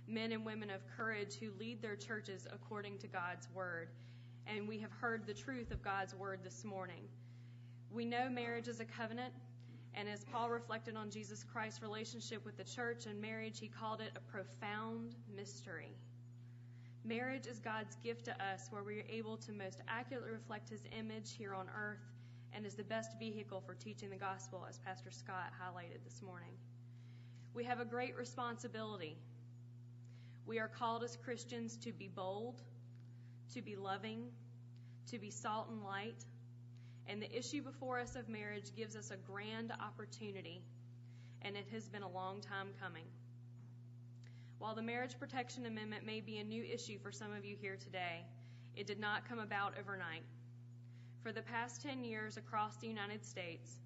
men 0.07 0.31
and 0.31 0.45
women 0.45 0.69
of 0.69 0.81
courage 0.95 1.33
who 1.39 1.49
lead 1.59 1.81
their 1.81 1.95
churches 1.95 2.45
according 2.53 2.99
to 2.99 3.07
God's 3.07 3.47
word. 3.55 3.87
And 4.45 4.67
we 4.67 4.77
have 4.77 4.91
heard 4.91 5.25
the 5.25 5.33
truth 5.33 5.71
of 5.71 5.81
God's 5.81 6.13
word 6.13 6.41
this 6.43 6.63
morning. 6.63 7.01
We 7.91 8.05
know 8.05 8.29
marriage 8.29 8.67
is 8.67 8.79
a 8.79 8.85
covenant, 8.85 9.33
and 9.93 10.07
as 10.07 10.23
Paul 10.25 10.49
reflected 10.49 10.95
on 10.95 11.09
Jesus 11.09 11.43
Christ's 11.43 11.81
relationship 11.81 12.45
with 12.45 12.57
the 12.57 12.63
church 12.63 13.05
and 13.05 13.19
marriage, 13.19 13.59
he 13.59 13.67
called 13.67 14.01
it 14.01 14.11
a 14.15 14.31
profound 14.31 15.15
mystery. 15.35 15.95
Marriage 17.03 17.47
is 17.47 17.59
God's 17.59 17.95
gift 18.03 18.25
to 18.25 18.43
us 18.43 18.67
where 18.69 18.83
we 18.83 18.99
are 18.99 19.05
able 19.09 19.37
to 19.37 19.51
most 19.51 19.81
accurately 19.87 20.31
reflect 20.31 20.69
his 20.69 20.81
image 20.97 21.33
here 21.37 21.53
on 21.53 21.67
earth 21.75 22.03
and 22.53 22.65
is 22.65 22.75
the 22.75 22.83
best 22.83 23.17
vehicle 23.19 23.61
for 23.65 23.73
teaching 23.75 24.09
the 24.09 24.17
gospel, 24.17 24.65
as 24.67 24.79
Pastor 24.79 25.11
Scott 25.11 25.51
highlighted 25.61 26.03
this 26.03 26.21
morning. 26.21 26.53
We 27.53 27.63
have 27.63 27.79
a 27.79 27.85
great 27.85 28.17
responsibility. 28.17 29.15
We 30.45 30.59
are 30.59 30.67
called 30.67 31.03
as 31.03 31.17
Christians 31.17 31.77
to 31.77 31.91
be 31.91 32.07
bold, 32.07 32.61
to 33.53 33.61
be 33.61 33.75
loving, 33.75 34.27
to 35.09 35.19
be 35.19 35.29
salt 35.29 35.69
and 35.69 35.83
light, 35.83 36.25
and 37.07 37.21
the 37.21 37.37
issue 37.37 37.61
before 37.61 37.99
us 37.99 38.15
of 38.15 38.27
marriage 38.27 38.75
gives 38.75 38.95
us 38.95 39.11
a 39.11 39.17
grand 39.17 39.71
opportunity, 39.79 40.61
and 41.41 41.55
it 41.55 41.67
has 41.71 41.87
been 41.87 42.03
a 42.03 42.09
long 42.09 42.41
time 42.41 42.69
coming. 42.79 43.05
While 44.59 44.75
the 44.75 44.81
Marriage 44.81 45.19
Protection 45.19 45.65
Amendment 45.65 46.05
may 46.05 46.19
be 46.19 46.39
a 46.39 46.43
new 46.43 46.63
issue 46.63 46.97
for 46.99 47.11
some 47.11 47.31
of 47.33 47.45
you 47.45 47.55
here 47.59 47.77
today, 47.77 48.25
it 48.75 48.87
did 48.87 48.99
not 48.99 49.27
come 49.27 49.39
about 49.39 49.75
overnight. 49.79 50.23
For 51.21 51.31
the 51.31 51.41
past 51.41 51.81
10 51.81 52.03
years 52.03 52.37
across 52.37 52.77
the 52.77 52.87
United 52.87 53.23
States, 53.23 53.79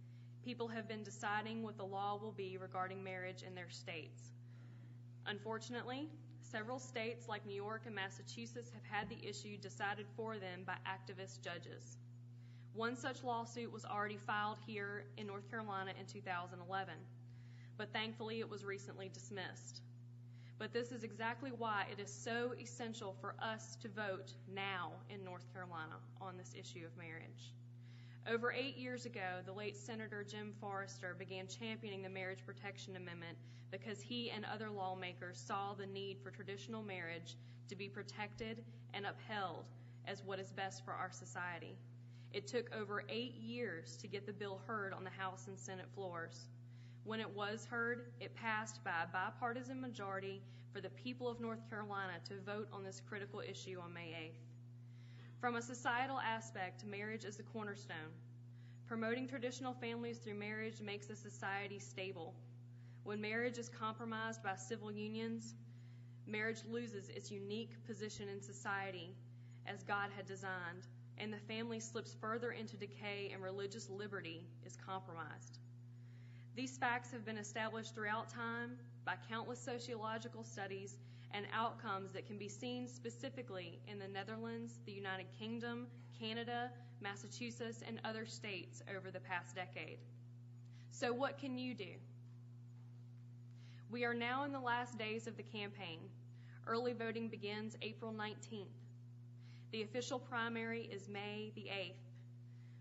people 0.44 0.68
have 0.68 0.88
been 0.88 1.04
deciding 1.04 1.62
what 1.62 1.78
the 1.78 1.86
law 1.86 2.18
will 2.22 2.32
be 2.32 2.58
regarding 2.58 3.04
marriage 3.04 3.44
in 3.44 3.54
their 3.54 3.70
states. 3.70 4.32
Unfortunately, 5.28 6.10
several 6.40 6.80
states 6.80 7.28
like 7.28 7.46
New 7.46 7.56
York 7.56 7.84
and 7.86 7.96
Massachusetts 7.96 8.72
have 8.74 8.84
had 8.84 9.10
the 9.10 9.28
issue 9.28 9.58
decided 9.58 10.08
for 10.16 10.38
them 10.38 10.64
by 10.66 10.76
activist 10.88 11.42
judges. 11.42 11.98
One 12.74 12.96
such 12.96 13.24
lawsuit 13.24 13.72
was 13.72 13.84
already 13.84 14.18
filed 14.18 14.58
here 14.66 15.04
in 15.18 15.28
North 15.28 15.50
Carolina 15.50 15.92
in 16.00 16.06
2011, 16.06 16.94
but 17.78 17.92
thankfully 17.92 18.40
it 18.40 18.50
was 18.50 18.64
recently 18.64 19.10
dismissed. 19.10 19.82
But 20.58 20.72
this 20.72 20.92
is 20.92 21.04
exactly 21.04 21.52
why 21.52 21.88
it 21.92 22.00
is 22.00 22.14
so 22.14 22.54
essential 22.62 23.16
for 23.20 23.36
us 23.42 23.76
to 23.82 23.90
vote 23.90 24.34
now 24.54 24.92
in 25.10 25.24
North 25.24 25.52
Carolina 25.54 25.96
on 26.22 26.38
this 26.38 26.54
issue 26.58 26.86
of 26.86 26.96
marriage. 26.98 27.54
Over 28.30 28.54
eight 28.54 28.78
years 28.78 29.06
ago, 29.06 29.42
the 29.46 29.52
late 29.52 29.76
Senator 29.76 30.24
Jim 30.24 30.54
Forrester 30.62 31.16
began 31.18 31.48
championing 31.48 32.04
the 32.04 32.10
Marriage 32.10 32.46
Protection 32.46 32.96
Amendment 32.96 33.38
because 33.72 34.00
he 34.00 34.30
and 34.30 34.46
other 34.46 34.70
lawmakers 34.70 35.38
saw 35.38 35.74
the 35.74 35.88
need 35.88 36.20
for 36.22 36.30
traditional 36.30 36.84
marriage 36.84 37.36
to 37.68 37.76
be 37.76 37.90
protected 37.90 38.64
and 38.94 39.06
upheld 39.06 39.66
as 40.06 40.24
what 40.24 40.40
is 40.40 40.52
best 40.52 40.86
for 40.86 40.94
our 40.94 41.10
society. 41.12 41.76
It 42.34 42.48
took 42.48 42.74
over 42.74 43.04
eight 43.10 43.36
years 43.36 43.98
to 43.98 44.08
get 44.08 44.26
the 44.26 44.32
bill 44.32 44.62
heard 44.66 44.94
on 44.94 45.04
the 45.04 45.10
House 45.10 45.48
and 45.48 45.60
Senate 45.60 45.90
floors. 45.94 46.48
When 47.04 47.20
it 47.20 47.30
was 47.30 47.66
heard, 47.70 48.06
it 48.20 48.36
passed 48.36 48.84
by 48.84 49.04
a 49.04 49.08
bipartisan 49.12 49.82
majority 49.82 50.42
for 50.72 50.80
the 50.80 50.92
people 50.92 51.28
of 51.28 51.42
North 51.42 51.70
Carolina 51.70 52.14
to 52.30 52.40
vote 52.42 52.70
on 52.72 52.84
this 52.84 53.02
critical 53.06 53.42
issue 53.42 53.80
on 53.84 53.94
May 53.94 54.32
8th. 54.32 55.42
From 55.42 55.56
a 55.56 55.62
societal 55.62 56.20
aspect, 56.20 56.86
marriage 56.86 57.26
is 57.26 57.36
the 57.36 57.44
cornerstone. 57.44 58.14
Promoting 58.88 59.28
traditional 59.28 59.74
families 59.74 60.20
through 60.20 60.36
marriage 60.36 60.80
makes 60.80 61.10
a 61.10 61.16
society 61.16 61.80
stable. 61.80 62.34
When 63.04 63.20
marriage 63.20 63.58
is 63.58 63.68
compromised 63.68 64.44
by 64.44 64.56
civil 64.56 64.92
unions, 64.92 65.56
marriage 66.28 66.62
loses 66.70 67.10
its 67.10 67.32
unique 67.32 67.72
position 67.86 68.30
in 68.30 68.42
society 68.42 69.16
as 69.66 69.84
God 69.84 70.12
had 70.16 70.28
designed, 70.28 70.88
and 71.18 71.32
the 71.32 71.38
family 71.38 71.80
slips 71.80 72.16
further 72.20 72.52
into 72.52 72.78
decay 72.78 73.30
and 73.34 73.44
religious 73.44 73.90
liberty 73.90 74.46
is 74.66 74.76
compromised. 74.76 75.60
These 76.56 76.78
facts 76.78 77.12
have 77.12 77.26
been 77.26 77.38
established 77.38 77.96
throughout 77.96 78.30
time 78.30 78.78
by 79.06 79.16
countless 79.30 79.60
sociological 79.60 80.44
studies 80.44 80.98
and 81.34 81.46
outcomes 81.54 82.12
that 82.12 82.26
can 82.28 82.38
be 82.38 82.50
seen 82.50 82.88
specifically 82.88 83.80
in 83.88 84.00
the 84.00 84.08
Netherlands, 84.08 84.80
the 84.86 84.92
United 84.92 85.28
Kingdom, 85.38 85.88
Canada, 86.20 86.72
Massachusetts, 87.00 87.82
and 87.88 88.00
other 88.04 88.26
states 88.26 88.84
over 88.96 89.10
the 89.12 89.20
past 89.20 89.56
decade. 89.56 89.98
So, 90.92 91.14
what 91.14 91.38
can 91.38 91.58
you 91.58 91.74
do? 91.74 91.96
We 93.90 94.06
are 94.06 94.14
now 94.14 94.44
in 94.44 94.52
the 94.52 94.60
last 94.60 94.98
days 94.98 95.28
of 95.28 95.38
the 95.38 95.44
campaign. 95.44 96.00
Early 96.68 96.94
voting 96.94 97.28
begins 97.28 97.76
April 97.82 98.14
19th. 98.14 98.81
The 99.72 99.84
official 99.84 100.20
primary 100.20 100.90
is 100.92 101.08
May 101.08 101.54
the 101.56 101.70
8th. 101.72 101.94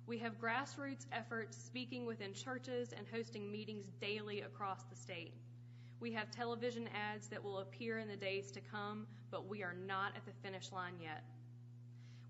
We 0.09 0.19
have 0.19 0.41
grassroots 0.41 1.07
efforts 1.13 1.57
speaking 1.57 2.05
within 2.05 2.35
churches 2.35 2.93
and 2.93 3.07
hosting 3.07 3.49
meetings 3.49 3.93
daily 4.01 4.41
across 4.41 4.83
the 4.83 4.97
state. 4.97 5.35
We 6.01 6.11
have 6.15 6.33
television 6.33 6.89
ads 6.89 7.29
that 7.29 7.45
will 7.45 7.61
appear 7.61 8.01
in 8.01 8.09
the 8.09 8.17
days 8.17 8.51
to 8.51 8.61
come, 8.61 9.07
but 9.31 9.49
we 9.49 9.63
are 9.63 9.77
not 9.87 10.17
at 10.17 10.27
the 10.27 10.33
finish 10.43 10.73
line 10.73 10.95
yet. 11.01 11.23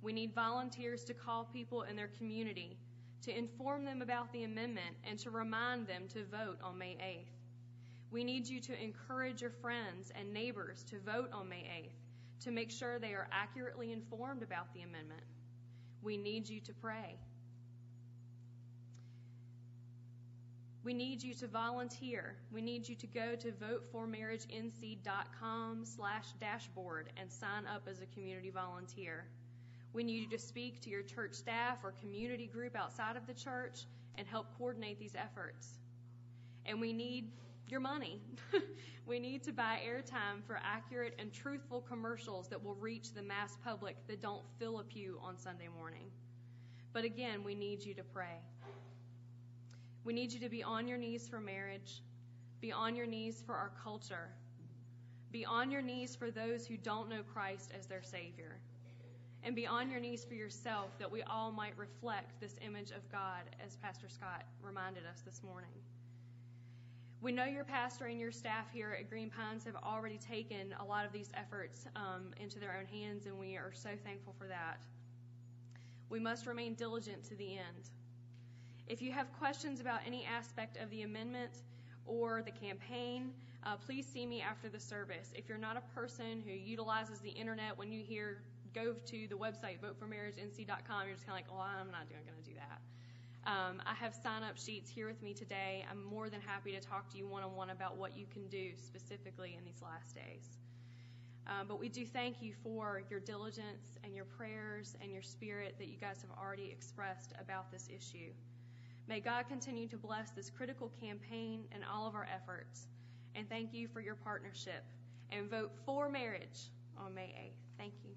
We 0.02 0.12
need 0.12 0.34
volunteers 0.34 1.04
to 1.04 1.14
call 1.14 1.44
people 1.44 1.84
in 1.84 1.96
their 1.96 2.10
community, 2.18 2.76
to 3.22 3.34
inform 3.34 3.86
them 3.86 4.02
about 4.02 4.30
the 4.30 4.44
amendment, 4.44 4.94
and 5.04 5.18
to 5.20 5.30
remind 5.30 5.86
them 5.86 6.06
to 6.08 6.26
vote 6.26 6.58
on 6.62 6.76
May 6.76 6.98
8th. 7.00 7.32
We 8.10 8.24
need 8.24 8.46
you 8.46 8.60
to 8.60 8.82
encourage 8.82 9.40
your 9.40 9.52
friends 9.52 10.12
and 10.14 10.34
neighbors 10.34 10.84
to 10.90 10.98
vote 10.98 11.30
on 11.32 11.48
May 11.48 11.62
8th 11.62 11.99
to 12.40 12.50
make 12.50 12.70
sure 12.70 12.98
they 12.98 13.12
are 13.12 13.28
accurately 13.32 13.92
informed 13.92 14.42
about 14.42 14.72
the 14.74 14.82
amendment. 14.82 15.22
We 16.02 16.16
need 16.16 16.48
you 16.48 16.60
to 16.60 16.72
pray. 16.72 17.18
We 20.82 20.94
need 20.94 21.22
you 21.22 21.34
to 21.34 21.46
volunteer. 21.46 22.36
We 22.50 22.62
need 22.62 22.88
you 22.88 22.96
to 22.96 23.06
go 23.06 23.36
to 23.36 23.52
voteformarriagenc.com 23.52 25.84
slash 25.84 26.32
dashboard 26.40 27.10
and 27.18 27.30
sign 27.30 27.66
up 27.66 27.86
as 27.86 28.00
a 28.00 28.06
community 28.06 28.48
volunteer. 28.48 29.26
We 29.92 30.04
need 30.04 30.22
you 30.22 30.30
to 30.30 30.38
speak 30.38 30.80
to 30.82 30.88
your 30.88 31.02
church 31.02 31.34
staff 31.34 31.84
or 31.84 31.92
community 32.00 32.46
group 32.46 32.76
outside 32.76 33.16
of 33.16 33.26
the 33.26 33.34
church 33.34 33.84
and 34.16 34.26
help 34.26 34.56
coordinate 34.56 34.98
these 34.98 35.14
efforts. 35.14 35.74
And 36.64 36.80
we 36.80 36.94
need 36.94 37.30
your 37.68 37.80
money. 37.80 38.20
we 39.06 39.18
need 39.18 39.42
to 39.44 39.52
buy 39.52 39.80
airtime 39.86 40.44
for 40.46 40.60
accurate 40.62 41.14
and 41.18 41.32
truthful 41.32 41.80
commercials 41.80 42.48
that 42.48 42.62
will 42.62 42.74
reach 42.74 43.12
the 43.12 43.22
mass 43.22 43.56
public 43.64 43.96
that 44.08 44.20
don't 44.20 44.42
fill 44.58 44.80
a 44.80 44.84
pew 44.84 45.18
on 45.22 45.38
Sunday 45.38 45.68
morning. 45.68 46.10
But 46.92 47.04
again, 47.04 47.44
we 47.44 47.54
need 47.54 47.84
you 47.84 47.94
to 47.94 48.02
pray. 48.02 48.40
We 50.04 50.12
need 50.12 50.32
you 50.32 50.40
to 50.40 50.48
be 50.48 50.62
on 50.62 50.88
your 50.88 50.98
knees 50.98 51.28
for 51.28 51.40
marriage, 51.40 52.02
be 52.60 52.72
on 52.72 52.96
your 52.96 53.06
knees 53.06 53.42
for 53.44 53.54
our 53.54 53.70
culture, 53.82 54.30
be 55.30 55.44
on 55.44 55.70
your 55.70 55.82
knees 55.82 56.16
for 56.16 56.30
those 56.30 56.66
who 56.66 56.76
don't 56.76 57.08
know 57.08 57.22
Christ 57.22 57.70
as 57.78 57.86
their 57.86 58.02
Savior, 58.02 58.56
and 59.42 59.54
be 59.54 59.66
on 59.66 59.90
your 59.90 60.00
knees 60.00 60.24
for 60.24 60.34
yourself 60.34 60.98
that 60.98 61.10
we 61.10 61.22
all 61.22 61.52
might 61.52 61.76
reflect 61.76 62.40
this 62.40 62.56
image 62.60 62.90
of 62.90 63.10
God, 63.12 63.42
as 63.64 63.76
Pastor 63.76 64.08
Scott 64.08 64.44
reminded 64.62 65.04
us 65.06 65.20
this 65.24 65.42
morning. 65.42 65.70
We 67.22 67.32
know 67.32 67.44
your 67.44 67.64
pastor 67.64 68.06
and 68.06 68.18
your 68.18 68.32
staff 68.32 68.72
here 68.72 68.96
at 68.98 69.10
Green 69.10 69.28
Pines 69.28 69.64
have 69.64 69.76
already 69.76 70.16
taken 70.16 70.74
a 70.80 70.84
lot 70.84 71.04
of 71.04 71.12
these 71.12 71.28
efforts 71.34 71.84
um, 71.94 72.32
into 72.40 72.58
their 72.58 72.74
own 72.80 72.86
hands, 72.86 73.26
and 73.26 73.38
we 73.38 73.56
are 73.56 73.72
so 73.74 73.90
thankful 74.02 74.34
for 74.38 74.46
that. 74.46 74.82
We 76.08 76.18
must 76.18 76.46
remain 76.46 76.74
diligent 76.74 77.22
to 77.24 77.34
the 77.36 77.58
end. 77.58 77.90
If 78.88 79.02
you 79.02 79.12
have 79.12 79.30
questions 79.38 79.80
about 79.80 80.00
any 80.06 80.24
aspect 80.24 80.78
of 80.78 80.88
the 80.88 81.02
amendment 81.02 81.52
or 82.06 82.40
the 82.42 82.52
campaign, 82.52 83.32
uh, 83.64 83.76
please 83.76 84.06
see 84.06 84.24
me 84.24 84.40
after 84.40 84.70
the 84.70 84.80
service. 84.80 85.30
If 85.34 85.46
you're 85.46 85.58
not 85.58 85.76
a 85.76 85.94
person 85.94 86.42
who 86.44 86.52
utilizes 86.52 87.18
the 87.18 87.28
internet 87.28 87.76
when 87.76 87.92
you 87.92 88.02
hear 88.02 88.38
go 88.74 88.94
to 88.94 89.26
the 89.28 89.34
website 89.34 89.78
voteformarriagenc.com, 89.80 91.06
you're 91.06 91.14
just 91.14 91.26
kind 91.26 91.38
of 91.38 91.46
like, 91.46 91.50
well, 91.50 91.60
I'm 91.60 91.90
not 91.90 92.08
going 92.08 92.22
to 92.24 92.50
do 92.50 92.56
that. 92.56 92.80
Um, 93.46 93.80
I 93.86 93.94
have 93.94 94.14
sign 94.14 94.42
up 94.42 94.58
sheets 94.58 94.90
here 94.90 95.06
with 95.06 95.22
me 95.22 95.32
today. 95.32 95.84
I'm 95.90 96.04
more 96.04 96.28
than 96.28 96.40
happy 96.40 96.72
to 96.72 96.80
talk 96.80 97.10
to 97.12 97.18
you 97.18 97.26
one 97.26 97.42
on 97.42 97.54
one 97.56 97.70
about 97.70 97.96
what 97.96 98.16
you 98.16 98.26
can 98.30 98.46
do 98.48 98.72
specifically 98.76 99.56
in 99.58 99.64
these 99.64 99.80
last 99.82 100.14
days. 100.14 100.58
Um, 101.46 101.66
but 101.66 101.80
we 101.80 101.88
do 101.88 102.04
thank 102.04 102.42
you 102.42 102.52
for 102.62 103.02
your 103.10 103.18
diligence 103.18 103.98
and 104.04 104.14
your 104.14 104.26
prayers 104.26 104.94
and 105.00 105.10
your 105.10 105.22
spirit 105.22 105.74
that 105.78 105.88
you 105.88 105.96
guys 105.96 106.22
have 106.22 106.38
already 106.38 106.70
expressed 106.70 107.32
about 107.40 107.72
this 107.72 107.88
issue. 107.88 108.30
May 109.08 109.20
God 109.20 109.48
continue 109.48 109.88
to 109.88 109.96
bless 109.96 110.30
this 110.30 110.50
critical 110.50 110.92
campaign 111.00 111.64
and 111.72 111.82
all 111.90 112.06
of 112.06 112.14
our 112.14 112.28
efforts. 112.32 112.86
And 113.34 113.48
thank 113.48 113.72
you 113.72 113.88
for 113.88 114.00
your 114.00 114.14
partnership. 114.14 114.84
And 115.32 115.50
vote 115.50 115.72
for 115.86 116.08
marriage 116.08 116.68
on 116.98 117.14
May 117.14 117.34
8th. 117.36 117.78
Thank 117.78 117.94
you. 118.04 118.10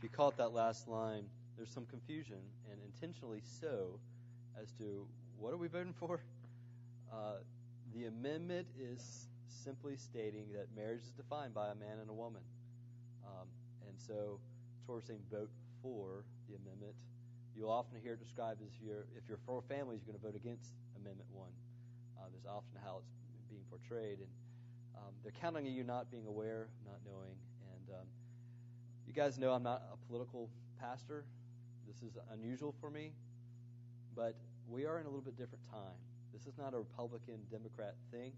If 0.00 0.04
you 0.04 0.16
caught 0.16 0.38
that 0.38 0.54
last 0.54 0.88
line, 0.88 1.28
there's 1.58 1.68
some 1.68 1.84
confusion, 1.84 2.40
and 2.72 2.80
intentionally 2.80 3.42
so, 3.44 4.00
as 4.56 4.72
to 4.80 5.04
what 5.38 5.52
are 5.52 5.58
we 5.58 5.68
voting 5.68 5.92
for? 5.92 6.22
Uh, 7.12 7.44
the 7.94 8.06
amendment 8.06 8.66
is 8.80 9.28
simply 9.46 9.96
stating 9.96 10.46
that 10.54 10.68
marriage 10.74 11.02
is 11.02 11.12
defined 11.20 11.52
by 11.52 11.68
a 11.68 11.74
man 11.74 12.00
and 12.00 12.08
a 12.08 12.14
woman. 12.14 12.40
Um, 13.26 13.44
and 13.86 14.00
so, 14.00 14.40
Torah 14.86 15.02
saying 15.02 15.20
vote 15.30 15.50
for 15.82 16.24
the 16.48 16.56
amendment. 16.56 16.94
You'll 17.54 17.68
often 17.68 18.00
hear 18.00 18.14
it 18.14 18.24
described 18.24 18.62
as 18.62 18.68
if 18.72 18.80
you're, 18.82 19.04
if 19.18 19.28
you're 19.28 19.44
for 19.44 19.60
families, 19.68 20.00
you're 20.00 20.16
going 20.16 20.22
to 20.22 20.26
vote 20.32 20.40
against 20.40 20.72
Amendment 20.96 21.28
1. 21.34 21.44
Uh, 22.16 22.24
there's 22.32 22.48
often 22.48 22.80
how 22.82 23.04
it's 23.04 23.12
being 23.50 23.68
portrayed. 23.68 24.16
And 24.24 24.32
um, 24.96 25.12
they're 25.22 25.36
counting 25.42 25.66
on 25.66 25.74
you 25.74 25.84
not 25.84 26.10
being 26.10 26.24
aware, 26.24 26.68
not 26.88 27.04
knowing. 27.04 27.36
And 27.76 28.00
um, 28.00 28.08
you 29.10 29.16
guys 29.16 29.38
know 29.38 29.50
I'm 29.50 29.64
not 29.64 29.82
a 29.92 29.96
political 30.06 30.48
pastor. 30.80 31.24
This 31.88 31.96
is 31.96 32.16
unusual 32.32 32.72
for 32.80 32.90
me. 32.90 33.10
But 34.14 34.36
we 34.68 34.86
are 34.86 35.00
in 35.00 35.06
a 35.06 35.08
little 35.08 35.24
bit 35.24 35.36
different 35.36 35.68
time. 35.68 35.98
This 36.32 36.46
is 36.46 36.56
not 36.56 36.74
a 36.74 36.78
Republican 36.78 37.40
Democrat 37.50 37.96
thing. 38.12 38.30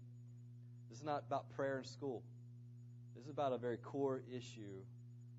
This 0.89 0.97
is 0.97 1.03
not 1.03 1.25
about 1.27 1.47
prayer 1.55 1.77
in 1.77 1.85
school. 1.85 2.23
This 3.13 3.25
is 3.25 3.29
about 3.29 3.53
a 3.53 3.59
very 3.59 3.77
core 3.77 4.23
issue 4.35 4.81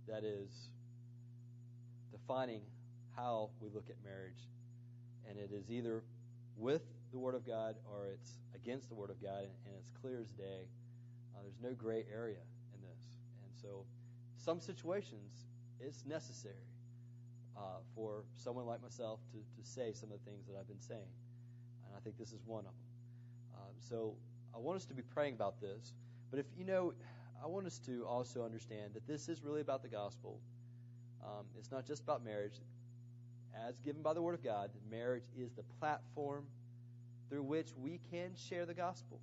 that 0.06 0.22
is 0.22 0.68
defining 2.12 2.60
how 3.16 3.50
we 3.60 3.70
look 3.74 3.90
at 3.90 3.96
marriage. 4.04 4.46
And 5.28 5.36
it 5.36 5.50
is 5.52 5.68
either 5.68 6.04
with 6.56 6.82
the 7.10 7.18
Word 7.18 7.34
of 7.34 7.44
God 7.44 7.74
or 7.90 8.06
it's 8.06 8.38
against 8.54 8.88
the 8.88 8.94
Word 8.94 9.10
of 9.10 9.20
God, 9.20 9.42
and 9.66 9.74
it's 9.80 9.90
clear 10.00 10.20
as 10.20 10.28
day. 10.28 10.68
Uh, 11.34 11.42
there's 11.42 11.60
no 11.60 11.74
gray 11.74 12.04
area 12.14 12.38
in 12.72 12.80
this. 12.82 13.02
And 13.42 13.50
so, 13.60 13.84
some 14.44 14.60
situations, 14.60 15.46
it's 15.80 16.04
necessary 16.04 16.66
uh, 17.56 17.80
for 17.94 18.24
someone 18.36 18.66
like 18.66 18.82
myself 18.82 19.20
to, 19.32 19.38
to 19.38 19.68
say 19.68 19.92
some 19.92 20.12
of 20.12 20.18
the 20.18 20.30
things 20.30 20.46
that 20.46 20.56
I've 20.58 20.68
been 20.68 20.80
saying. 20.80 21.12
And 21.86 21.96
I 21.96 22.00
think 22.00 22.18
this 22.18 22.32
is 22.32 22.40
one 22.46 22.60
of 22.60 22.64
them. 22.66 22.74
Um, 23.54 23.74
so, 23.78 24.14
I 24.54 24.58
want 24.58 24.76
us 24.76 24.84
to 24.86 24.94
be 24.94 25.02
praying 25.02 25.34
about 25.34 25.60
this. 25.60 25.94
But 26.30 26.38
if 26.38 26.46
you 26.56 26.64
know, 26.64 26.92
I 27.42 27.46
want 27.46 27.66
us 27.66 27.78
to 27.86 28.04
also 28.06 28.44
understand 28.44 28.94
that 28.94 29.06
this 29.06 29.28
is 29.28 29.42
really 29.42 29.60
about 29.60 29.82
the 29.82 29.88
gospel. 29.88 30.38
Um, 31.24 31.46
it's 31.58 31.72
not 31.72 31.86
just 31.86 32.02
about 32.02 32.24
marriage. 32.24 32.60
As 33.66 33.78
given 33.78 34.02
by 34.02 34.14
the 34.14 34.22
Word 34.22 34.34
of 34.34 34.44
God, 34.44 34.70
marriage 34.90 35.24
is 35.38 35.52
the 35.52 35.62
platform 35.80 36.44
through 37.28 37.42
which 37.42 37.68
we 37.76 38.00
can 38.10 38.30
share 38.36 38.66
the 38.66 38.74
gospel. 38.74 39.20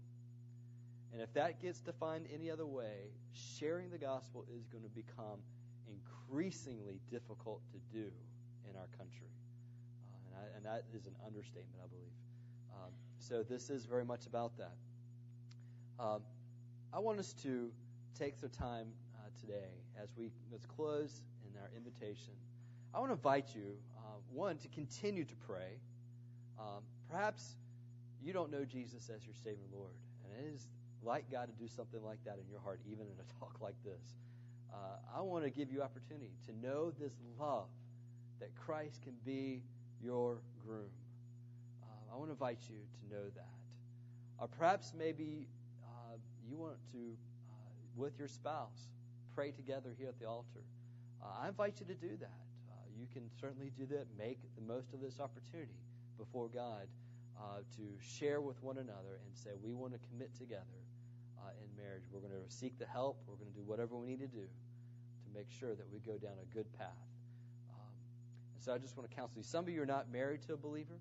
And 1.12 1.22
if 1.22 1.34
that 1.34 1.62
gets 1.62 1.80
defined 1.80 2.28
any 2.34 2.50
other 2.50 2.66
way, 2.66 3.12
sharing 3.34 3.90
the 3.90 3.98
gospel 3.98 4.46
is 4.56 4.66
going 4.68 4.84
to 4.84 4.90
become 4.90 5.40
increasingly 5.88 7.02
difficult 7.10 7.62
to 7.72 7.78
do 7.92 8.08
in 8.70 8.76
our 8.78 8.88
country. 8.98 9.28
Uh, 10.14 10.18
and, 10.26 10.36
I, 10.36 10.56
and, 10.56 10.66
that 10.66 10.86
is 10.96 11.06
an 11.06 11.16
understatement, 11.26 11.82
I 11.84 11.88
believe. 11.88 12.14
Um, 12.74 12.92
so 13.20 13.44
this 13.44 13.70
is 13.70 13.86
very 13.86 14.06
much 14.06 14.26
about 14.26 14.54
that. 14.58 14.76
Um, 16.00 16.22
I 16.94 17.00
want 17.00 17.20
us 17.20 17.34
to 17.44 17.72
take 18.18 18.40
the 18.40 18.48
time 18.48 18.88
uh, 19.16 19.30
today 19.40 19.70
as 20.02 20.10
we 20.18 20.32
let's 20.52 20.66
close 20.66 21.22
in 21.46 21.60
our 21.60 21.70
invitation. 21.76 22.34
I 22.94 23.00
want 23.00 23.10
to 23.10 23.14
invite 23.14 23.56
you, 23.56 23.76
uh, 23.98 24.18
one, 24.32 24.58
to 24.58 24.68
continue 24.70 25.24
to 25.24 25.36
pray. 25.48 25.80
Um, 26.60 26.84
perhaps 27.10 27.56
you 28.22 28.34
don't 28.34 28.52
know 28.52 28.66
Jesus 28.66 29.10
as 29.14 29.26
your 29.26 29.36
Savior 29.36 29.68
Lord, 29.74 29.94
and 30.24 30.46
it 30.46 30.54
is 30.54 30.68
like 31.04 31.30
God 31.32 31.48
to 31.48 31.56
do 31.64 31.68
something 31.68 32.04
like 32.04 32.24
that 32.26 32.38
in 32.38 32.50
your 32.50 32.60
heart, 32.60 32.80
even 32.90 33.06
in 33.06 33.18
a 33.20 33.40
talk 33.40 33.60
like 33.62 33.76
this. 33.84 34.16
Uh, 34.74 35.18
I 35.18 35.22
want 35.22 35.44
to 35.44 35.50
give 35.50 35.72
you 35.72 35.82
opportunity 35.82 36.32
to 36.48 36.66
know 36.66 36.92
this 36.92 37.14
love 37.40 37.68
that 38.40 38.50
Christ 38.56 39.02
can 39.04 39.14
be 39.26 39.62
your 40.02 40.38
groom. 40.66 40.90
Uh, 41.84 42.14
I 42.14 42.18
want 42.18 42.30
to 42.30 42.34
invite 42.34 42.60
you 42.70 42.78
to 42.78 43.16
know 43.16 43.24
that. 43.36 43.54
Or 44.40 44.48
perhaps 44.48 44.94
maybe 44.98 45.48
uh, 45.84 46.18
you 46.50 46.58
want 46.58 46.78
to, 46.94 46.98
uh, 46.98 47.54
with 47.96 48.18
your 48.18 48.28
spouse, 48.28 48.90
pray 49.36 49.52
together 49.52 49.94
here 49.98 50.08
at 50.08 50.20
the 50.20 50.28
altar. 50.28 50.64
Uh, 51.22 51.44
I 51.44 51.50
invite 51.50 51.80
you 51.80 51.86
to 51.86 51.94
do 51.94 52.18
that. 52.20 52.42
Uh, 52.70 52.74
you 52.98 53.08
can 53.14 53.30
certainly 53.40 53.72
do 53.78 53.86
that. 53.88 54.06
Make 54.18 54.40
the 54.56 54.62
most 54.62 54.94
of 54.94 55.02
this 55.02 55.20
opportunity 55.20 55.78
before 56.18 56.48
God 56.48 56.88
uh, 57.38 57.60
to 57.76 57.84
share 58.02 58.42
with 58.42 58.62
one 58.64 58.78
another 58.78 59.20
and 59.26 59.36
say, 59.36 59.52
we 59.64 59.74
want 59.74 59.94
to 59.94 60.00
commit 60.10 60.34
together 60.38 60.82
uh, 61.42 61.52
in 61.62 61.70
marriage. 61.76 62.04
We're 62.12 62.22
going 62.22 62.34
to 62.34 62.52
seek 62.54 62.78
the 62.78 62.86
help. 62.86 63.22
We're 63.28 63.36
going 63.36 63.52
to 63.52 63.58
do 63.58 63.66
whatever 63.66 63.98
we 63.98 64.08
need 64.08 64.20
to 64.20 64.28
do 64.28 64.46
to 64.46 65.30
make 65.34 65.50
sure 65.50 65.76
that 65.76 65.88
we 65.92 66.00
go 66.00 66.18
down 66.18 66.38
a 66.42 66.54
good 66.54 66.72
path. 66.78 67.10
Um, 67.70 67.94
and 68.56 68.64
so 68.64 68.74
I 68.74 68.78
just 68.78 68.98
want 68.98 69.10
to 69.10 69.16
counsel 69.16 69.38
you. 69.38 69.44
Some 69.44 69.66
of 69.66 69.70
you 69.70 69.82
are 69.82 69.90
not 69.90 70.12
married 70.12 70.42
to 70.48 70.54
a 70.54 70.58
believer. 70.58 71.00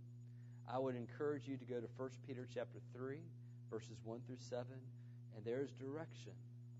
I 0.69 0.79
would 0.79 0.95
encourage 0.95 1.49
you 1.49 1.57
to 1.57 1.65
go 1.65 1.81
to 1.81 1.89
1 1.97 2.11
Peter 2.27 2.47
chapter 2.53 2.79
3, 2.95 3.19
verses 3.71 3.99
1 4.05 4.21
through 4.27 4.39
7, 4.39 4.67
and 5.37 5.45
there's 5.45 5.73
direction 5.73 6.33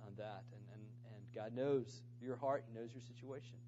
on 0.07 0.13
that. 0.17 0.45
And, 0.53 0.63
and, 0.75 0.83
and 1.11 1.21
God 1.35 1.55
knows 1.55 2.03
your 2.23 2.37
heart, 2.37 2.65
He 2.67 2.79
knows 2.79 2.91
your 2.93 3.03
situation. 3.03 3.59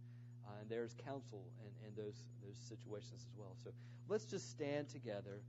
Uh, 0.47 0.61
and 0.61 0.71
there's 0.71 0.95
counsel 1.07 1.45
in, 1.63 1.89
in 1.89 1.95
those, 1.97 2.25
those 2.45 2.57
situations 2.69 3.27
as 3.27 3.35
well. 3.37 3.57
So 3.63 3.71
let's 4.09 4.25
just 4.25 4.51
stand 4.51 4.89
together. 4.89 5.43